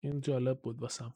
[0.00, 1.14] این جالب بود واسم.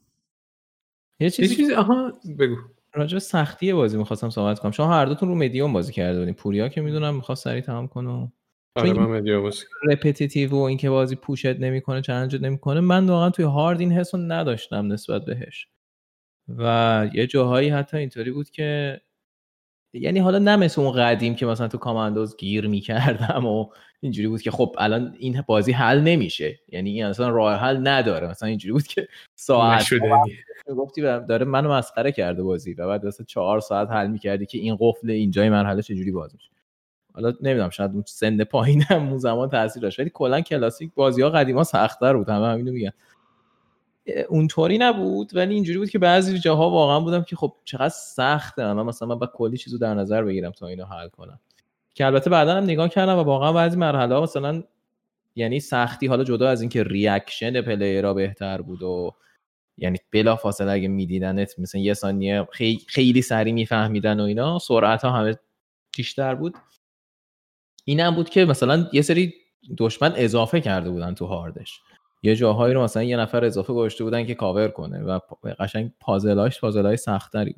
[1.20, 2.56] یه چیزی چیزی آها بگو.
[2.94, 4.70] راجع سختی بازی می‌خواستم صحبت کنم.
[4.72, 6.34] شما هر دوتون رو مدیوم بازی کرده بودین.
[6.34, 8.32] پوریا که می‌دونم می‌خواست سریع تمام کنه
[8.76, 12.80] آره من مدیا بازی repetitive و اینکه بازی push ت نمی‌کنه challenge ت نمی‌کنه.
[12.80, 15.68] من واقعا توی هارد این حس رو نداشتم نسبت بهش.
[16.48, 19.00] و یه جاهایی حتی اینطوری بود که
[20.00, 23.66] یعنی حالا نه مثل اون قدیم که مثلا تو کاماندوز گیر می‌کردم و
[24.00, 26.60] اینجوری بود که خب الان این بازی حل نمیشه.
[26.68, 28.28] یعنی این اصلا راه حل نداره.
[28.28, 29.86] مثلا اینجوری بود که ساعت
[30.76, 34.76] گفتی داره منو مسخره کرده بازی و بعد مثلا چهار ساعت حل می‌کردی که این
[34.80, 36.50] قفل اینجای مرحله چجوری باز میشه.
[37.14, 40.00] حالا نمی‌دونم شاید اون سن پایینم اون زمان تاثیر داشت.
[40.00, 42.28] ولی کلا کلاسیک بازی ها قدیما سختتر بود.
[42.28, 42.90] همه همینو میگن.
[44.28, 48.86] اونطوری نبود ولی اینجوری بود که بعضی جاها واقعا بودم که خب چقدر سخته الان
[48.86, 51.40] مثلا من با کلی چیزو در نظر بگیرم تا اینو حل کنم.
[51.94, 54.62] که البته بعدا هم نگاه کردم و واقعا بعضی مرحله ها مثلا
[55.36, 59.14] یعنی سختی حالا جدا از اینکه reaction پلیرها بهتر بود و
[59.78, 65.10] یعنی بلافاصله اگه میدیدنت مثلا یه ثانیه خیلی, خیلی سریع میفهمیدن و اینا سرعت ها
[65.10, 65.36] همه
[65.96, 66.54] بیشتر بود.
[67.84, 69.34] این هم بود که مثلا یه سری
[69.78, 71.80] دشمن اضافه کرده بودن تو هاردش.
[72.24, 75.18] یه جاهایی رو مثلا یه نفر اضافه گذاشته بودن که کاور کنه و
[75.58, 77.56] قشنگ پازلاش پازلای سختری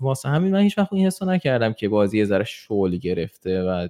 [0.00, 3.88] واسه همین من هیچ وقت این حسو نکردم که بازی یه ذره شول گرفته و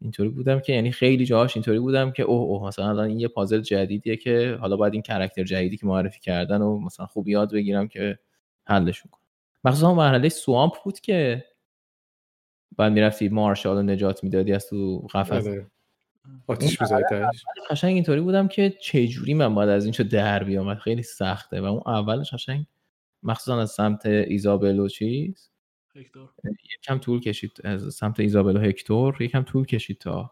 [0.00, 3.28] اینطوری بودم که یعنی خیلی جاهاش اینطوری بودم که اوه اوه مثلا الان این یه
[3.28, 7.52] پازل جدیدیه که حالا باید این کرکتر جدیدی که معرفی کردن و مثلا خوب یاد
[7.52, 8.18] بگیرم که
[8.64, 9.22] حلشون کنم
[9.64, 11.44] مخصوصا مرحله سوامپ بود که
[12.78, 15.46] بعد می‌رفتی مارشال رو نجات می‌دادی از تو قفس.
[15.46, 15.66] آره.
[16.46, 21.02] آتیش میزدیش قشنگ اینطوری بودم که چه جوری من باید از اینجا در بیام؟ خیلی
[21.02, 21.60] سخته.
[21.60, 22.66] و اون اولش قشنگ
[23.22, 25.50] مخصوصا از سمت ایزابل و چیز
[25.96, 26.28] هکتور.
[26.78, 27.52] یکم طول کشید.
[27.64, 30.30] از سمت ایزابل و هکتور یکم طول کشید تا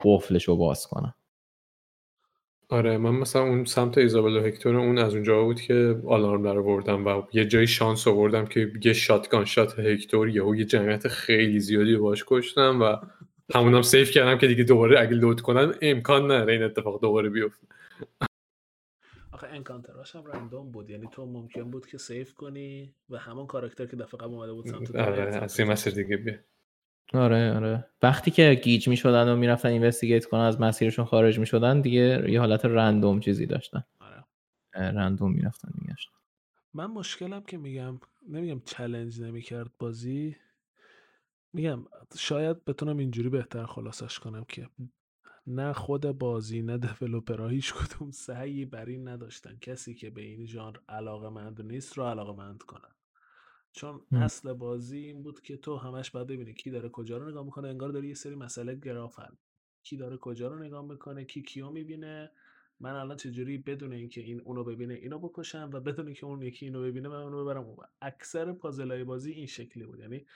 [0.00, 1.14] قفلش رو باز کنم.
[2.70, 6.58] آره من مثلا اون سمت ایزابل و هکتور اون از اونجا بود که آلارم در
[6.58, 11.60] آوردم و یه جایی شانس آوردم که یه shotgun shot هکتور یهو یه جمعیت خیلی
[11.60, 12.96] زیادی رو باش کشتم و
[13.54, 17.66] همونم save کردم که دیگه دوباره اگه load کنم امکان نداره این اتفاق دوباره بیفته.
[19.32, 20.90] آخه encounter اش هم random بود.
[20.90, 24.66] یعنی تو ممکن بود که save کنی و همون character که دفعه قبل اومده بود
[24.66, 26.34] سمت آره از این مسیر دیگه بیا.
[27.14, 27.86] آره آره.
[28.02, 32.64] وقتی که گیج می‌شدن و می‌رفتن investigate کنن از مسیرشون خارج می‌شدن دیگه یه حالت
[32.64, 33.84] random چیزی داشتن.
[34.00, 34.24] آره.
[34.74, 36.12] random می‌رفتن میگشتن.
[36.74, 40.36] من مشکلم که میگم نمیگم challenge نمی‌کرد بازی.
[41.52, 41.84] میگم
[42.18, 44.68] شاید بتونم اینجوری بهتر خلاصش کنم که
[45.46, 50.46] نه خود بازی نه دیولوپرها هیچ کدوم سعی بر این نداشتن کسی که به این
[50.46, 52.94] ژانر علاقه مند نیست رو علاقه مند کنن.
[53.72, 54.16] چون م.
[54.16, 57.68] اصل بازی این بود که تو همش باید ببینی کی داره کجا رو نگاه می‌کنه
[57.68, 59.38] انگار داری یه سری مسئله گرافن.
[59.82, 62.32] کی داره کجا رو نگاه می‌کنه کی کیو می‌بینه.
[62.80, 66.66] من الان چجوری بدون اینکه این اونو ببینه اینو بکشم و بدون اینکه اون یکی
[66.66, 69.98] اینو ببینه من اونو ببرم اون اکثر puzzle ای بازی این شکلی بود.
[69.98, 70.26] یعنی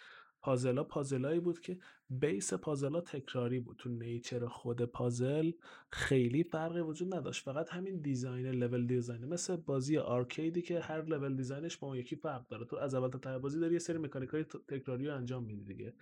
[0.44, 1.78] puzzle ا puzzle ایی بود که
[2.10, 3.76] base puzzle ا تکراری بود.
[3.76, 5.52] تو nature خود puzzle
[5.90, 7.44] خیلی فرقی وجود نداشت.
[7.44, 9.24] فقط همین design level design.
[9.24, 12.64] مثل بازی arcade ی که هر level design ش با اون یکی فرق داره.
[12.64, 15.64] تو از اول تا ته بازی داری یه سری مکانیک های تکراری رو انجام میدی
[15.64, 15.94] دیگه.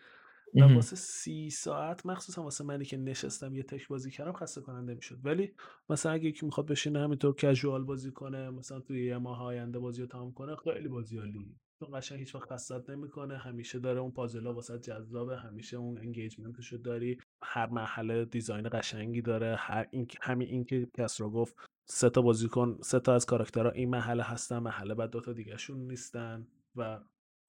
[0.55, 4.95] و واسه سی ساعت مخصوصا واسه منی که نشستم یه تک بازی کردم خسته کننده
[4.95, 5.19] می‌شد.
[5.25, 5.55] ولی
[5.91, 10.01] مثلا اگه یکی می‌خواد بشینه همینطور casual بازی کنه مثلا توی یه ماه آینده بازی
[10.01, 13.37] رو تمام کنه خیلی بازی عالی چون قشنگ هیچ وقت خستت نمی‌کنه.
[13.37, 15.37] همیشه داره اون پازلا واسه جذابه.
[15.37, 17.19] همیشه اون انگیجمنتشو داری.
[17.43, 19.57] هر مرحله دیزاین قشنگی داره.
[19.59, 21.57] هر این همین این که کس رو گفت
[21.89, 25.79] سه تا بازیکن سه تا از کاراکترها این محله هستن محله بعد دو تا دیگهشون
[25.79, 26.47] نیستن
[26.77, 26.99] و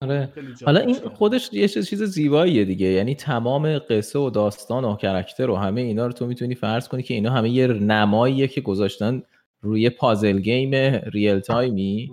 [0.01, 0.33] آره.
[0.65, 0.93] حالا این.
[0.93, 2.87] خودش یه چیز چیز زیباییه دیگه.
[2.87, 7.03] یعنی تمام قصه و داستان و کرکتر و همه اینا رو تو می‌تونی فرض کنی
[7.03, 9.23] که اینا همه یه نماییه که گذاشتن
[9.61, 10.71] روی puzzle game
[11.05, 12.11] real time ی.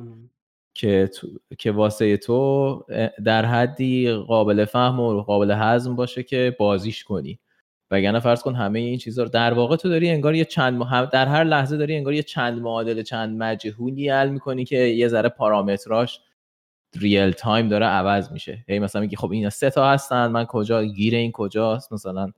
[0.80, 1.28] که تو...
[1.58, 2.84] که واسه تو
[3.24, 7.38] در حدی قابل فهم و قابل هضم باشه که بازیش کنی.
[7.90, 10.82] وگرنه فرض کن همه این چیزا رو در واقع تو داری انگار یه چند
[11.12, 15.28] در هر لحظه داری انگار یه چند معادله چند مجهولی حل می‌کنی که یه ذره
[15.28, 16.20] پارامتراش
[16.96, 18.64] real time داره عوض میشه.
[18.68, 22.32] هی مثلا میگی خب اینا سه تا هستن من کجا گیر این کجاست؟ مثلا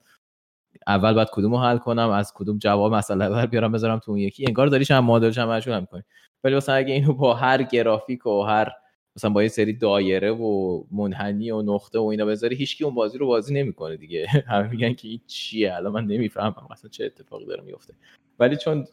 [0.87, 4.21] اول باید کدوم رو حل کنم از کدوم جواب مسئله بر بیارم بذارم تو اون
[4.21, 4.45] یکی.
[4.49, 6.03] انگار داری چند معادله چند مجهول حل می‌کنی.
[6.45, 8.73] ولی مثلا اگه اینو با هر گرافیک و هر
[9.17, 13.19] مثلا با یه سری دایره و منحنی و نقطه و اینا بذاری هیچکی اون بازی
[13.19, 14.27] رو بازی نمی‌کنه دیگه.
[14.49, 17.95] همه میگن که این چیه؟ الان من نمی‌فهمم مثلا چه اتفاقی داره میفته
[18.39, 18.87] ولی چون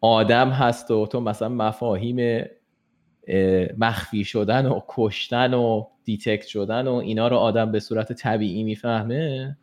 [0.00, 2.44] آدم هست و تو مثلا مفاهیم
[3.28, 8.62] اه، مخفی شدن و کشتن و detect شدن و اینا رو آدم به صورت طبیعی
[8.62, 9.56] می‌فهمه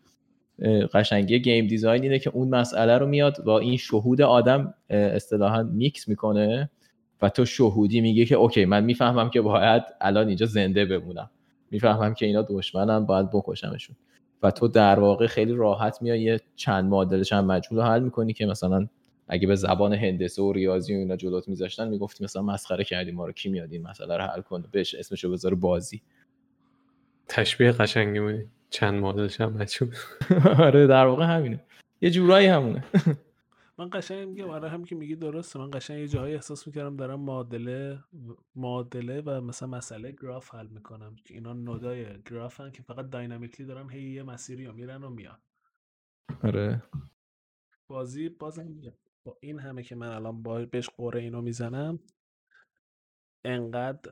[0.94, 6.08] قشنگی game design اینه که اون مسئله رو میاد با این شهود آدم اصطلاحا میکس
[6.08, 6.70] می‌کنه.
[7.22, 11.30] و تو شهودی میگه که اوکی من می‌فهمم که باید الان اینجا زنده بمونم.
[11.72, 13.96] می‌فهمم که اینا دشمنم باید بکشمشون.
[14.44, 18.34] و تو در واقع خیلی راحت میای یه چند معادله چند مجهول رو حل می‌کنی
[18.34, 18.88] که مثلا
[19.28, 23.26] اگه به زبان هندسه و ریاضی و اینا جلوت میذاشتن می‌گفتی مثلا مسخره کردی ما
[23.26, 26.02] رو کی میاد این مسئله رو حل کنه؟ بهش اسمشو بذاره بازی.
[27.28, 28.46] تشبیه قشنگی بودی.
[28.70, 29.90] چند مدلش هم مجهول
[30.60, 31.60] آره در واقع همینه.
[32.02, 32.84] یه جورایی همونه.
[33.80, 35.60] من قشنگ میگم آره هم که میگی درسته.
[35.60, 38.04] من قشنگ یه جاهایی احساس می‌کردم دارم معادله
[38.56, 41.16] معادله و مثلا مسئله گراف حل می‌کنم.
[41.16, 45.42] که اینا نودای گرافن که فقط داینامیکلی دارن هی یه مسیری رو میرن و میان.
[46.44, 46.84] آره.
[47.90, 48.94] بازی بازم میگم
[49.24, 52.00] با این همه که من الان با بهش قره اینو می‌زنم
[53.46, 54.12] انقدر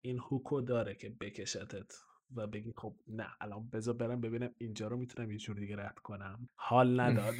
[0.00, 1.92] این هوکو داره که بکشتت
[2.36, 5.98] و بگی خب نه الان بذار برم ببینم اینجا رو می‌تونم یه جور دیگه رد
[5.98, 6.48] کنم.
[6.54, 7.34] حال نداد.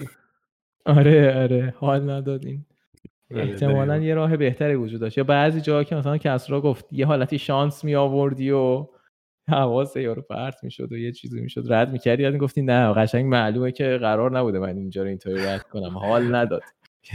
[0.87, 2.65] آره آره حال نداد این
[3.35, 4.07] آره، احتمالا دقیقاً.
[4.07, 5.19] یه راه بهتری وجود داشت.
[5.19, 8.87] یا بعضی جاها که مثلا کسرا گفت یه حالتی شانس می آوردی و
[9.49, 12.23] حواس یارو پرت می‌شد و یه چیزی می‌شد رد می‌کردی.
[12.23, 15.99] یاد می‌گفتی نه قشنگ معلومه که قرار نبوده من اینجا رو اینطوری رد کنم.
[15.99, 16.63] حال نداد.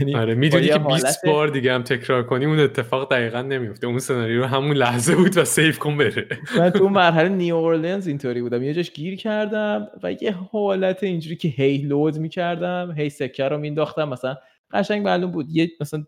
[0.00, 3.86] یعنی آره می‌دونی که 20 حالت- بار دیگه هم تکرار کنی اون اتفاق دقیقا نمیفته
[3.86, 6.26] اون سناریو همون لحظه بود و save کن بره.
[6.58, 8.62] من تو مرحله New Orleans اینطوری بودم.
[8.62, 13.58] یه جاش گیر کردم و یه حالت اینجوری که هی load می‌کردم هی سکه رو
[13.58, 14.36] مینداختم مثلا
[14.70, 15.46] قشنگ معلوم بود.
[15.50, 16.04] یه مثلا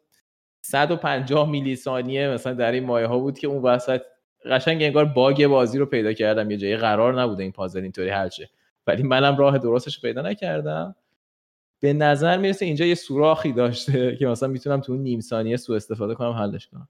[0.61, 4.01] 150 میلی ثانیه مثلا در این مایه ها بود که اون وسط
[4.51, 6.51] قشنگ انگار bug بازی رو پیدا کردم.
[6.51, 8.51] یه جایی قرار نبوده این پازل اینطوری شه.
[8.87, 10.95] ولی منم راه درستش پیدا نکردم.
[11.81, 15.77] به نظر می‌رسه اینجا یه سوراخی داشته که مثلا می‌تونم تو اون نیم ثانیه سوء
[15.77, 16.89] استفاده کنم حلش کنم.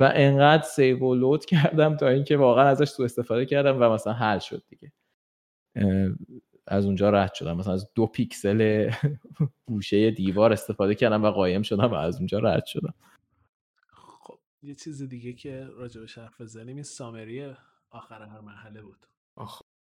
[0.00, 4.12] و انقدر save و load کردم تا اینکه واقعا ازش سوء استفاده کردم و مثلا
[4.12, 4.92] حل شد دیگه.
[6.66, 7.56] از اونجا رد شدم.
[7.56, 8.90] مثلا از دو پیکسل
[9.68, 12.94] گوشه دیوار استفاده کردم و قایم شدم و از اونجا رد شدم.
[13.92, 17.54] خب یه چیز دیگه که راجبش حرف بزنیم این summary
[17.90, 19.06] آخر هر مرحله بود.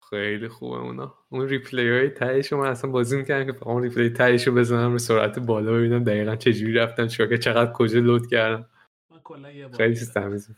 [0.09, 1.13] خیلی خوبه اونا.
[1.29, 4.53] اون replay های تهش رو من اصلا بازی می‌کردم که فقط اون replay تهش رو
[4.53, 8.65] بزنم به سرعت بالا ببینم دقیقا چجوری رفتم چیکار که چقدر کجا load کردم.
[9.11, 9.95] من کلا یه بار خیلی.
[9.95, 10.49] چیز تمیز.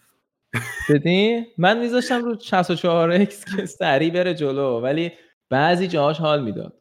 [0.87, 5.11] دیدی؟ من میذاشتم رو 64 x که سریع بره جلو ولی
[5.49, 6.73] بعضی جاهاش حال می‌داد.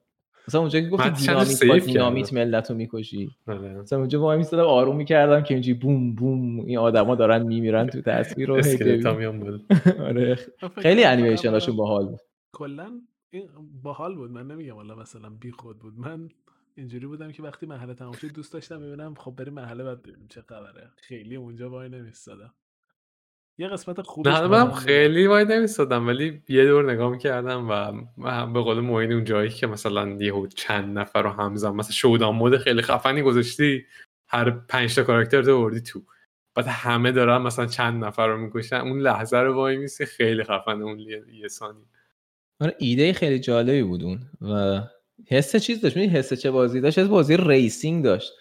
[0.48, 1.78] مثلا اونجا که گفتی دینامیت با.
[1.78, 3.30] دینامیت ملت رو می‌کشی.
[3.48, 3.74] آره.
[3.74, 8.00] مثلا اونجا وای میستادم آروم می‌کردم که اینجوری بوم بوم این آدما دارن میمیرن تو
[8.00, 8.54] تصویر رو
[10.08, 10.38] آره.
[10.78, 12.20] خیلی انیمیشن هاشون باحال بود.
[12.52, 13.00] کلا
[13.30, 13.48] این
[13.82, 14.30] باحال بود.
[14.30, 15.98] من نمیگم والا مثلا بی خود بود.
[15.98, 16.28] من
[16.74, 20.28] اینجوری بودم که وقتی مرحله تمام شد دوست داشتم ببینم خب بریم مرحله بعد ببینیم
[20.28, 20.90] چه خبره.
[20.96, 22.54] خیلی اونجا وای نمیستادم.
[23.58, 24.74] یه قسمت خوبش نه.
[24.74, 29.50] خیلی وای نمیستادم ولی یه دور نگاه می‌کردم و من به قول معین اون جایی
[29.50, 33.86] که مثلا یهو چند نفر رو همزم مثلا شودان مود خیلی خفنی گذاشتی
[34.28, 36.02] هر پنج تا کاراکتر وردی تو.
[36.54, 38.76] بعد همه دارن مثلا چند نفر رو می‌کشن.
[38.76, 41.86] اون لحظه رو وای میسی خیلی خفنه اون یه ثانیه.
[42.60, 44.82] آره ایده خیلی جالبی بود اون و
[45.28, 45.96] حس چیز داشت.
[45.96, 48.32] حس چه بازی داشت؟ بازی racing داشت.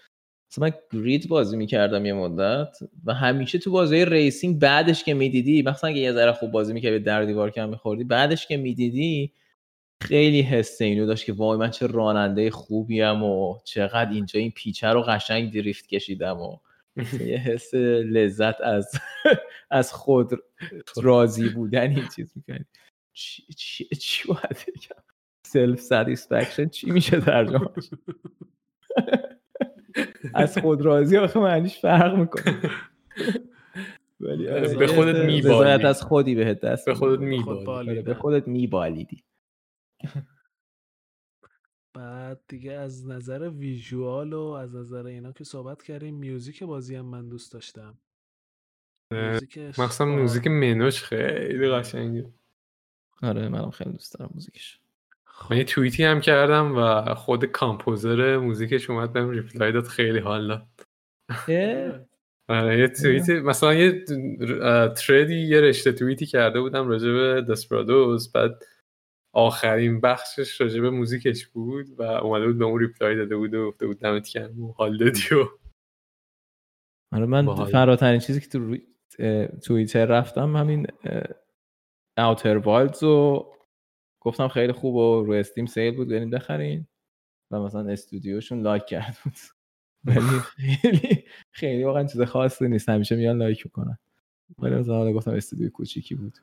[0.51, 5.61] مثلا من GRID بازی می‌کردم یه مدت و همیشه تو بازی ریسینگ بعدش که می‌دیدی
[5.61, 9.33] مثلا اگه یه ذره خوب بازی می‌کردی در دیوار کم میخوردی بعدش که می‌دیدی
[10.01, 14.87] خیلی حس اینو داشت که وای من چه راننده خوبیم و چقدر اینجا این پیچه
[14.87, 16.57] رو قشنگ drift کشیدم و
[17.25, 18.91] یه حس لذت از
[19.71, 20.31] از خود
[21.03, 22.65] راضی بودن این چیز می‌کنی
[23.19, 25.03] چی چی چی باید بگم؟
[25.45, 27.89] self satisfaction چی میشه ترجمهش
[30.33, 32.61] از خود راضی آخه معنیش فرق می‌کنه.
[34.19, 35.83] ولی آره، به یه خودت میبالی.
[35.85, 37.15] از خودی بهت دست به خودت.
[37.15, 37.65] خود میبالی.
[37.65, 37.89] بالی.
[37.89, 39.23] آره، به خودت میبالیدی.
[41.93, 47.05] بعد دیگه از نظر visual و از نظر اینا که صحبت کردیم music بازی هم
[47.05, 47.97] من دوست داشتم.
[49.77, 52.33] مخصوصا موزیک منوش خیلی قشنگه.
[53.23, 54.79] آره منم خیلی دوست دارم موزیکش.
[55.25, 60.19] خب، من یه توییتی هم کردم و خود composer موزیکش اومد بهم reply داد خیلی
[60.19, 60.67] حال داد.
[62.49, 64.05] آره یه توییتی مثلا یه
[64.61, 68.63] اه، thread ی یه رشته توییتی کرده بودم راجع به Desperados بعد
[69.33, 73.67] آخرین بخشش راجع به موزیکش بود و اومده بود به اون reply داده بود و
[73.67, 75.47] گفته بود دمت گرم و حال دادی و
[77.11, 77.65] آره من.
[77.65, 78.77] فراترین چیزی که تو
[79.63, 80.87] توییتر رفتم همین
[82.19, 83.51] Outer Wilds رو
[84.19, 86.87] گفتم خیلی خوب و رو Steam sale بود بریم بخرین.
[87.51, 89.33] و مثلا استودیوشون لایک کرد بود.
[90.03, 92.89] ولی خیلی خیلی واقعا چیز خاصی نیست.
[92.89, 93.97] همیشه میان لایک می‌کنن.
[94.59, 96.37] ولی مثلا حالا گفتم استودیو کوچیکی بود.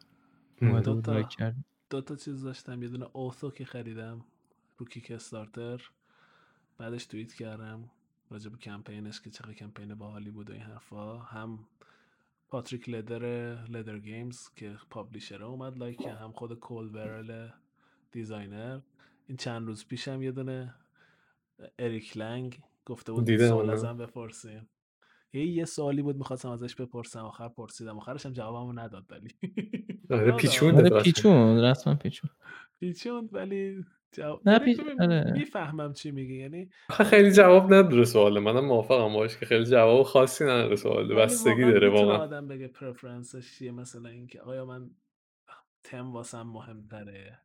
[1.07, 1.57] لایک کرد
[1.90, 2.82] دو تا چیز داشتم.
[2.82, 4.24] یه دونه Oath و که خریدم.
[4.78, 5.90] رو Kickstarter
[6.78, 7.90] بعدش توییت کردم.
[8.31, 11.19] راجع به کمپینش که چقدر کمپین باحالی بود و این حرفا.
[11.19, 11.59] هم
[12.56, 13.24] Patrick Leder
[13.64, 17.48] Leder Games که publisher اومد لایک کرد هم خود Cole Wehrle
[18.12, 18.81] designer.
[19.27, 20.74] این چند روز پیشم یه دونه
[21.78, 23.70] Eric Lang گفته بود سوال.
[23.70, 24.69] ازم بپرسیم.
[25.33, 27.97] یه یه سوالی بود می‌خواستم ازش بپرسم آخر پرسیدم.
[27.97, 29.28] آخرش هم جوابمو نداد ولی.
[30.11, 32.31] آره پیچون آره پیچون رسما پیچون
[32.81, 35.33] پیچوند ولی جواب آره.
[35.33, 40.45] می‌فهمم چی میگه یعنی خیلی جواب نداره سواله منم موافقم باش که خیلی جواب خاصی
[40.45, 44.65] نداره سواله ولی بستگی واقعاً داره واقعا آدم بگه preference ش چیه مثلا اینکه آیا
[44.66, 44.91] من
[45.85, 47.39] تم واسم مهمتره؟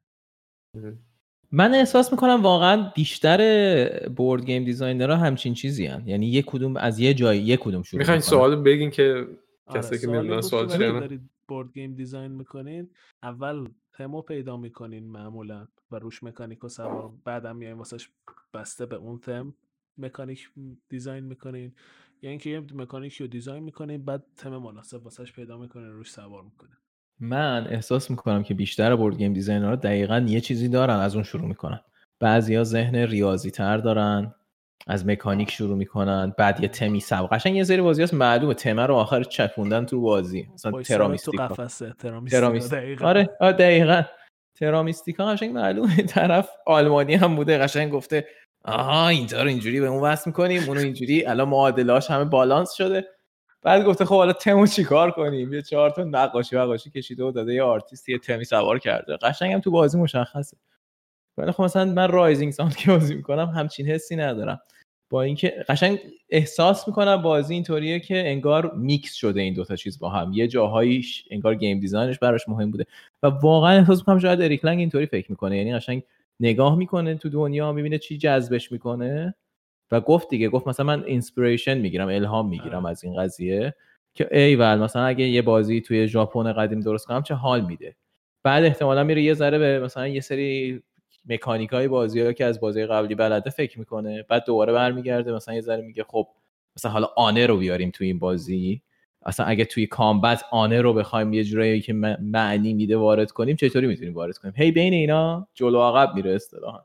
[1.52, 6.08] من احساس می‌کنم واقعا بیشتر board game designer ها همچین چیزی هن.
[6.08, 9.28] یعنی یک کدوم از یه جای یک کدوم شروع می‌خواین سوال بگین که
[9.66, 12.90] آره کسی که سوال بود سوال چیه board game design می‌کنین
[13.24, 18.09] اول تمو پیدا می‌کنین معمولا و روش مکانیک رو سوار بعدم میایم واسش
[18.53, 19.53] بسته به اون تم
[19.97, 20.49] مکانیک
[20.90, 21.73] design می‌کنین.
[22.22, 26.43] یا اینکه یه مکانیک رو design می‌کنین بعد تم مناسب واسش پیدا می‌کنین روش سوار
[26.43, 26.76] می‌کنین.
[27.19, 31.23] من احساس می‌کنم که بیشتر board game designer ها دقیقا یه چیزی دارن از اون
[31.23, 31.80] شروع می‌کنن.
[32.19, 34.35] بعضیا ذهن ریاضی تر دارن.
[34.88, 38.53] از مکانیک شروع می‌کنن بعد یه تمی سب قشنگ یه سری بازی هست معلومه.
[38.53, 40.48] تمه رو آخر چپوندن تو بازی.
[40.53, 41.48] مثلا وایساده تو Terra Mystica.
[41.48, 42.73] قفسه Terra Mystica Terra Myst.
[42.74, 43.08] دقیقاً.
[43.08, 44.02] آره آره دقیقا.
[44.60, 45.95] Terra Mystica قشنگ معلومه.
[46.16, 48.28] طرف آلمانی هم بوده قشنگ گفته
[48.66, 51.26] آها اینجا رو اینجوری به اون وصل می‌کنیم اونو اینجوری.
[51.26, 53.08] الان معادلاش همه بالانس شده.
[53.64, 57.53] بعد گفته خب حالا تمو چیکار کنیم؟ یه چهار تا نقاشی نقاشی کشیده و داده
[57.53, 59.18] یه آرتیست یه تمی سوار کرده.
[59.18, 60.58] قشنگ هم تو بازی مشخصه.
[61.38, 64.62] ولی خب مثلا من Rising Sun که بازی می‌کنم همچین حسی ندارم.
[65.10, 65.99] با اینکه قشنگ
[66.30, 70.32] احساس می‌کنم بازی اینطوریه که انگار میکس شده این دوتا چیز با هم.
[70.34, 72.86] یه جاهاییش انگار game design ش براش مهم بوده.
[73.24, 75.58] و واقعا احساس می‌کنم شاید Eric Lang اینطوری فکر می‌کنه.
[75.58, 76.03] یعنی قشنگ
[76.40, 79.36] نگاه می‌کنه تو دنیا می‌بینه چی جذبش می‌کنه
[79.91, 80.49] و گفت دیگه.
[80.49, 83.74] گفت مثلا من inspiration می‌گیرم الهام می‌گیرم از این قضیه
[84.16, 87.95] که ایول مثلا اگه یه بازی توی ژاپن قدیم درست کنم چه حال میده؟
[88.44, 90.82] بعد احتمالا میره یه ذره به مثلا یه سری
[91.26, 94.23] مکانیک های بازی ها که از بازی قبلی بلده فکر می‌کنه.
[94.30, 96.27] بعد دوباره برمیگرده مثلا یه ذره میگه خب
[96.77, 98.81] مثلا حالا honor رو بیاریم توی این بازی.
[99.26, 103.88] اصلا اگه توی کامبت آنه رو بخوایم یه جورایی که معنی میده وارد کنیم چطوری
[103.88, 106.80] می‌تونیم وارد کنیم؟ هی بین اینا جلو عقب میره اصطلاحا.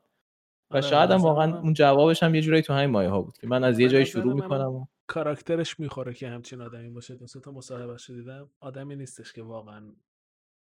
[0.70, 3.38] و آره، شاید هم واقعا اون جوابش هم یه جورایی تو همین مایه ها بود
[3.38, 7.14] که من از یه جایی نظر شروع می‌کنم و کاراکترش می‌خوره که همچین آدمی باشه.
[7.14, 9.92] دو تا مصاحبهش دیدم آدمی نیستش که واقعا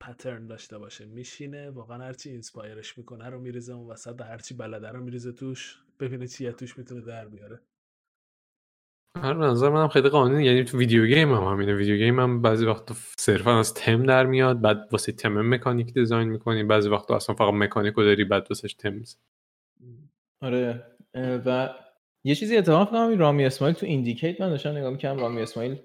[0.02, 1.06] پترن داشته باشه.
[1.06, 5.78] میشینه واقعا هرچی اینسپایرش می‌کنه رو میریزه اون وسط و هرچی بلده رو میریزه توش
[6.00, 7.60] ببینه چیه توش می‌تونه در بیاره.
[9.18, 11.76] هر به نظر منم خیلی قانونی یعنی تو video game هم همینه.
[11.76, 16.30] video game هم بعضی وقتا صرفا از تم در میاد بعد واسه تم مکانیک design
[16.30, 19.22] می‌کنی بعضی وقتا اصلا فقط مکانیک رو داری بعد واسش تم می‌زنی.
[20.42, 20.84] آره
[21.16, 21.76] و
[22.24, 25.78] یه چیزی اتفاق کنم رامی اسماعیل تو IndieCade من داشتم نگاه می‌کنم رامی اسماعیل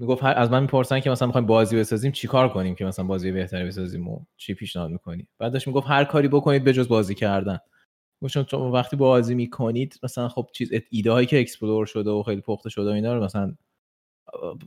[0.00, 3.64] می‌گفت از من می‌پرسن که مثلا می‌خوایم بازی بسازیم چیکار کنیم که مثلا بازی بهتری
[3.64, 7.58] بسازیم و چی پیشنهاد می‌کنی؟ بعد داشت می‌گفت هر کاری بکنید بجز بازی کردن.
[8.30, 12.40] چون شما وقتی بازی می‌کنید مثلا خب چیز ایده هایی که explore شده و خیلی
[12.40, 13.54] پخته شده و اینا رو مثلا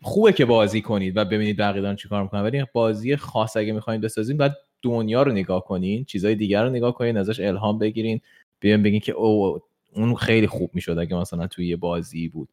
[0.01, 2.41] خوبه که بازی کنید و ببینید بقیه دارن چیکار می‌کنن.
[2.41, 6.93] ولی بازی خاص اگه می‌خواین بسازین بعد دنیا رو نگاه کنین چیزای دیگر رو نگاه
[6.93, 8.21] کنین ازش الهام بگیرین
[8.59, 9.59] بیاین بگین که او
[9.93, 12.49] اون خیلی خوب می‌شد اگه مثلا توی یه بازی بود.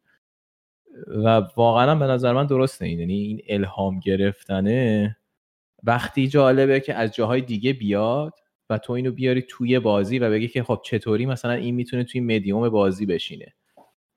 [1.06, 2.86] و واقعا به نظر من درسته.
[2.86, 5.16] این یعنی این الهام گرفتنه
[5.82, 8.32] وقتی جالبه که از جاهای دیگه بیاد
[8.70, 12.20] و تو اینو بیاری توی بازی و بگی که خب چطوری مثلا این می‌تونه توی
[12.20, 13.54] مدیوم بازی بشینه.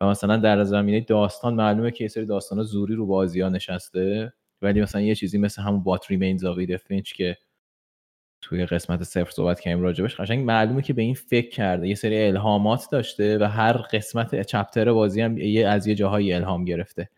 [0.01, 4.33] و مثلا در زمینه داستان معلومه که یه سری داستان زوری رو بازی ها نشسته
[4.61, 6.59] ولی مثلا یه چیزی مثل همون What Remains of
[7.15, 7.37] که
[8.41, 11.87] توی قسمت صفر صحبت کردیم راجبش قشنگ معلومه که به این فکر کرده.
[11.87, 16.65] یه سری الهامات داشته و هر قسمت chapter بازی هم یه از یه جاهای الهام
[16.65, 17.09] گرفته.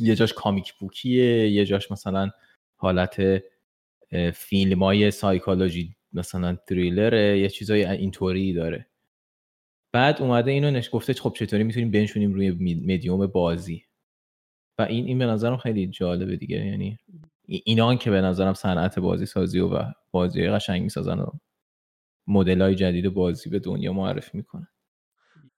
[0.00, 2.30] یه جاش comic book یه یه جاش مثلا
[2.76, 3.42] حالت
[4.34, 8.86] فیلم های سایکولوژی مثلا تریلره یه چیزای اینطوری داره.
[9.92, 12.50] بعد اومده اینو نش گفته خب چطوری می‌تونیم بنشونیم روی
[12.86, 13.84] مدیوم بازی؟
[14.78, 16.98] و این این به نظرم خیلی جالبه دیگه یعنی
[17.44, 21.26] ای- اینا که به نظرم صنعت بازی سازی و, و بازی قشنگ می‌سازن و
[22.26, 24.68] مدل های جدید بازی به دنیا معرفی می‌کنن.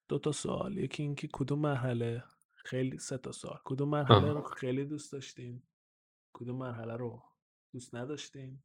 [0.08, 0.78] دو تا سوال.
[0.78, 2.24] یکی اینکه کدوم مرحله؟
[2.54, 3.58] خیلی سه تا سوال.
[3.64, 4.32] کدوم مرحله.
[4.32, 5.62] رو خیلی دوست داشتین؟
[6.32, 7.22] کدوم مرحله رو
[7.72, 8.62] دوست نداشتین؟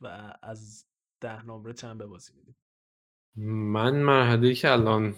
[0.00, 0.86] و از
[1.20, 2.56] ده نمره چند به بازی میدیم
[3.72, 5.14] من مرحله که الان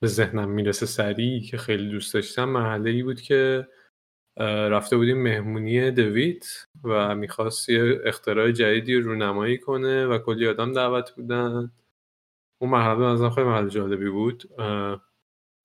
[0.00, 3.68] به ذهنم می‌رسه سریع که خیلی دوست داشتم مرحله ای بود که
[4.44, 6.46] رفته بودیم مهمونی دویت
[6.84, 11.72] و می‌خواست یه اختراع جدیدی رو رونمایی کنه و کلی آدم دعوت بودن.
[12.60, 14.44] اون مرحله از خیلی مرحله جالبی بود.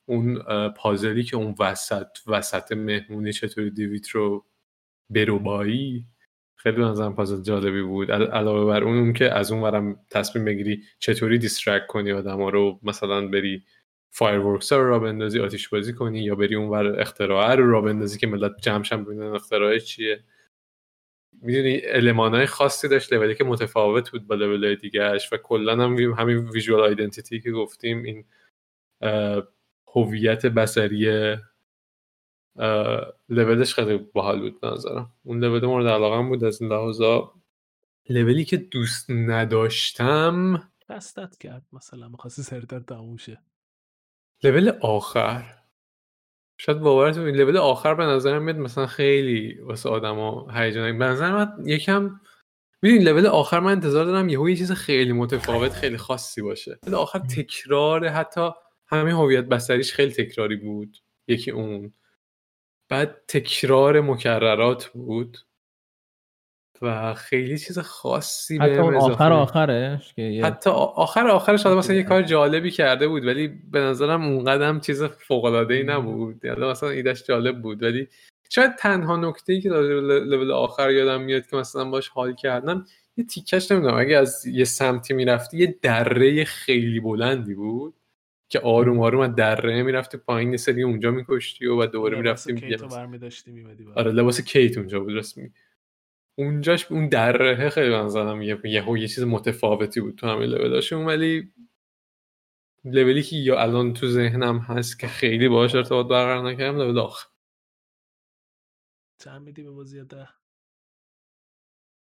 [0.08, 4.46] اون پازلی که اون وسط وسط مهمونی چطوری دیویت رو
[5.10, 6.06] بربایی
[6.56, 8.12] خیلی به نظرم پازل جالبی بود.
[8.12, 12.80] عل- علاوه بر اون, اون که از اون تصمیم بگیری چطوری distract کنی آدم رو
[12.84, 13.64] مثلا بری
[14.16, 18.20] fireworks رو را بندازی آتیش بازی کنی یا بری اون ور اختراع رو را بندازی
[18.20, 20.24] که ملت جمعشن ببینن اختراع چیه.
[21.42, 21.82] می‌دونی
[22.18, 26.82] های خاصی داشت لولی که متفاوت بود با لول دیگهش و کلا هم همین ویژوال
[26.82, 28.26] آیدنتیتی که گفتیم این
[29.96, 31.10] هویت بصری
[32.60, 35.14] اه، لولش خیلی باحال بود نظرم.
[35.24, 37.34] اون لول مورد علاقه بود از این لحاظا.
[38.10, 43.42] لولی که دوست نداشتم دستت کرد مثلا می‌خواستی سریعتر تموم شه.
[44.44, 45.54] لول آخر.
[46.58, 51.32] شاید باورتون این لول آخر به نظرم میاد مثلا خیلی واسه آدما هیجان به نظر
[51.32, 52.20] من یکم
[52.82, 56.80] می‌دونی لول آخر من انتظار دارم یهو یه چیز خیلی متفاوت خیلی خاصی باشه.
[56.86, 58.50] لول آخر تکرار حتی
[58.88, 60.98] همه هویت بصریش خیلی تکراری بود.
[61.28, 61.94] یکی اون.
[62.90, 65.38] بعد تکرار مکررات بود.
[66.84, 69.14] و خیلی چیز خاصی حتی اون اضافه.
[69.14, 73.48] آخر آخرش که یه- حتی آخر آخرش حالا مثلا یه کار جالبی کرده بود ولی
[73.48, 76.46] به نظرم اونقدر هم چیز فوق العاده ای نبود.
[76.46, 78.08] یعنی مثلا ایدش جالب بود ولی
[78.50, 82.86] شاید تنها نکته ای که در لول آخر یادم میاد که مثلا باش حال کردم
[83.18, 87.94] یه تیکش نمی‌دونم اگه از یه سمتی می‌رفتی یه دره خیلی بلندی بود
[88.50, 92.48] که آروم آروم از دره می‌رفتی پایین یه سری اونجا میکشتی و بعد دوباره لباس
[92.48, 95.52] می‌رفتی کیتو برمی‌داشتی می‌مدی آره لباس کیت اونجا بود رسمی
[96.36, 101.06] اونجاش اون دره خیلی به نظرم یه یه, یه چیز متفاوتی بود تو همه لولاشون
[101.06, 101.54] ولی
[102.86, 107.28] لولی که یا الان تو ذهنم هست که خیلی باهاش ارتباط برقرار نکردم لول آخر.
[109.18, 110.30] چند میدی به بازی ده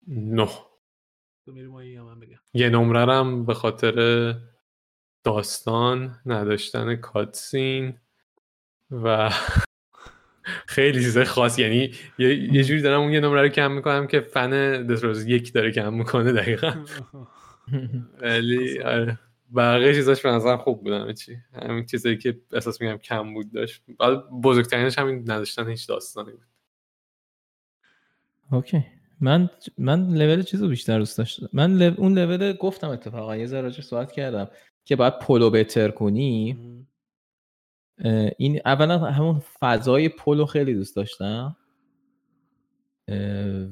[0.07, 0.49] نه.
[1.45, 1.67] تو میری
[1.99, 4.35] من بگم؟ یه نمررم به خاطر
[5.23, 7.99] داستان نداشتن کاتسین
[8.91, 9.29] و
[10.67, 11.59] خیلی چیز خاص.
[11.59, 15.53] یعنی یه, یه جوری دارم اون یه نمره رو کم می‌کنم که فن دستروز یک
[15.53, 16.73] داره کم می‌کنه دقیقا.
[18.21, 19.19] ولی آره.
[19.55, 23.51] بقیه چیزاش به نظرم خوب بود همه چی همین چیزایی که احساس میگم کم بود
[23.51, 23.83] داشت.
[23.99, 26.45] حالا بزرگترینش همین نداشتن هیچ داستانی بود.
[28.51, 28.85] okay.
[29.21, 31.49] من من لول چیزو بیشتر دوست داشتم.
[31.53, 34.47] من اون لول گفتم اتفاقا یه ذره صحبت کردم
[34.85, 36.57] که باید پلو بهتر کنی.
[38.37, 41.55] این اولا همون فضای پلو خیلی دوست داشتم.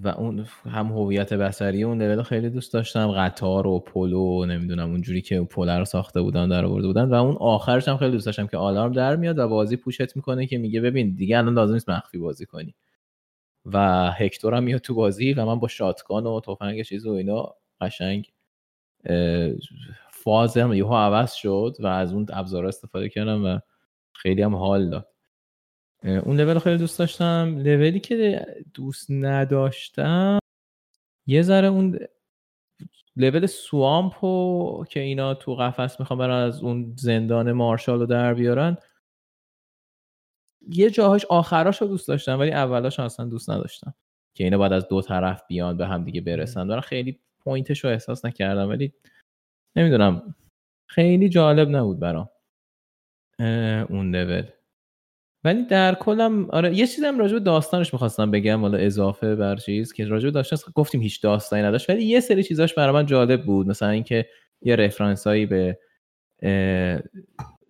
[0.04, 3.12] و اون هم هویت بصری اون لول خیلی دوست داشتم.
[3.12, 7.10] قطار و پلو نمی‌دونم اونجوری که پل رو ساخته بودن در آورده بودن.
[7.10, 10.16] و اون آخرش هم خیلی دوست داشتم که آلارم در میاد و بازی push ت
[10.16, 12.76] می‌کنه که میگه ببین دیگه الان لازم نیست مخفی بازی کنی.
[13.66, 17.56] و هکتور هم میاد تو بازی و من با شاتگان و تفنگ چیز و اینا
[17.82, 18.32] قشنگ
[20.12, 23.60] فازم یهو عوض شد و از اون ابزارها استفاده کردم و
[24.16, 25.08] خیلی هم حال داد.
[26.04, 27.56] اون لول خیلی دوست داشتم.
[27.58, 30.40] لولی که دوست نداشتم
[31.28, 32.00] یه ذره اون
[33.16, 38.78] لول سوامپو که اینا تو قفس می‌خوان برن از اون زندان مارشال رو در بیارن
[40.70, 43.94] یه جاهاش آخراش رو دوست داشتم ولی اولاش اصلا دوست نداشتم
[44.34, 46.68] که اینا باید از دو طرف بیان به هم دیگه برسن.
[46.68, 48.94] برای خیلی پوینتش رو احساس نکردم ولی
[49.76, 50.36] نمی‌دونم
[50.88, 52.30] خیلی جالب نبود برام.
[53.90, 54.44] اون لول
[55.44, 59.56] ولی در کلم آره یه چیزی هم راجع به داستانش می‌خواستم بگم حالا اضافه بر
[59.56, 63.06] چیز که راجع به داستانش گفتیم هیچ داستانی نداشت ولی یه سری چیزاش برای من
[63.06, 64.26] جالب بود مثلا اینکه
[64.62, 65.78] یه رفرنس هایی به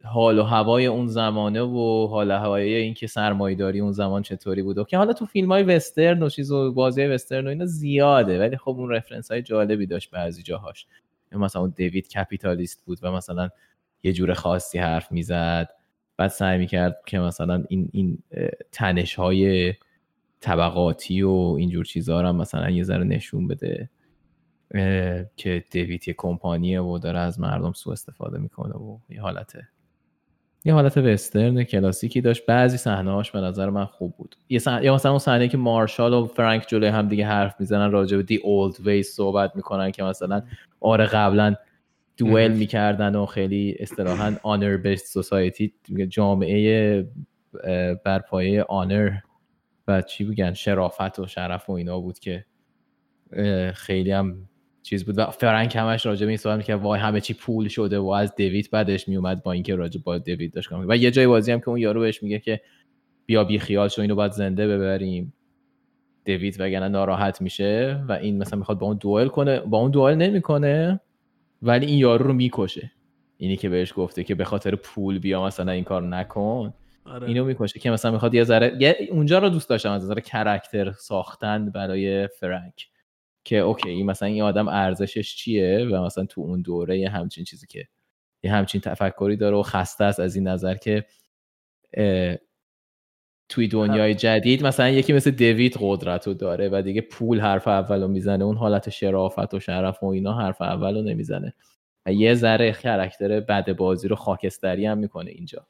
[0.03, 4.77] حال و هوای اون زمانه و حال و هوای اینکه سرمایه‌داری اون زمان چطوری بود.
[4.77, 8.39] و که حالا تو فیلم های وسترن و چیز و بازی وسترن و اینا زیاده
[8.39, 10.85] ولی خب اون رفرنس های جالبی داشت بعضی جاهاش.
[11.31, 13.49] مثلا اون دیوید کپیتالیست بود و مثلا
[14.05, 15.69] یه جور خاصی حرف می‌زد.
[16.17, 18.17] بعد سعی می‌کرد که مثلا این این
[18.71, 19.73] تنش های
[20.39, 23.89] طبقاتی و اینجور چیزها رو هم مثلا یه ذره نشون بده
[25.35, 29.67] که دیوید یه کمپانیه و داره از مردم سوء استفاده می‌کنه و یه حالته.
[30.65, 32.45] یه حالت وسترن کلاسیکی داشت.
[32.45, 34.35] بعضی صحنه‌هاش به نظر من خوب بود.
[34.49, 37.91] یه صحنه یا مثلا اون صحنه که مارشال و فرانک جلوی هم دیگه حرف می‌زنن
[37.91, 40.41] راجع به دی اولد ویز صحبت می‌کنن که مثلا
[40.79, 41.55] آره قبلا
[42.17, 45.73] دوئل می‌کردن و خیلی اصطلاحا آنر بیسد سوسایتی
[46.07, 47.07] جامعه
[48.05, 49.11] بر پایه آنر
[49.87, 52.45] و چی بگن شرافت و شرف و اینا بود که
[53.73, 54.49] خیلی هم
[54.83, 55.17] چیز بود.
[55.17, 58.35] و فرانک همش راجع به این صحبت می‌کرد وای همه چی پول شده و از
[58.35, 60.89] دیوید بعدش میومد با اینکه راجع با دیوید داشت می‌کرد.
[60.89, 62.61] و یه جای بازی هم که اون یارو بهش میگه که
[63.25, 65.33] بیا بی خیال شو اینو باید زنده ببریم.
[66.23, 69.59] دیوید وگرنه ناراحت میشه و این مثلا می‌خواد با اون دوئل کنه.
[69.59, 70.99] با اون دوئل نمی‌کنه.
[71.61, 72.91] ولی این یارو رو می‌کشه.
[73.37, 76.73] اینی که بهش گفته که به خاطر پول بیا مثلا این کار نکن.
[77.05, 77.27] آره.
[77.27, 81.71] اینو می‌کشه که مثلا می‌خواد یه ذره اونجا رو دوست داشتم از نظر کرکتر ساختن
[81.71, 82.87] برای فرانک.
[83.43, 87.43] که اوکی این مثلا این آدم ارزشش چیه و مثلا تو اون دوره یه همچین
[87.43, 87.87] چیزی که
[88.43, 91.05] یه همچین تفکری داره و خسته است از این نظر که
[93.49, 94.65] توی دنیای جدید.
[94.65, 98.43] مثلا یکی مثل دیوید قدرت رو داره و دیگه پول حرف اول رو می‌زنه.
[98.43, 101.53] اون حالت شرافت و شرف و اینا حرف اول رو نمی‌زنه.
[102.05, 105.67] و یه ذره کرکتر بد بازی رو خاکستری هم می‌کنه اینجا.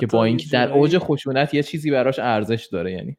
[0.00, 3.16] که با اینکه در اوج خشونت یه چیزی براش ارزش داره یعنی.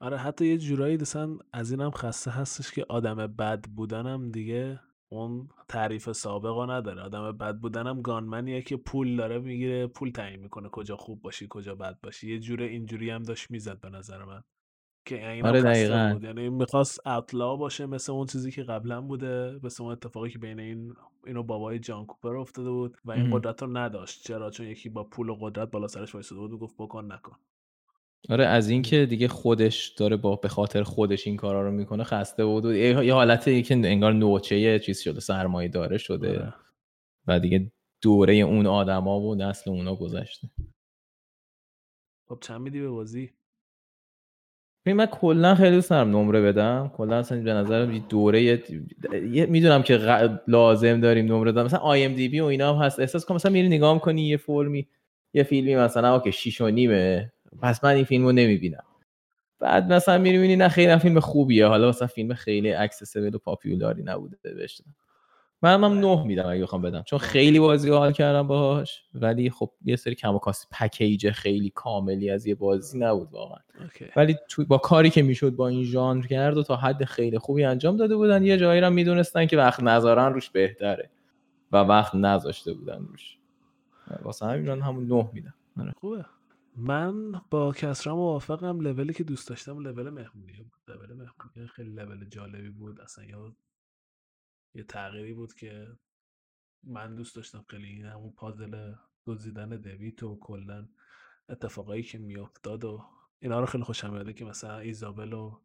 [0.00, 5.48] آره حتی یه جورایی مثلا از اینم خسته هستش که آدم بد بودنم دیگه اون
[5.68, 7.02] تعریف سابقا نداره.
[7.02, 10.68] آدم بد بودنم گانمنیه که پول داره می‌گیره پول تعیین می‌کنه.
[10.68, 12.32] کجا خوب باشی کجا بد باشی.
[12.32, 14.42] یه جوره اینجوری هم داشت می‌زد به نظر من
[15.06, 16.10] که این آره، دقیقاً.
[16.12, 16.24] بود.
[16.24, 20.60] یعنی می‌خواست اطلاع باشه مثل اون چیزی که قبلا بوده مثل اون اتفاقی که بین
[20.60, 20.94] این
[21.26, 23.30] اینو بابای جان کوپر افتاده بود و این.
[23.30, 24.22] قدرت رو نداشت.
[24.26, 27.36] چرا؟ چون یکی با پول و قدرت بالا سرش وایساده بود و گفت بکن نکن.
[28.30, 32.44] آره از اینکه دیگه خودش داره با به خاطر خودش این کارا رو می‌کنه خسته
[32.44, 36.54] بود و یه حالتی که انگار نوچه یه چیز شده سرمایه داره شده آره.
[37.26, 37.72] و دیگه
[38.02, 40.50] دوره اون آدما و نسل اونا گذشته.
[42.28, 43.30] خب چند میدی به بازی؟
[44.86, 46.92] من کلا خیلی دوست دارم نمره بدم.
[46.96, 48.62] کلا اصلا به نظرم دوره
[49.48, 51.64] می‌دونم که غ- لازم داریم نمره بدم.
[51.64, 53.00] مثلا آی ام دی بی و اینا هم هست.
[53.00, 54.88] احساس کنم مثلا میری نگاه می‌کنی یه فرمی
[55.34, 57.32] یه فیلمی مثلا okay 6 و نیمه.
[57.62, 58.84] پس من این فیلم رو نمی‌بینم.
[59.60, 64.02] بعد مثلا می‌بینی نه خیلی فیلم خوبیه حالا مثلا فیلم خیلی accessible و popular ی
[64.02, 64.82] نبوده بهش.
[65.62, 69.70] من هم نه میدم اگه بخوام بدم چون خیلی بازی حال کردم باهاش ولی خب
[69.84, 73.58] یه سری کم و کاستی پکیج خیلی کاملی از یه بازی نبود واقعا.
[74.16, 77.64] ولی تو با کاری که می‌شد با این ژانر کرد و تا حد خیلی خوبی
[77.64, 81.10] انجام داده بودن یه جایی رو می‌دونستن که وقت نذارن روش بهتره
[81.72, 83.38] و وقت نذاشته بودن روش.
[84.22, 85.54] واسه همین همون نه میدم.
[85.80, 85.92] آره.
[86.00, 86.24] خوبه.
[86.78, 90.82] من با کسرا موافقم لولی که دوست داشتم لول مهمونی بود.
[90.88, 93.00] لول مهمونی خیلی لول جالبی بود.
[93.00, 93.36] اصلا یه
[94.74, 95.86] یه تغییری بود که
[96.84, 98.94] من دوست داشتم خیلی همون پازل
[99.26, 100.88] دزدیدن دویت و کلا
[101.48, 103.04] اتفاقایی که میافتاد و
[103.38, 105.60] اینا رو خیلی خوشم میاد که مثلا ایزابل و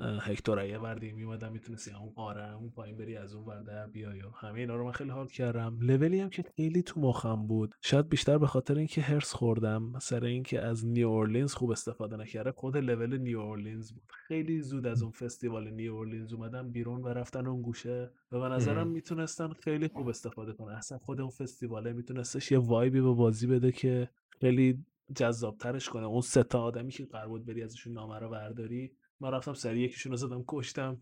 [0.00, 4.22] هکتور یه وردی میومدن می‌تونستی همون غاره همون پایین بری از اون ور در بیای
[4.22, 5.78] و همه اینا رو من خیلی حال کردم.
[5.80, 10.24] لولی هم که خیلی تو مخم بود شاید بیشتر به خاطر اینکه حرص خوردم سر
[10.24, 14.02] اینکه از نیو اورلینز خوب استفاده نکرده خود لول نیو اورلینز بود.
[14.08, 18.48] خیلی زود از اون فستیوال نیو اورلینز اومدن بیرون و رفتن اون گوشه و به
[18.48, 18.88] نظرم.
[18.88, 20.74] می‌تونستن خیلی خوب استفاده کنن.
[20.74, 24.10] اصلا خود اون فستیواله میتونستش یه وایبی به بازی بده که
[24.40, 24.84] خیلی
[25.16, 26.06] جذابترش کنه.
[26.06, 29.84] اون سه تا آدمی که قرار بود بری ازشون نامه رو برداری من رفتم سریع
[29.84, 31.00] یکیشون رو زدم کشتم.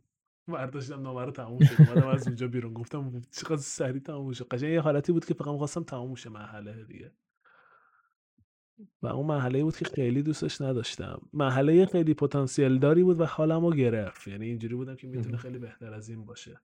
[0.49, 1.83] برداشتم نامه رو تموم شد.
[1.83, 2.73] اومدم از اونجا بیرون.
[2.73, 4.49] گفتم چقدر سریع تموم شد.
[4.49, 7.13] قشنگ یه حالتی بود که فقط خواستم تموم شه مرحله دیگه.
[9.03, 11.21] و اون مرحله بود که خیلی دوستش نداشتم.
[11.33, 14.29] مرحله خیلی پتانسیل داری بود و حالم رو گرفت.
[14.29, 16.61] یعنی اینجوری بودم که می‌تونه خیلی بهتر از این باشه.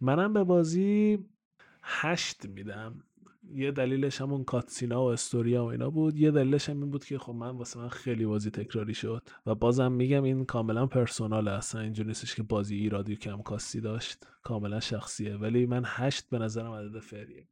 [0.00, 1.18] منم به بازی
[1.82, 3.04] هشت میدم.
[3.54, 6.16] یه دلیلش همون کاتسینا و استوریا و اینا بود.
[6.16, 9.54] یه دلیلش هم این بود که خب من واسه من خیلی بازی تکراری شد و
[9.54, 14.26] بازم میگم این کاملا پرسونال اصلا اینجوری نیستش که بازی ایرادی و کم کاستی داشت.
[14.42, 15.36] کاملا شخصیه.
[15.36, 17.48] ولی من هشت به نظرم عدد فریه.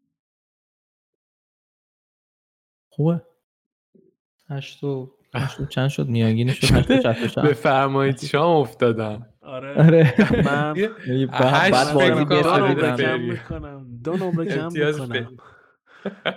[2.89, 3.23] خوبه.
[4.49, 5.13] هشت و
[5.71, 6.87] چند شد؟ میانگینش شد.
[7.51, 9.27] بفرمایید شام افتادم.
[9.41, 9.75] آره.
[9.87, 10.15] آره.
[10.45, 13.21] من بعد- هشت فکر بازی دو نمره کم.
[13.21, 14.01] می‌کنم.
[14.05, 15.37] دو نمره کم می‌کنم.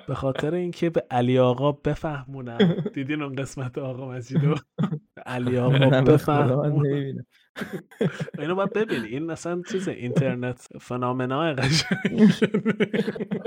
[0.08, 2.58] به خاطر اینکه به علی آقا بفهمونم.
[2.96, 4.56] دیدین اون قسمت آقا مجیدو
[5.26, 6.88] علی آقا نه، به خدا من بفهمون.
[6.88, 7.26] نمی‌بینم.
[8.40, 9.08] اینو باید ببینی.
[9.08, 12.32] این اصلا چیز اینترنت فنامنا قشنگ.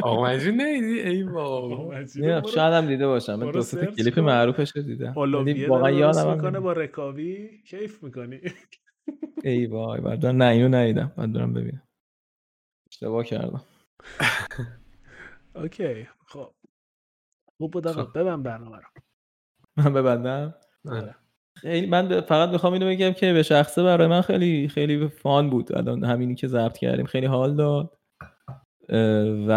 [0.03, 2.07] آقا مجید نیدی ای آقا بابا
[2.55, 3.35] شاید هم دیده باشم.
[3.35, 4.19] من برو دو سه تا سرچ کلیپ.
[4.19, 5.13] معروفش رو دیدم.
[5.17, 6.61] ولی اولویه واقعا یادم هم می‌کنه.
[6.61, 8.41] با رکابی کیف می‌کنی.
[9.45, 11.13] ای وای بعد نه اینو ندیدم.
[11.17, 11.83] بعد برم ببینم.
[12.91, 13.61] اشتباه کردم.
[15.57, 16.51] اوکی خب.
[17.57, 18.19] خوب بود آقا خب.
[18.19, 18.83] ببن برنامه رو.
[19.77, 20.55] من ببندم؟
[20.89, 21.15] آره.
[21.57, 25.51] خیلی من ب- فقط می‌خوام اینو بگم که به شخصه برای من خیلی خیلی فان
[25.51, 25.77] بود.
[25.77, 27.99] الان همینی که ضبط کردیم خیلی حال داد.
[29.49, 29.53] و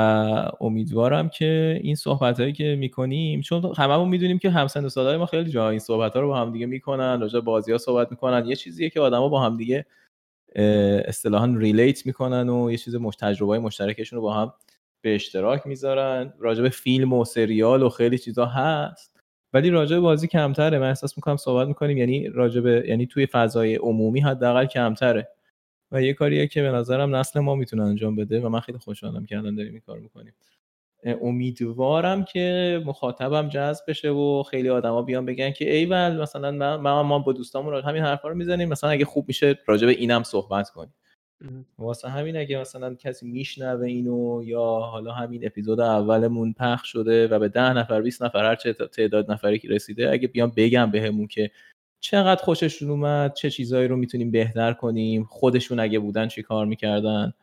[0.61, 5.26] امیدوارم که این صحبت هایی که می‌کنیم چون هممون می‌دونیم که همسن و سالای ما
[5.26, 8.45] خیلی جا این صحبت ها رو با هم دیگه می‌کنن راجع بازی ها صحبت می‌کنن.
[8.45, 9.85] یه چیزیه که آدما با هم دیگه
[11.05, 14.53] اصطلاحا ریلیت می‌کنن و یه چیز تجربه های مشترکشون رو با هم
[15.06, 19.19] به اشتراک می‌ذارن راجع به فیلم و سریال و خیلی چیزا هست.
[19.53, 20.80] ولی راجع به بازی کمتره.
[20.80, 25.27] من احساس می‌کنم صحبت می‌کنیم یعنی راجع به یعنی توی فضای عمومی حداقل کمتره.
[25.91, 29.26] و یه کاریه که به نظرم نسل ما می‌تونه انجام بده و من خیلی خوشحالم
[29.26, 30.34] که الان داریم این کار می‌کنیم.
[31.22, 37.19] امیدوارم که مخاطبم جذب بشه و خیلی آدما بیان بگن که ایول مثلا من ما,
[37.19, 38.69] با دوستامون همین حرفا رو می‌زنیم.
[38.69, 40.94] مثلا اگه خوب میشه راجع به اینم صحبت کنیم.
[41.80, 47.39] واسه همین اگه مثلا کسی میشنوه اینو یا حالا همین اپیزود اولمون پخش شده و
[47.39, 51.27] به ده نفر 20 نفر هر چه تعداد نفری که رسیده اگه بیان بگم بهمون
[51.27, 51.51] که
[51.99, 57.34] چقدر خوششون اومد چه چیزایی رو می‌تونیم بهتر کنیم خودشون اگه بودن چی کار می‌کردن.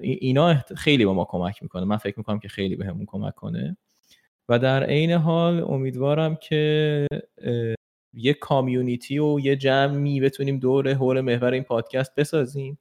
[0.00, 1.84] اینا خیلی با ما کمک می‌کنه.
[1.84, 3.76] من فکر می‌کنم که خیلی بهمون کمک کنه.
[4.48, 7.06] و در عین حال امیدوارم که
[8.14, 12.78] یه کامیونیتی و یه جمعی بتونیم دور حول محور این پادکست بسازیم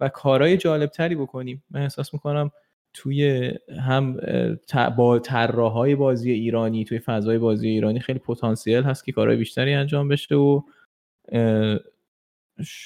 [0.00, 1.64] و کارهای جالبتری بکنیم.
[1.70, 2.50] من احساس می‌کنم
[2.94, 4.20] توی هم
[4.96, 10.08] با طراحهای بازی ایرانی توی فضای بازی ایرانی خیلی پتانسیل هست که کارهای بیشتری انجام
[10.08, 10.62] بشه و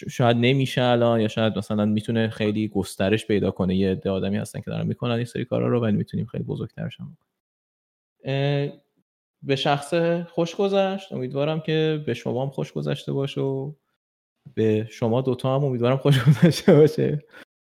[0.08, 3.76] شاید نمیشه الان یا شاید مثلا می‌تونه خیلی گسترش پیدا کنه.
[3.76, 7.00] یه عده آدمی هستن که دارن می‌کنن این سری کارا رو ولی می‌تونیم خیلی بزرگترش
[7.00, 8.82] هم بکنیم
[9.42, 9.94] به شخص
[10.28, 11.12] خوش گذشت.
[11.12, 13.72] امیدوارم که به شما هم خوش گذشته باشه و
[14.54, 17.24] به شما دوتا هم امیدوارم خوش گذشته باشه.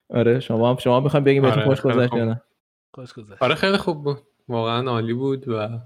[0.10, 2.20] آره شما هم شما می‌خوایم بگیم بهتون آره، خوش خیلی گذشت خوب.
[2.20, 2.42] نه.
[2.96, 3.44] خوش گذشت.
[3.44, 4.18] آره خیلی خوب بود.
[4.48, 5.80] واقعا عالی بود و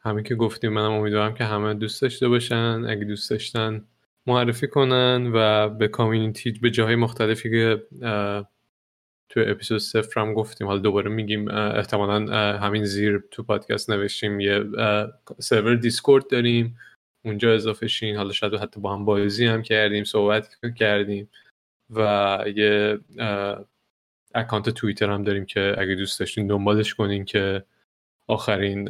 [0.00, 2.84] همین که گفتیم منم امیدوارم که همه دوست داشته باشن.
[2.88, 3.88] اگه دوست داشتن
[4.26, 7.82] معرفی کنن و به کامیونیتی به جاهای مختلفی که
[9.34, 10.66] تو اپیزود صفر هم گفتیم.
[10.66, 12.26] حالا دوباره میگیم احتمالا
[12.58, 14.64] همین زیر تو پادکست نوشتیم یه
[15.38, 16.78] سرور دیسکورد داریم.
[17.24, 18.16] اونجا اضافه شین.
[18.16, 21.30] حالا شاید حتی با هم بازی هم کردیم صحبت کردیم.
[21.90, 22.98] و یه
[24.34, 27.64] اکانت توییتر هم داریم که اگه دوست داشتین دنبالش کنین که
[28.28, 28.88] آخرین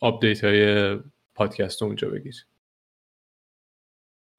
[0.00, 0.96] آپدیت های
[1.34, 2.34] پادکست رو اونجا بگیر.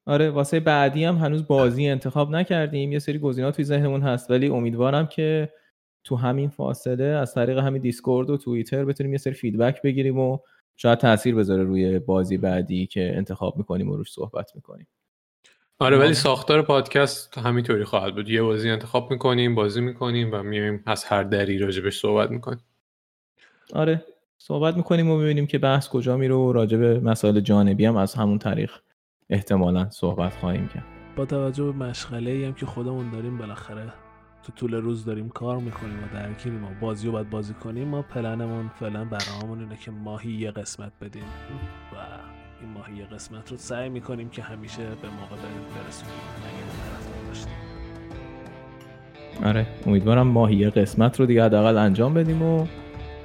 [0.09, 2.91] آره واسه بعدی هم هنوز بازی انتخاب نکردیم.
[2.91, 5.53] یه سری گزینه‌ها توی ذهنمون هست ولی امیدوارم که
[6.03, 10.39] تو همین فاصله از طریق همین دیسکورد و توییتر بتونیم یه سری feedback بگیریم و
[10.77, 14.87] شاید تاثیر بذاره روی بازی بعدی که انتخاب می‌کنیم و روش صحبت می‌کنیم.
[15.79, 18.29] آره ولی ساختار پادکست همینطوری خواهد بود.
[18.29, 22.63] یه بازی انتخاب می‌کنیم بازی می‌کنیم و میایم از هر دری راجبش صحبت می‌کنیم.
[23.73, 24.05] آره
[24.37, 28.13] صحبت می‌کنیم و ببینیم که بحث کجا میره و راجع به مسائل جانبی هم از
[28.13, 28.71] همون طریق
[29.29, 30.83] احتمالا صحبت خواهیم کرد.
[31.15, 33.93] با توجه به مشغله هم که خودمون داریم بالاخره
[34.43, 38.01] تو طول روز داریم کار می‌کنیم و درگیریم و بازی رو باید بازی کنیم ما
[38.01, 41.23] پلنمون فعلا برنامه‌مون اینه که ماهی یه قسمت بدیم
[41.93, 41.95] و
[42.61, 45.35] این ماهی یه قسمت رو سعی می‌کنیم که همیشه به موقع
[45.75, 46.13] برسونیم.
[49.45, 52.67] آره امیدوارم ماهی یه قسمت رو دیگه حداقل انجام بدیم و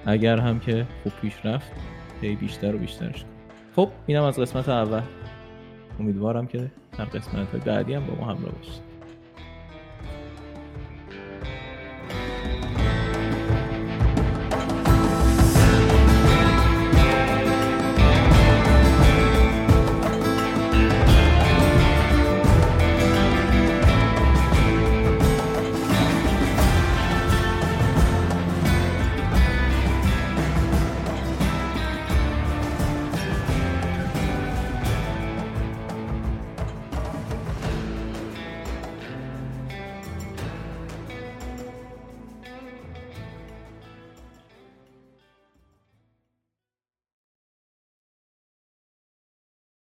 [0.07, 1.73] اگر هم که خوب پیش رفت
[2.21, 3.35] هی بیشتر و بیشترش کنیم.
[3.77, 5.03] خب اینم از قسمت اول.
[6.01, 8.84] امیدوارم که در قسمت های بعدی هم با ما همراه باشید.